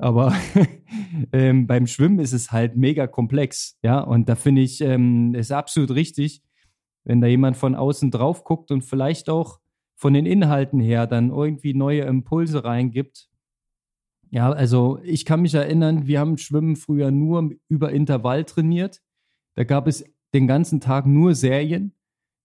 Aber 0.00 0.34
ähm, 1.32 1.66
beim 1.66 1.86
Schwimmen 1.86 2.20
ist 2.20 2.32
es 2.32 2.50
halt 2.52 2.74
mega 2.74 3.06
komplex. 3.06 3.78
Ja, 3.82 4.00
und 4.00 4.28
da 4.30 4.34
finde 4.34 4.62
ich, 4.62 4.80
ähm, 4.80 5.34
ist 5.34 5.52
absolut 5.52 5.90
richtig, 5.90 6.42
wenn 7.04 7.20
da 7.20 7.26
jemand 7.26 7.58
von 7.58 7.74
außen 7.74 8.10
drauf 8.10 8.44
guckt 8.44 8.70
und 8.70 8.82
vielleicht 8.82 9.28
auch 9.28 9.60
von 9.96 10.14
den 10.14 10.24
Inhalten 10.24 10.80
her 10.80 11.06
dann 11.06 11.28
irgendwie 11.28 11.74
neue 11.74 12.02
Impulse 12.02 12.64
reingibt. 12.64 13.28
Ja, 14.30 14.50
also 14.50 14.98
ich 15.02 15.26
kann 15.26 15.42
mich 15.42 15.54
erinnern, 15.54 16.06
wir 16.06 16.18
haben 16.18 16.38
Schwimmen 16.38 16.76
früher 16.76 17.10
nur 17.10 17.50
über 17.68 17.92
Intervall 17.92 18.44
trainiert. 18.44 19.02
Da 19.54 19.64
gab 19.64 19.86
es 19.86 20.04
den 20.32 20.46
ganzen 20.46 20.80
Tag 20.80 21.04
nur 21.04 21.34
Serien. 21.34 21.94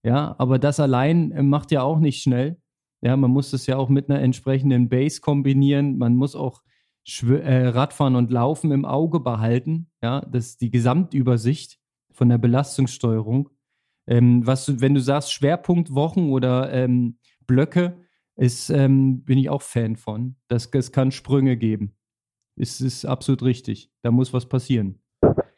Ja, 0.04 0.34
aber 0.38 0.58
das 0.58 0.78
allein 0.78 1.32
äh, 1.32 1.42
macht 1.42 1.70
ja 1.72 1.82
auch 1.82 2.00
nicht 2.00 2.22
schnell. 2.22 2.60
Ja, 3.00 3.16
man 3.16 3.30
muss 3.30 3.50
das 3.50 3.66
ja 3.66 3.78
auch 3.78 3.88
mit 3.88 4.10
einer 4.10 4.20
entsprechenden 4.20 4.90
Base 4.90 5.22
kombinieren. 5.22 5.96
Man 5.96 6.16
muss 6.16 6.36
auch 6.36 6.62
Schw 7.08 7.36
äh, 7.36 7.68
Radfahren 7.68 8.16
und 8.16 8.30
Laufen 8.30 8.72
im 8.72 8.84
Auge 8.84 9.20
behalten. 9.20 9.90
Ja, 10.02 10.20
das 10.22 10.46
ist 10.46 10.60
die 10.60 10.70
Gesamtübersicht 10.70 11.78
von 12.12 12.28
der 12.28 12.38
Belastungssteuerung. 12.38 13.50
Ähm, 14.08 14.46
was 14.46 14.66
du, 14.66 14.80
wenn 14.80 14.94
du 14.94 15.00
sagst 15.00 15.32
Schwerpunktwochen 15.32 16.30
oder 16.30 16.72
ähm, 16.72 17.18
Blöcke, 17.46 17.96
ist, 18.36 18.70
ähm, 18.70 19.24
bin 19.24 19.38
ich 19.38 19.48
auch 19.48 19.62
Fan 19.62 19.96
von. 19.96 20.36
Das, 20.48 20.68
es 20.72 20.92
kann 20.92 21.10
Sprünge 21.10 21.56
geben. 21.56 21.96
Es 22.56 22.80
ist 22.80 23.04
absolut 23.06 23.42
richtig. 23.42 23.90
Da 24.02 24.10
muss 24.10 24.32
was 24.32 24.46
passieren. 24.46 25.00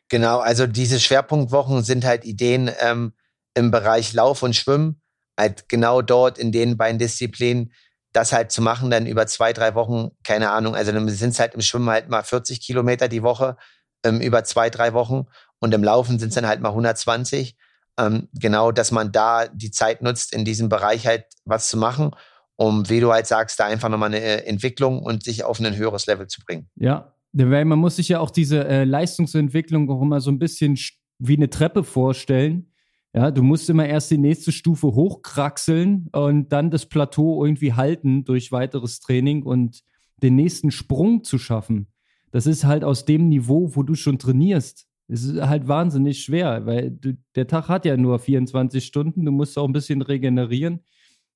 Genau, 0.09 0.39
also 0.39 0.67
diese 0.67 1.01
Schwerpunktwochen 1.01 1.83
sind 1.83 2.05
halt 2.05 2.25
Ideen 2.25 2.71
ähm, 2.81 3.13
im 3.55 3.71
Bereich 3.71 4.13
Lauf 4.13 4.43
und 4.43 4.55
Schwimmen, 4.55 5.01
halt 5.37 5.69
genau 5.69 6.03
dort 6.03 6.39
in 6.39 6.53
den 6.53 6.77
beiden 6.77 6.99
Disziplinen, 6.99 7.73
das 8.13 8.33
halt 8.33 8.51
zu 8.51 8.63
machen, 8.63 8.91
dann 8.91 9.07
über 9.07 9.27
zwei, 9.27 9.53
drei 9.53 9.75
Wochen, 9.75 10.11
keine 10.25 10.51
Ahnung, 10.51 10.75
also 10.75 10.93
dann 10.93 11.09
sind 11.09 11.31
es 11.31 11.41
halt 11.41 11.55
im 11.55 11.61
Schwimmen 11.61 11.91
halt 11.91 12.09
mal 12.09 12.23
40 12.23 12.61
Kilometer 12.61 13.09
die 13.09 13.23
Woche, 13.23 13.57
ähm, 14.05 14.21
über 14.21 14.45
zwei, 14.45 14.71
drei 14.71 14.93
Wochen 14.93 15.27
und 15.61 15.75
im 15.75 15.85
Laufen 15.85 16.19
sind 16.19 16.29
es 16.29 16.35
dann 16.35 16.47
halt 16.47 16.61
mal 16.61 16.71
120. 16.71 17.57
Ähm, 17.99 18.29
genau, 18.33 18.71
dass 18.71 18.93
man 18.93 19.11
da 19.11 19.49
die 19.49 19.71
Zeit 19.73 20.03
nutzt, 20.03 20.33
in 20.33 20.45
diesem 20.45 20.69
Bereich 20.69 21.07
halt 21.07 21.25
was 21.45 21.69
zu 21.69 21.77
machen, 21.77 22.13
um, 22.57 22.89
wie 22.89 23.01
du 23.01 23.13
halt 23.13 23.27
sagst, 23.27 23.59
da 23.59 23.67
einfach 23.67 23.89
nochmal 23.89 24.09
eine 24.09 24.21
äh, 24.21 24.47
Entwicklung 24.47 25.03
und 25.03 25.25
sich 25.25 25.45
auf 25.45 25.59
ein 25.59 25.77
höheres 25.77 26.07
Level 26.07 26.29
zu 26.29 26.41
bringen. 26.45 26.71
Ja, 26.77 27.13
weil 27.33 27.65
man 27.65 27.79
muss 27.79 27.97
sich 27.97 28.09
ja 28.09 28.21
auch 28.21 28.31
diese 28.31 28.67
äh, 28.67 28.85
Leistungsentwicklung 28.85 29.91
auch 29.91 30.01
immer 30.01 30.21
so 30.21 30.31
ein 30.31 30.39
bisschen 30.39 30.79
wie 31.19 31.37
eine 31.37 31.51
Treppe 31.51 31.83
vorstellen. 31.83 32.68
Ja, 33.15 33.31
du 33.31 33.43
musst 33.43 33.71
immer 33.71 33.87
erst 33.87 34.11
die 34.11 34.19
nächste 34.19 34.53
Stufe 34.53 34.89
hochkraxeln 34.89 36.09
und 36.13 36.53
dann 36.53 36.71
das 36.71 36.87
Plateau 36.87 37.45
irgendwie 37.45 37.73
halten 37.73 38.25
durch 38.25 38.53
weiteres 38.53 39.01
Training 39.01 39.43
und 39.43 39.83
den 40.23 40.35
nächsten 40.37 40.71
Sprung 40.71 41.25
zu 41.25 41.39
schaffen. 41.39 41.89
Das 42.31 42.47
ist 42.47 42.65
halt 42.65 42.85
aus 42.85 43.07
dem 43.07 43.29
Niveau, 43.29 43.75
wo 43.75 43.83
du 43.83 43.95
schon 43.95 44.19
trainierst. 44.19 44.87
Es 45.09 45.25
ist 45.25 45.41
halt 45.41 45.69
wahnsinnig 45.69 46.23
schwer, 46.23 46.67
weil 46.67 46.91
du, 46.91 47.17
der 47.35 47.47
Tag 47.47 47.69
hat 47.69 47.87
ja 47.87 47.97
nur 47.97 48.19
24 48.19 48.85
Stunden, 48.85 49.25
du 49.25 49.33
musst 49.33 49.57
auch 49.57 49.65
ein 49.65 49.73
bisschen 49.73 50.03
regenerieren. 50.03 50.81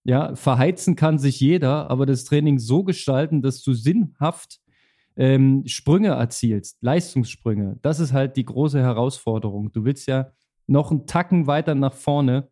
Ja, 0.05 0.35
verheizen 0.35 0.95
kann 0.95 1.19
sich 1.19 1.41
jeder, 1.41 1.91
aber 1.91 2.05
das 2.05 2.25
Training 2.25 2.59
so 2.59 2.85
gestalten, 2.85 3.41
dass 3.41 3.63
du 3.63 3.73
sinnhaft 3.73 4.61
ähm, 5.17 5.63
Sprünge 5.67 6.09
erzielst, 6.09 6.83
Leistungssprünge. 6.83 7.79
Das 7.83 8.01
ist 8.01 8.13
halt 8.13 8.37
die 8.37 8.45
große 8.45 8.81
Herausforderung. 8.81 9.73
Du 9.73 9.85
willst 9.85 10.07
ja 10.07 10.33
noch 10.73 10.91
einen 10.91 11.07
Tacken 11.07 11.47
weiter 11.47 11.75
nach 11.75 11.95
vorne, 11.95 12.49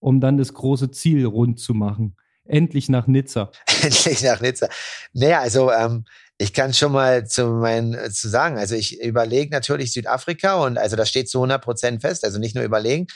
um 0.00 0.20
dann 0.20 0.38
das 0.38 0.54
große 0.54 0.90
Ziel 0.90 1.26
rund 1.26 1.60
zu 1.60 1.74
machen. 1.74 2.16
Endlich 2.44 2.88
nach 2.88 3.06
Nizza. 3.06 3.50
Endlich 3.82 4.22
nach 4.22 4.40
Nizza. 4.40 4.68
Naja, 5.12 5.40
also 5.40 5.70
ähm, 5.70 6.04
ich 6.38 6.52
kann 6.52 6.74
schon 6.74 6.92
mal 6.92 7.26
zu 7.26 7.46
meinen 7.46 7.94
äh, 7.94 8.10
zu 8.10 8.28
sagen, 8.28 8.58
also 8.58 8.74
ich 8.74 9.00
überlege 9.02 9.50
natürlich 9.50 9.92
Südafrika 9.92 10.54
und 10.54 10.78
also 10.78 10.96
das 10.96 11.08
steht 11.08 11.28
zu 11.28 11.38
100 11.38 11.62
Prozent 11.62 12.00
fest, 12.00 12.24
also 12.24 12.38
nicht 12.38 12.54
nur 12.54 12.64
überlegen, 12.64 13.06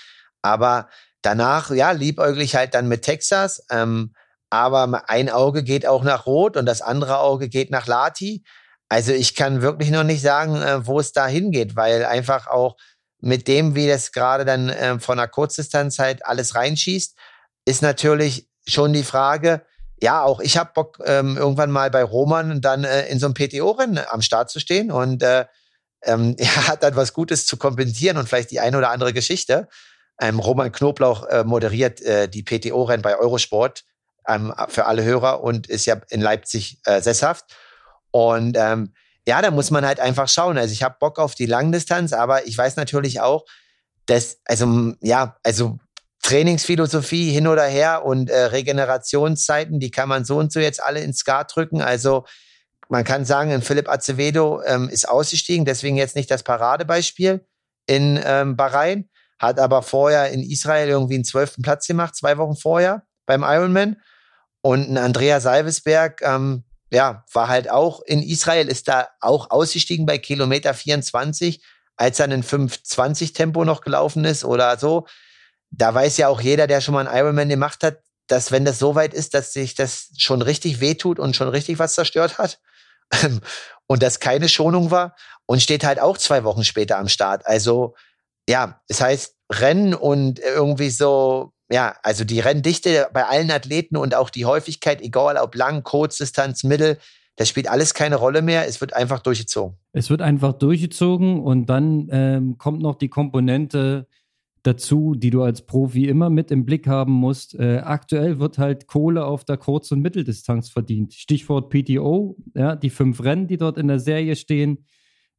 aber 0.42 0.88
danach, 1.22 1.70
ja, 1.70 1.90
liebäugel 1.90 2.42
ich 2.42 2.54
halt 2.54 2.74
dann 2.74 2.88
mit 2.88 3.02
Texas, 3.02 3.64
ähm, 3.70 4.14
aber 4.50 5.10
ein 5.10 5.28
Auge 5.28 5.62
geht 5.62 5.86
auch 5.86 6.04
nach 6.04 6.26
Rot 6.26 6.56
und 6.56 6.64
das 6.66 6.80
andere 6.80 7.18
Auge 7.18 7.48
geht 7.48 7.70
nach 7.70 7.86
Lati. 7.86 8.44
Also 8.88 9.12
ich 9.12 9.34
kann 9.34 9.60
wirklich 9.60 9.90
noch 9.90 10.04
nicht 10.04 10.22
sagen, 10.22 10.56
äh, 10.62 10.86
wo 10.86 11.00
es 11.00 11.12
da 11.12 11.26
hingeht, 11.26 11.76
weil 11.76 12.06
einfach 12.06 12.46
auch 12.46 12.76
mit 13.20 13.48
dem, 13.48 13.74
wie 13.74 13.88
das 13.88 14.12
gerade 14.12 14.44
dann 14.44 14.68
äh, 14.68 14.98
von 14.98 15.18
einer 15.18 15.28
Kurzdistanz 15.28 15.98
halt 15.98 16.24
alles 16.24 16.54
reinschießt, 16.54 17.16
ist 17.64 17.82
natürlich 17.82 18.48
schon 18.66 18.92
die 18.92 19.02
Frage, 19.02 19.62
ja, 20.00 20.22
auch 20.22 20.40
ich 20.40 20.56
habe 20.56 20.70
Bock, 20.74 20.98
ähm, 21.04 21.36
irgendwann 21.36 21.70
mal 21.70 21.90
bei 21.90 22.02
Roman 22.02 22.60
dann 22.60 22.84
äh, 22.84 23.06
in 23.08 23.18
so 23.18 23.26
einem 23.26 23.34
PTO-Rennen 23.34 24.00
am 24.08 24.22
Start 24.22 24.50
zu 24.50 24.60
stehen 24.60 24.90
und 24.90 25.22
äh, 25.22 25.46
ähm, 26.02 26.36
er 26.38 26.68
hat 26.68 26.82
dann 26.82 26.96
was 26.96 27.12
Gutes 27.12 27.46
zu 27.46 27.56
kompensieren 27.56 28.16
und 28.16 28.28
vielleicht 28.28 28.50
die 28.50 28.60
eine 28.60 28.78
oder 28.78 28.90
andere 28.90 29.12
Geschichte. 29.12 29.68
Ähm, 30.20 30.38
Roman 30.38 30.72
Knoblauch 30.72 31.26
äh, 31.26 31.44
moderiert 31.44 32.00
äh, 32.02 32.28
die 32.28 32.42
PTO-Rennen 32.42 33.02
bei 33.02 33.16
Eurosport 33.16 33.84
ähm, 34.26 34.52
für 34.68 34.86
alle 34.86 35.04
Hörer 35.04 35.42
und 35.42 35.68
ist 35.68 35.86
ja 35.86 36.00
in 36.10 36.20
Leipzig 36.20 36.80
äh, 36.84 37.00
sesshaft. 37.00 37.56
Und 38.10 38.56
ähm, 38.56 38.94
ja, 39.28 39.42
da 39.42 39.50
muss 39.50 39.70
man 39.70 39.84
halt 39.84 40.00
einfach 40.00 40.26
schauen. 40.26 40.56
Also 40.56 40.72
ich 40.72 40.82
habe 40.82 40.96
Bock 40.98 41.18
auf 41.18 41.34
die 41.34 41.44
Langdistanz, 41.44 42.14
aber 42.14 42.46
ich 42.46 42.56
weiß 42.56 42.76
natürlich 42.76 43.20
auch, 43.20 43.44
dass, 44.06 44.38
also 44.46 44.94
ja, 45.02 45.36
also 45.42 45.78
Trainingsphilosophie 46.22 47.30
hin 47.30 47.46
oder 47.46 47.64
her 47.64 48.06
und 48.06 48.30
äh, 48.30 48.44
Regenerationszeiten, 48.44 49.80
die 49.80 49.90
kann 49.90 50.08
man 50.08 50.24
so 50.24 50.38
und 50.38 50.50
so 50.50 50.60
jetzt 50.60 50.82
alle 50.82 51.00
ins 51.00 51.18
Skat 51.18 51.54
drücken. 51.54 51.82
Also 51.82 52.24
man 52.88 53.04
kann 53.04 53.26
sagen, 53.26 53.52
ein 53.52 53.60
Philipp 53.60 53.90
Acevedo 53.90 54.62
ähm, 54.62 54.88
ist 54.88 55.06
ausgestiegen, 55.06 55.66
deswegen 55.66 55.98
jetzt 55.98 56.16
nicht 56.16 56.30
das 56.30 56.42
Paradebeispiel 56.42 57.46
in 57.84 58.18
ähm, 58.24 58.56
Bahrain, 58.56 59.10
hat 59.38 59.58
aber 59.60 59.82
vorher 59.82 60.30
in 60.30 60.42
Israel 60.42 60.88
irgendwie 60.88 61.16
einen 61.16 61.24
zwölften 61.24 61.60
Platz 61.60 61.86
gemacht, 61.86 62.16
zwei 62.16 62.38
Wochen 62.38 62.56
vorher 62.56 63.02
beim 63.26 63.42
Ironman. 63.42 63.98
Und 64.62 64.88
ein 64.88 64.96
Andrea 64.96 65.38
Salvesberg, 65.40 66.22
ähm, 66.22 66.64
ja, 66.90 67.24
war 67.32 67.48
halt 67.48 67.70
auch 67.70 68.00
in 68.02 68.22
Israel, 68.22 68.68
ist 68.68 68.88
da 68.88 69.08
auch 69.20 69.50
ausgestiegen 69.50 70.06
bei 70.06 70.18
Kilometer 70.18 70.74
24, 70.74 71.62
als 71.96 72.18
er 72.18 72.28
ein 72.28 72.42
520 72.42 73.32
Tempo 73.32 73.64
noch 73.64 73.80
gelaufen 73.82 74.24
ist 74.24 74.44
oder 74.44 74.78
so. 74.78 75.06
Da 75.70 75.94
weiß 75.94 76.16
ja 76.16 76.28
auch 76.28 76.40
jeder, 76.40 76.66
der 76.66 76.80
schon 76.80 76.94
mal 76.94 77.06
einen 77.06 77.16
Ironman 77.16 77.48
gemacht 77.48 77.82
hat, 77.82 77.98
dass 78.26 78.52
wenn 78.52 78.64
das 78.64 78.78
so 78.78 78.94
weit 78.94 79.14
ist, 79.14 79.34
dass 79.34 79.52
sich 79.52 79.74
das 79.74 80.10
schon 80.16 80.42
richtig 80.42 80.80
wehtut 80.80 81.18
und 81.18 81.36
schon 81.36 81.48
richtig 81.48 81.78
was 81.78 81.94
zerstört 81.94 82.38
hat 82.38 82.60
und 83.86 84.02
das 84.02 84.20
keine 84.20 84.48
Schonung 84.48 84.90
war 84.90 85.14
und 85.46 85.62
steht 85.62 85.84
halt 85.84 86.00
auch 86.00 86.18
zwei 86.18 86.44
Wochen 86.44 86.64
später 86.64 86.98
am 86.98 87.08
Start. 87.08 87.46
Also 87.46 87.94
ja, 88.48 88.80
es 88.88 89.00
heißt 89.00 89.34
Rennen 89.50 89.94
und 89.94 90.38
irgendwie 90.38 90.90
so 90.90 91.52
ja, 91.70 91.94
also 92.02 92.24
die 92.24 92.40
Renndichte 92.40 93.08
bei 93.12 93.24
allen 93.24 93.50
Athleten 93.50 93.96
und 93.96 94.14
auch 94.14 94.30
die 94.30 94.44
Häufigkeit, 94.44 95.02
egal 95.02 95.36
ob 95.36 95.54
lang, 95.54 95.82
Kurzdistanz, 95.82 96.64
Mittel, 96.64 96.98
das 97.36 97.48
spielt 97.48 97.70
alles 97.70 97.94
keine 97.94 98.16
Rolle 98.16 98.42
mehr. 98.42 98.66
Es 98.66 98.80
wird 98.80 98.94
einfach 98.94 99.20
durchgezogen. 99.20 99.76
Es 99.92 100.10
wird 100.10 100.22
einfach 100.22 100.54
durchgezogen 100.54 101.40
und 101.40 101.66
dann 101.66 102.08
ähm, 102.10 102.58
kommt 102.58 102.82
noch 102.82 102.96
die 102.96 103.08
Komponente 103.08 104.08
dazu, 104.64 105.14
die 105.14 105.30
du 105.30 105.42
als 105.42 105.64
Profi 105.64 106.06
immer 106.06 106.30
mit 106.30 106.50
im 106.50 106.64
Blick 106.64 106.86
haben 106.86 107.12
musst. 107.12 107.54
Äh, 107.54 107.78
aktuell 107.78 108.38
wird 108.38 108.58
halt 108.58 108.86
Kohle 108.86 109.24
auf 109.24 109.44
der 109.44 109.56
Kurz- 109.56 109.92
und 109.92 110.00
Mitteldistanz 110.00 110.68
verdient. 110.68 111.14
Stichwort 111.14 111.70
PTO, 111.70 112.36
ja, 112.54 112.76
die 112.76 112.90
fünf 112.90 113.22
Rennen, 113.22 113.46
die 113.46 113.56
dort 113.56 113.78
in 113.78 113.88
der 113.88 114.00
Serie 114.00 114.36
stehen. 114.36 114.84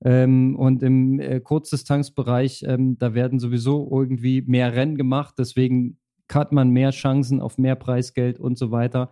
Ähm, 0.02 0.56
und 0.56 0.82
im 0.82 1.20
äh, 1.20 1.42
Kurzdistanzbereich, 1.42 2.64
ähm, 2.66 2.98
da 2.98 3.14
werden 3.14 3.40
sowieso 3.40 3.90
irgendwie 3.92 4.42
mehr 4.42 4.74
Rennen 4.74 4.96
gemacht. 4.96 5.36
Deswegen 5.38 5.99
hat 6.36 6.52
man 6.52 6.70
mehr 6.70 6.92
Chancen 6.92 7.42
auf 7.42 7.58
mehr 7.58 7.76
Preisgeld 7.76 8.40
und 8.40 8.58
so 8.58 8.72
weiter. 8.72 9.12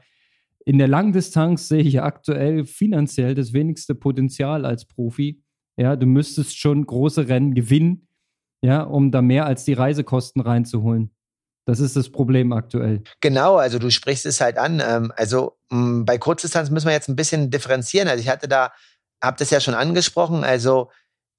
In 0.66 0.78
der 0.78 0.88
Langdistanz 0.88 1.68
sehe 1.68 1.82
ich 1.82 2.02
aktuell 2.02 2.66
finanziell 2.66 3.36
das 3.36 3.54
wenigste 3.54 3.96
Potenzial 3.96 4.66
als 4.66 4.86
Profi. 4.86 5.42
Ja, 5.78 5.96
du 5.96 6.06
müsstest 6.06 6.58
schon 6.58 6.86
große 6.86 7.28
Rennen 7.28 7.54
gewinnen, 7.54 8.08
ja, 8.62 8.82
um 8.82 9.12
da 9.12 9.22
mehr 9.22 9.46
als 9.46 9.64
die 9.64 9.74
Reisekosten 9.74 10.42
reinzuholen. 10.42 11.12
Das 11.68 11.82
ist 11.82 11.96
das 11.96 12.10
Problem 12.10 12.54
aktuell. 12.54 13.04
Genau, 13.20 13.58
also 13.58 13.78
du 13.78 13.92
sprichst 13.92 14.26
es 14.26 14.40
halt 14.40 14.58
an. 14.58 14.82
Ähm, 14.86 15.12
also 15.18 15.58
bei 15.70 16.18
Kurzdistanz 16.18 16.70
müssen 16.70 16.88
wir 16.88 16.94
jetzt 16.94 17.10
ein 17.10 17.18
bisschen 17.18 17.52
differenzieren. 17.52 18.08
Also 18.08 18.22
ich 18.22 18.30
hatte 18.30 18.48
da, 18.48 18.72
habe 19.22 19.38
das 19.38 19.50
ja 19.50 19.60
schon 19.60 19.74
angesprochen. 19.74 20.46
Also 20.46 20.90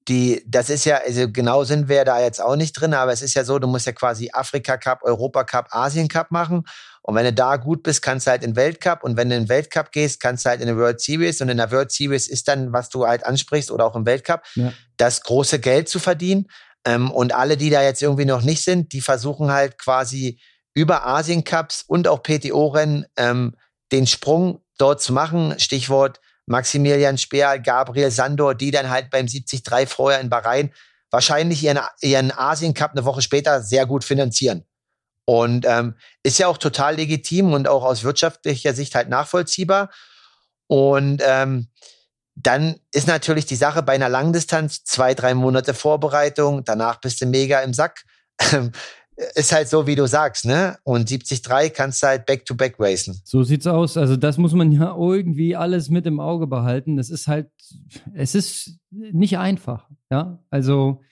die, 0.08 0.42
das 0.46 0.70
ist 0.70 0.86
ja, 0.86 1.00
also 1.04 1.30
genau 1.30 1.64
sind 1.64 1.88
wir 1.88 2.04
da 2.04 2.20
jetzt 2.20 2.40
auch 2.40 2.56
nicht 2.56 2.72
drin, 2.72 2.94
aber 2.94 3.12
es 3.12 3.20
ist 3.20 3.34
ja 3.34 3.44
so, 3.44 3.58
du 3.58 3.66
musst 3.66 3.86
ja 3.86 3.92
quasi 3.92 4.30
Afrika 4.32 4.78
Cup, 4.78 5.00
Europa 5.02 5.44
Cup, 5.44 5.68
Asien 5.70 6.08
Cup 6.08 6.30
machen. 6.30 6.64
Und 7.02 7.14
wenn 7.14 7.24
du 7.24 7.32
da 7.32 7.56
gut 7.56 7.82
bist, 7.82 8.02
kannst 8.02 8.26
du 8.26 8.30
halt 8.30 8.42
in 8.42 8.56
Weltcup. 8.56 9.02
Und 9.02 9.16
wenn 9.16 9.28
du 9.28 9.36
in 9.36 9.44
den 9.44 9.48
Weltcup 9.48 9.92
gehst, 9.92 10.20
kannst 10.20 10.44
du 10.44 10.50
halt 10.50 10.60
in 10.60 10.66
der 10.66 10.76
World 10.76 11.00
Series. 11.00 11.40
Und 11.40 11.48
in 11.48 11.58
der 11.58 11.70
World 11.70 11.92
Series 11.92 12.28
ist 12.28 12.48
dann, 12.48 12.72
was 12.72 12.88
du 12.88 13.06
halt 13.06 13.24
ansprichst 13.24 13.70
oder 13.70 13.84
auch 13.84 13.96
im 13.96 14.06
Weltcup, 14.06 14.42
ja. 14.54 14.72
das 14.96 15.22
große 15.22 15.58
Geld 15.58 15.88
zu 15.88 15.98
verdienen. 15.98 16.48
Ähm, 16.84 17.10
und 17.10 17.34
alle, 17.34 17.56
die 17.56 17.70
da 17.70 17.82
jetzt 17.82 18.02
irgendwie 18.02 18.24
noch 18.24 18.42
nicht 18.42 18.64
sind, 18.64 18.92
die 18.92 19.00
versuchen 19.00 19.50
halt 19.50 19.78
quasi 19.78 20.40
über 20.74 21.06
Asien 21.06 21.44
Cups 21.44 21.84
und 21.86 22.08
auch 22.08 22.22
PTO-Rennen 22.22 23.06
ähm, 23.16 23.56
den 23.92 24.06
Sprung 24.06 24.62
dort 24.78 25.02
zu 25.02 25.12
machen. 25.12 25.58
Stichwort 25.58 26.20
Maximilian 26.48 27.18
Speer, 27.18 27.58
Gabriel 27.58 28.10
Sandor, 28.10 28.54
die 28.54 28.70
dann 28.70 28.90
halt 28.90 29.10
beim 29.10 29.26
73 29.26 29.62
vorher 29.88 30.20
in 30.20 30.30
Bahrain 30.30 30.72
wahrscheinlich 31.10 31.62
ihren, 31.62 31.78
ihren 32.00 32.32
Asien 32.32 32.74
Cup 32.74 32.92
eine 32.92 33.04
Woche 33.04 33.22
später 33.22 33.62
sehr 33.62 33.86
gut 33.86 34.04
finanzieren. 34.04 34.64
Und 35.24 35.66
ähm, 35.66 35.94
ist 36.22 36.38
ja 36.38 36.46
auch 36.48 36.58
total 36.58 36.96
legitim 36.96 37.52
und 37.52 37.68
auch 37.68 37.84
aus 37.84 38.02
wirtschaftlicher 38.02 38.72
Sicht 38.72 38.94
halt 38.94 39.10
nachvollziehbar. 39.10 39.90
Und 40.66 41.22
ähm, 41.24 41.68
dann 42.34 42.76
ist 42.92 43.08
natürlich 43.08 43.46
die 43.46 43.56
Sache 43.56 43.82
bei 43.82 43.94
einer 43.94 44.08
Langdistanz 44.08 44.84
zwei, 44.84 45.14
drei 45.14 45.34
Monate 45.34 45.74
Vorbereitung, 45.74 46.64
danach 46.64 47.00
bist 47.00 47.20
du 47.20 47.26
mega 47.26 47.60
im 47.60 47.74
Sack. 47.74 48.04
ist 49.34 49.52
halt 49.52 49.68
so, 49.68 49.86
wie 49.86 49.96
du 49.96 50.06
sagst, 50.06 50.44
ne? 50.44 50.78
Und 50.84 51.08
70-3 51.08 51.70
kannst 51.70 52.02
du 52.02 52.06
halt 52.06 52.26
back-to-back 52.26 52.76
-back 52.76 52.84
racen. 52.84 53.20
So 53.24 53.42
sieht's 53.42 53.66
aus. 53.66 53.96
Also 53.96 54.16
das 54.16 54.38
muss 54.38 54.52
man 54.52 54.70
ja 54.70 54.94
irgendwie 54.96 55.56
alles 55.56 55.90
mit 55.90 56.06
im 56.06 56.20
Auge 56.20 56.46
behalten. 56.46 56.96
Das 56.96 57.10
ist 57.10 57.26
halt, 57.26 57.50
es 58.14 58.34
ist 58.34 58.78
nicht 58.90 59.38
einfach, 59.38 59.88
ja? 60.10 60.38
Also, 60.50 61.02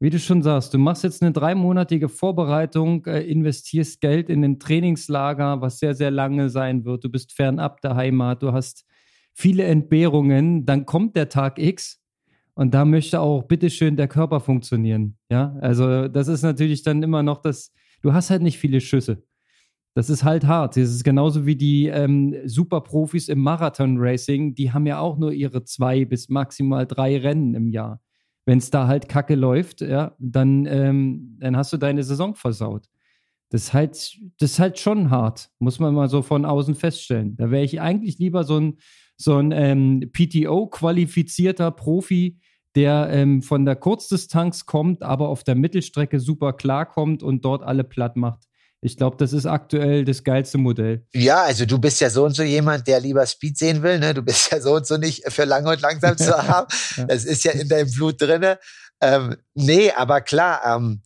wie 0.00 0.10
du 0.10 0.18
schon 0.18 0.42
sagst, 0.42 0.74
du 0.74 0.78
machst 0.78 1.04
jetzt 1.04 1.22
eine 1.22 1.30
dreimonatige 1.30 2.08
Vorbereitung, 2.08 3.06
äh, 3.06 3.20
investierst 3.20 4.00
Geld 4.00 4.28
in 4.28 4.44
ein 4.44 4.58
Trainingslager, 4.58 5.60
was 5.60 5.78
sehr, 5.78 5.94
sehr 5.94 6.10
lange 6.10 6.50
sein 6.50 6.84
wird. 6.84 7.04
Du 7.04 7.08
bist 7.08 7.32
fernab 7.32 7.80
der 7.80 7.94
Heimat, 7.94 8.42
du 8.42 8.52
hast 8.52 8.84
viele 9.32 9.62
Entbehrungen. 9.62 10.66
Dann 10.66 10.84
kommt 10.84 11.14
der 11.14 11.28
Tag 11.28 11.60
X 11.60 12.01
und 12.54 12.74
da 12.74 12.84
möchte 12.84 13.20
auch 13.20 13.44
bitteschön 13.44 13.96
der 13.96 14.08
Körper 14.08 14.40
funktionieren. 14.40 15.16
Ja, 15.30 15.56
also 15.60 16.08
das 16.08 16.28
ist 16.28 16.42
natürlich 16.42 16.82
dann 16.82 17.02
immer 17.02 17.22
noch 17.22 17.38
das, 17.38 17.72
du 18.02 18.12
hast 18.12 18.30
halt 18.30 18.42
nicht 18.42 18.58
viele 18.58 18.80
Schüsse. 18.80 19.22
Das 19.94 20.08
ist 20.08 20.24
halt 20.24 20.46
hart. 20.46 20.76
Das 20.76 20.88
ist 20.88 21.04
genauso 21.04 21.44
wie 21.44 21.56
die 21.56 21.86
ähm, 21.86 22.34
Superprofis 22.46 23.28
im 23.28 23.40
Marathon-Racing, 23.40 24.54
die 24.54 24.72
haben 24.72 24.86
ja 24.86 24.98
auch 24.98 25.18
nur 25.18 25.32
ihre 25.32 25.64
zwei 25.64 26.04
bis 26.04 26.28
maximal 26.28 26.86
drei 26.86 27.18
Rennen 27.18 27.54
im 27.54 27.68
Jahr. 27.68 28.00
Wenn 28.46 28.58
es 28.58 28.70
da 28.70 28.86
halt 28.86 29.08
kacke 29.08 29.34
läuft, 29.34 29.82
ja, 29.82 30.16
dann, 30.18 30.66
ähm, 30.66 31.36
dann 31.38 31.56
hast 31.56 31.72
du 31.72 31.76
deine 31.76 32.02
Saison 32.02 32.34
versaut. 32.34 32.88
Das 33.50 33.64
ist 33.64 33.72
halt, 33.74 34.18
das 34.38 34.52
ist 34.52 34.58
halt 34.58 34.78
schon 34.78 35.10
hart, 35.10 35.50
muss 35.58 35.78
man 35.78 35.94
mal 35.94 36.08
so 36.08 36.22
von 36.22 36.46
außen 36.46 36.74
feststellen. 36.74 37.36
Da 37.36 37.50
wäre 37.50 37.64
ich 37.64 37.80
eigentlich 37.82 38.18
lieber 38.18 38.44
so 38.44 38.58
ein, 38.58 38.78
so 39.16 39.36
ein 39.36 39.52
ähm, 39.52 40.10
PTO-qualifizierter 40.12 41.70
Profi, 41.70 42.40
der 42.74 43.08
ähm, 43.10 43.42
von 43.42 43.64
der 43.64 43.76
Kurzdistanz 43.76 44.66
kommt, 44.66 45.02
aber 45.02 45.28
auf 45.28 45.44
der 45.44 45.54
Mittelstrecke 45.54 46.20
super 46.20 46.52
klarkommt 46.54 47.22
und 47.22 47.44
dort 47.44 47.62
alle 47.62 47.84
platt 47.84 48.16
macht. 48.16 48.44
Ich 48.84 48.96
glaube, 48.96 49.16
das 49.16 49.32
ist 49.32 49.46
aktuell 49.46 50.04
das 50.04 50.24
geilste 50.24 50.58
Modell. 50.58 51.06
Ja, 51.14 51.42
also 51.42 51.64
du 51.66 51.78
bist 51.78 52.00
ja 52.00 52.10
so 52.10 52.24
und 52.24 52.34
so 52.34 52.42
jemand, 52.42 52.88
der 52.88 52.98
lieber 52.98 53.24
Speed 53.24 53.56
sehen 53.56 53.82
will. 53.82 54.00
Ne? 54.00 54.12
Du 54.12 54.22
bist 54.22 54.50
ja 54.50 54.60
so 54.60 54.74
und 54.74 54.86
so 54.86 54.96
nicht 54.96 55.22
für 55.30 55.44
lang 55.44 55.64
und 55.66 55.80
langsam 55.80 56.16
zu 56.16 56.36
haben. 56.48 56.66
Das 57.06 57.24
ist 57.24 57.44
ja 57.44 57.52
in 57.52 57.68
deinem 57.68 57.90
Blut 57.92 58.20
drinne. 58.20 58.58
Ähm, 59.00 59.36
nee, 59.54 59.92
aber 59.92 60.20
klar, 60.20 60.62
ähm, 60.66 61.00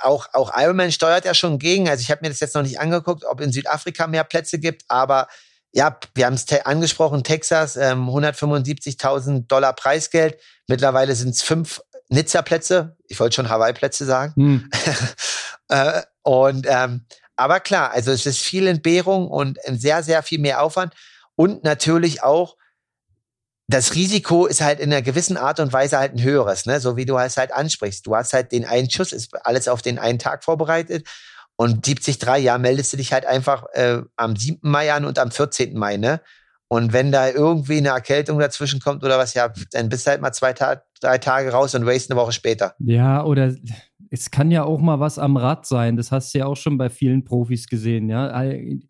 auch, 0.00 0.28
auch 0.32 0.52
Ironman 0.56 0.92
steuert 0.92 1.26
ja 1.26 1.34
schon 1.34 1.58
gegen. 1.58 1.88
Also 1.88 2.00
ich 2.00 2.10
habe 2.10 2.20
mir 2.22 2.30
das 2.30 2.40
jetzt 2.40 2.54
noch 2.54 2.62
nicht 2.62 2.80
angeguckt, 2.80 3.24
ob 3.24 3.40
in 3.42 3.52
Südafrika 3.52 4.06
mehr 4.06 4.24
Plätze 4.24 4.58
gibt, 4.58 4.84
aber 4.88 5.28
ja, 5.72 5.98
wir 6.14 6.26
haben 6.26 6.34
es 6.34 6.46
te 6.46 6.66
angesprochen, 6.66 7.22
Texas, 7.22 7.76
ähm, 7.76 8.08
175.000 8.08 9.46
Dollar 9.46 9.72
Preisgeld. 9.72 10.38
Mittlerweile 10.66 11.14
sind 11.14 11.30
es 11.30 11.42
fünf 11.42 11.80
Nizza-Plätze. 12.08 12.96
Ich 13.06 13.20
wollte 13.20 13.36
schon 13.36 13.48
Hawaii-Plätze 13.48 14.04
sagen. 14.04 14.34
Hm. 14.34 14.70
äh, 15.68 16.02
und 16.22 16.66
ähm, 16.68 17.06
aber 17.36 17.60
klar, 17.60 17.92
also 17.92 18.10
es 18.10 18.26
ist 18.26 18.40
viel 18.40 18.66
Entbehrung 18.66 19.28
und 19.28 19.58
sehr, 19.66 20.02
sehr 20.02 20.22
viel 20.22 20.40
mehr 20.40 20.62
Aufwand. 20.62 20.94
Und 21.36 21.64
natürlich 21.64 22.22
auch, 22.22 22.56
das 23.66 23.94
Risiko 23.94 24.46
ist 24.46 24.60
halt 24.60 24.80
in 24.80 24.92
einer 24.92 25.00
gewissen 25.00 25.36
Art 25.36 25.60
und 25.60 25.72
Weise 25.72 25.96
halt 25.96 26.12
ein 26.12 26.22
höheres, 26.22 26.66
ne? 26.66 26.80
So 26.80 26.96
wie 26.96 27.06
du 27.06 27.16
es 27.16 27.36
halt 27.36 27.52
ansprichst. 27.52 28.04
Du 28.04 28.16
hast 28.16 28.32
halt 28.32 28.50
den 28.50 28.64
einen 28.64 28.90
Schuss, 28.90 29.12
ist 29.12 29.34
alles 29.46 29.68
auf 29.68 29.80
den 29.80 29.98
einen 29.98 30.18
Tag 30.18 30.42
vorbereitet. 30.42 31.06
Und 31.60 31.86
73 31.86 32.42
ja, 32.42 32.56
meldest 32.56 32.94
du 32.94 32.96
dich 32.96 33.12
halt 33.12 33.26
einfach 33.26 33.66
äh, 33.74 34.00
am 34.16 34.34
7. 34.34 34.60
Mai 34.62 34.94
an 34.94 35.04
und 35.04 35.18
am 35.18 35.30
14. 35.30 35.76
Mai, 35.76 35.98
ne? 35.98 36.22
Und 36.68 36.94
wenn 36.94 37.12
da 37.12 37.28
irgendwie 37.28 37.76
eine 37.76 37.90
Erkältung 37.90 38.38
dazwischen 38.38 38.80
kommt 38.80 39.04
oder 39.04 39.18
was, 39.18 39.34
ja, 39.34 39.52
dann 39.72 39.90
bist 39.90 40.06
du 40.06 40.10
halt 40.12 40.22
mal 40.22 40.32
zwei, 40.32 40.54
drei 40.54 41.18
Tage 41.18 41.52
raus 41.52 41.74
und 41.74 41.86
race 41.86 42.10
eine 42.10 42.18
Woche 42.18 42.32
später. 42.32 42.74
Ja, 42.78 43.22
oder 43.22 43.54
es 44.08 44.30
kann 44.30 44.50
ja 44.50 44.64
auch 44.64 44.80
mal 44.80 45.00
was 45.00 45.18
am 45.18 45.36
Rad 45.36 45.66
sein. 45.66 45.98
Das 45.98 46.10
hast 46.10 46.32
du 46.32 46.38
ja 46.38 46.46
auch 46.46 46.56
schon 46.56 46.78
bei 46.78 46.88
vielen 46.88 47.24
Profis 47.24 47.66
gesehen, 47.66 48.08
ja. 48.08 48.28
Ein 48.28 48.88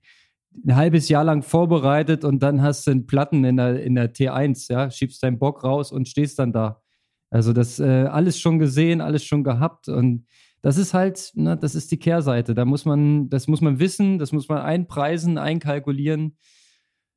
halbes 0.71 1.09
Jahr 1.09 1.25
lang 1.25 1.43
vorbereitet 1.43 2.25
und 2.25 2.41
dann 2.41 2.63
hast 2.63 2.87
du 2.87 2.93
einen 2.93 3.09
Platten 3.09 3.43
in 3.43 3.57
der, 3.57 3.83
in 3.83 3.97
der 3.97 4.15
T1, 4.15 4.73
ja, 4.73 4.93
schiebst 4.93 5.25
deinen 5.25 5.41
Bock 5.41 5.65
raus 5.65 5.91
und 5.91 6.07
stehst 6.07 6.39
dann 6.39 6.53
da. 6.53 6.83
Also 7.31 7.53
das 7.53 7.81
äh, 7.81 8.05
alles 8.05 8.39
schon 8.39 8.61
gesehen, 8.61 9.01
alles 9.01 9.25
schon 9.25 9.43
gehabt 9.43 9.89
und 9.89 10.25
das 10.63 10.77
ist 10.77 10.95
halt, 10.95 11.33
ne, 11.35 11.57
das 11.57 11.75
ist 11.75 11.91
die 11.91 11.99
Kehrseite. 11.99 12.55
Da 12.55 12.65
muss 12.65 12.85
man, 12.85 13.29
das 13.31 13.49
muss 13.49 13.61
man 13.61 13.79
wissen, 13.79 14.19
das 14.19 14.33
muss 14.33 14.49
man 14.49 14.59
einpreisen, 14.59 15.39
einkalkulieren. 15.39 16.37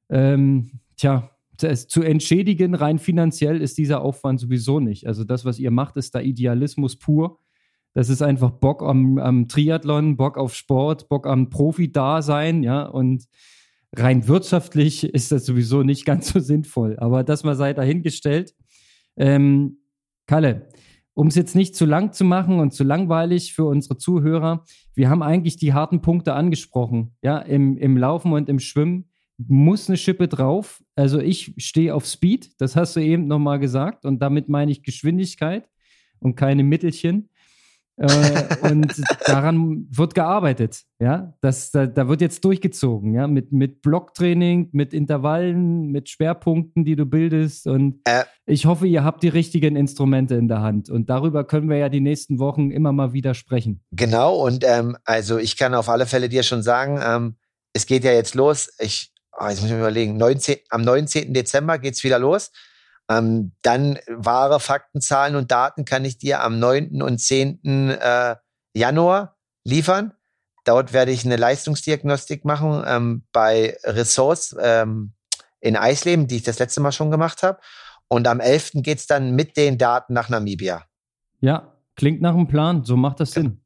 Ähm, 0.10 0.80
tja, 0.98 1.30
zu 1.58 2.02
entschädigen 2.02 2.76
rein 2.76 3.00
finanziell 3.00 3.62
ist 3.62 3.78
dieser 3.78 4.02
Aufwand 4.02 4.40
sowieso 4.40 4.80
nicht. 4.80 5.08
Also 5.08 5.24
das, 5.24 5.46
was 5.46 5.60
ihr 5.60 5.72
macht, 5.72 5.98
ist 5.98 6.16
da 6.16 6.20
Idealismus 6.20 6.98
pur. 6.98 7.40
Das 7.94 8.10
ist 8.10 8.22
einfach 8.22 8.52
Bock 8.52 8.82
am, 8.82 9.20
am 9.20 9.48
Triathlon, 9.48 10.18
Bock 10.18 10.38
auf 10.38 10.56
Sport, 10.56 11.10
Bock 11.10 11.28
am 11.28 11.50
Profi-Dasein, 11.50 12.64
ja, 12.64 12.84
und 12.84 13.26
rein 13.96 14.28
wirtschaftlich 14.28 15.04
ist 15.14 15.32
das 15.32 15.46
sowieso 15.46 15.84
nicht 15.84 16.06
ganz 16.06 16.30
so 16.30 16.40
sinnvoll. 16.40 16.98
Aber 16.98 17.24
das 17.24 17.44
mal 17.44 17.56
sei 17.56 17.74
dahingestellt. 17.74 18.56
Ähm, 19.16 19.78
Kalle, 20.26 20.70
um 21.14 21.28
es 21.28 21.36
jetzt 21.36 21.56
nicht 21.56 21.76
zu 21.76 21.86
lang 21.86 22.12
zu 22.12 22.24
machen 22.26 22.60
und 22.60 22.74
zu 22.74 22.84
langweilig 22.84 23.54
für 23.54 23.66
unsere 23.66 23.98
Zuhörer, 23.98 24.66
wir 24.96 25.10
haben 25.10 25.24
eigentlich 25.24 25.58
die 25.58 25.74
harten 25.74 26.02
Punkte 26.02 26.34
angesprochen, 26.34 27.16
ja, 27.22 27.38
im, 27.40 27.78
im 27.78 27.98
Laufen 27.98 28.34
und 28.34 28.50
im 28.50 28.60
Schwimmen 28.60 29.10
muss 29.38 29.90
eine 29.90 29.98
Schippe 29.98 30.28
drauf. 30.28 30.84
Also 30.96 31.20
ich 31.20 31.54
stehe 31.58 31.94
auf 31.94 32.06
Speed, 32.06 32.52
das 32.60 32.76
hast 32.76 32.96
du 32.96 33.00
eben 33.00 33.28
nochmal 33.28 33.60
gesagt 33.60 34.06
und 34.06 34.22
damit 34.22 34.50
meine 34.50 34.72
ich 34.72 34.84
Geschwindigkeit 34.84 35.68
und 36.20 36.36
keine 36.36 36.64
Mittelchen 36.64 37.30
äh, 37.98 38.70
und 38.72 38.92
daran 39.26 39.88
wird 39.92 40.16
gearbeitet. 40.16 40.82
Ja, 41.00 41.34
das, 41.42 41.72
da, 41.72 41.86
da, 41.86 42.08
wird 42.08 42.22
jetzt 42.22 42.44
durchgezogen. 42.44 43.14
Ja, 43.14 43.28
mit, 43.28 43.52
mit 43.52 43.82
Blocktraining, 43.82 44.70
mit 44.72 44.94
Intervallen, 44.94 45.92
mit 45.92 46.10
Schwerpunkten, 46.10 46.86
die 46.86 46.96
du 46.96 47.06
bildest. 47.06 47.68
Und 47.68 48.02
äh, 48.06 48.24
ich 48.46 48.66
hoffe, 48.66 48.88
ihr 48.88 49.04
habt 49.04 49.22
die 49.22 49.28
richtigen 49.28 49.76
Instrumente 49.76 50.36
in 50.36 50.48
der 50.48 50.62
Hand. 50.62 50.90
Und 50.90 51.10
darüber 51.10 51.44
können 51.44 51.70
wir 51.70 51.78
ja 51.78 51.90
die 51.90 52.02
nächsten 52.02 52.40
Wochen 52.40 52.72
immer 52.72 52.92
mal 52.92 53.14
wieder 53.14 53.34
sprechen. 53.36 53.84
Genau. 53.92 54.36
Und 54.36 54.64
ähm, 54.66 54.98
also 55.06 55.38
ich 55.38 55.58
kann 55.58 55.76
auf 55.76 55.90
alle 55.90 56.06
Fälle 56.06 56.30
dir 56.30 56.44
schon 56.44 56.64
sagen, 56.64 57.00
ähm, 57.04 57.36
es 57.74 57.86
geht 57.86 58.04
ja 58.04 58.12
jetzt 58.12 58.34
los. 58.34 58.70
Ich, 58.80 59.12
oh, 59.40 59.48
jetzt 59.48 59.62
muss 59.62 59.70
ich 59.70 59.76
mir 59.76 59.82
überlegen. 59.82 60.18
19, 60.18 60.58
am 60.70 60.82
19. 60.82 61.34
Dezember 61.34 61.78
geht 61.78 61.94
es 61.94 62.04
wieder 62.04 62.18
los. 62.18 62.52
Ähm, 63.10 63.52
dann 63.62 64.00
wahre 64.08 64.60
Fakten, 64.60 65.02
Zahlen 65.02 65.36
und 65.36 65.52
Daten 65.52 65.86
kann 65.86 66.06
ich 66.06 66.18
dir 66.18 66.42
am 66.42 66.60
9. 66.60 67.02
und 67.02 67.20
10. 67.20 67.90
Äh, 67.90 68.36
Januar 68.74 69.38
liefern. 69.64 70.14
Dort 70.66 70.94
werde 70.94 71.12
ich 71.12 71.26
eine 71.26 71.36
Leistungsdiagnostik 71.36 72.46
machen 72.46 72.84
ähm, 72.88 73.24
bei 73.34 73.78
Ressource 73.84 74.56
ähm, 74.60 75.14
in 75.60 75.76
Eisleben, 75.76 76.28
die 76.28 76.38
ich 76.38 76.44
das 76.44 76.60
letzte 76.60 76.82
Mal 76.82 76.92
schon 76.92 77.12
gemacht 77.12 77.44
habe. 77.44 77.60
Und 78.08 78.28
am 78.28 78.40
11. 78.40 78.72
geht 78.76 79.00
es 79.00 79.08
dann 79.08 79.36
mit 79.36 79.58
den 79.58 79.78
Daten 79.78 80.14
nach 80.14 80.30
Namibia. 80.30 80.84
Ja, 81.42 81.74
klingt 81.96 82.22
nach 82.22 82.34
einem 82.34 82.48
Plan. 82.48 82.84
So 82.84 82.96
macht 82.96 83.20
das 83.20 83.32
Sinn. 83.32 83.62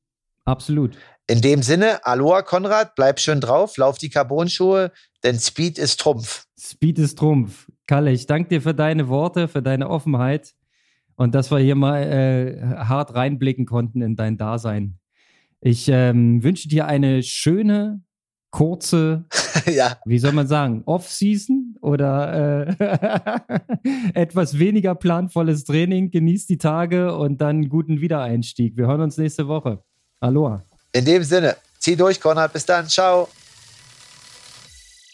Absolut. 0.45 0.97
In 1.29 1.41
dem 1.41 1.61
Sinne, 1.61 2.05
Aloha 2.05 2.41
Konrad, 2.41 2.95
bleib 2.95 3.19
schön 3.19 3.41
drauf, 3.41 3.75
lauf 3.75 3.97
die 3.97 4.09
Carbonschuhe, 4.09 4.93
denn 5.23 5.37
Speed 5.37 5.77
ist 5.77 5.99
Trumpf. 5.99 6.45
Speed 6.57 6.99
ist 6.99 7.17
Trumpf. 7.17 7.69
Kalle, 7.85 8.11
ich 8.11 8.27
danke 8.27 8.47
dir 8.47 8.61
für 8.61 8.73
deine 8.73 9.09
Worte, 9.09 9.49
für 9.49 9.61
deine 9.61 9.89
Offenheit 9.89 10.53
und 11.15 11.35
dass 11.35 11.51
wir 11.51 11.59
hier 11.59 11.75
mal 11.75 12.03
äh, 12.03 12.61
hart 12.77 13.13
reinblicken 13.13 13.65
konnten 13.65 14.01
in 14.01 14.15
dein 14.15 14.37
Dasein. 14.37 14.99
Ich 15.59 15.89
ähm, 15.89 16.43
wünsche 16.43 16.69
dir 16.69 16.85
eine 16.85 17.23
schöne, 17.23 18.01
kurze, 18.51 19.25
ja. 19.65 19.97
wie 20.05 20.19
soll 20.19 20.31
man 20.31 20.47
sagen, 20.47 20.83
Off-Season 20.85 21.75
oder 21.81 22.69
äh, 22.69 23.39
etwas 24.13 24.59
weniger 24.59 24.95
planvolles 24.95 25.65
Training. 25.65 26.09
Genieß 26.09 26.47
die 26.47 26.57
Tage 26.57 27.15
und 27.17 27.41
dann 27.41 27.67
guten 27.67 27.99
Wiedereinstieg. 27.99 28.77
Wir 28.77 28.87
hören 28.87 29.01
uns 29.01 29.17
nächste 29.17 29.49
Woche. 29.49 29.83
Aloha. 30.21 30.63
In 30.97 31.05
dem 31.05 31.23
Sinne, 31.23 31.55
zieh 31.77 31.95
durch, 31.95 32.19
Konrad. 32.19 32.51
Bis 32.53 32.65
dann. 32.65 32.89
Ciao. 32.89 33.29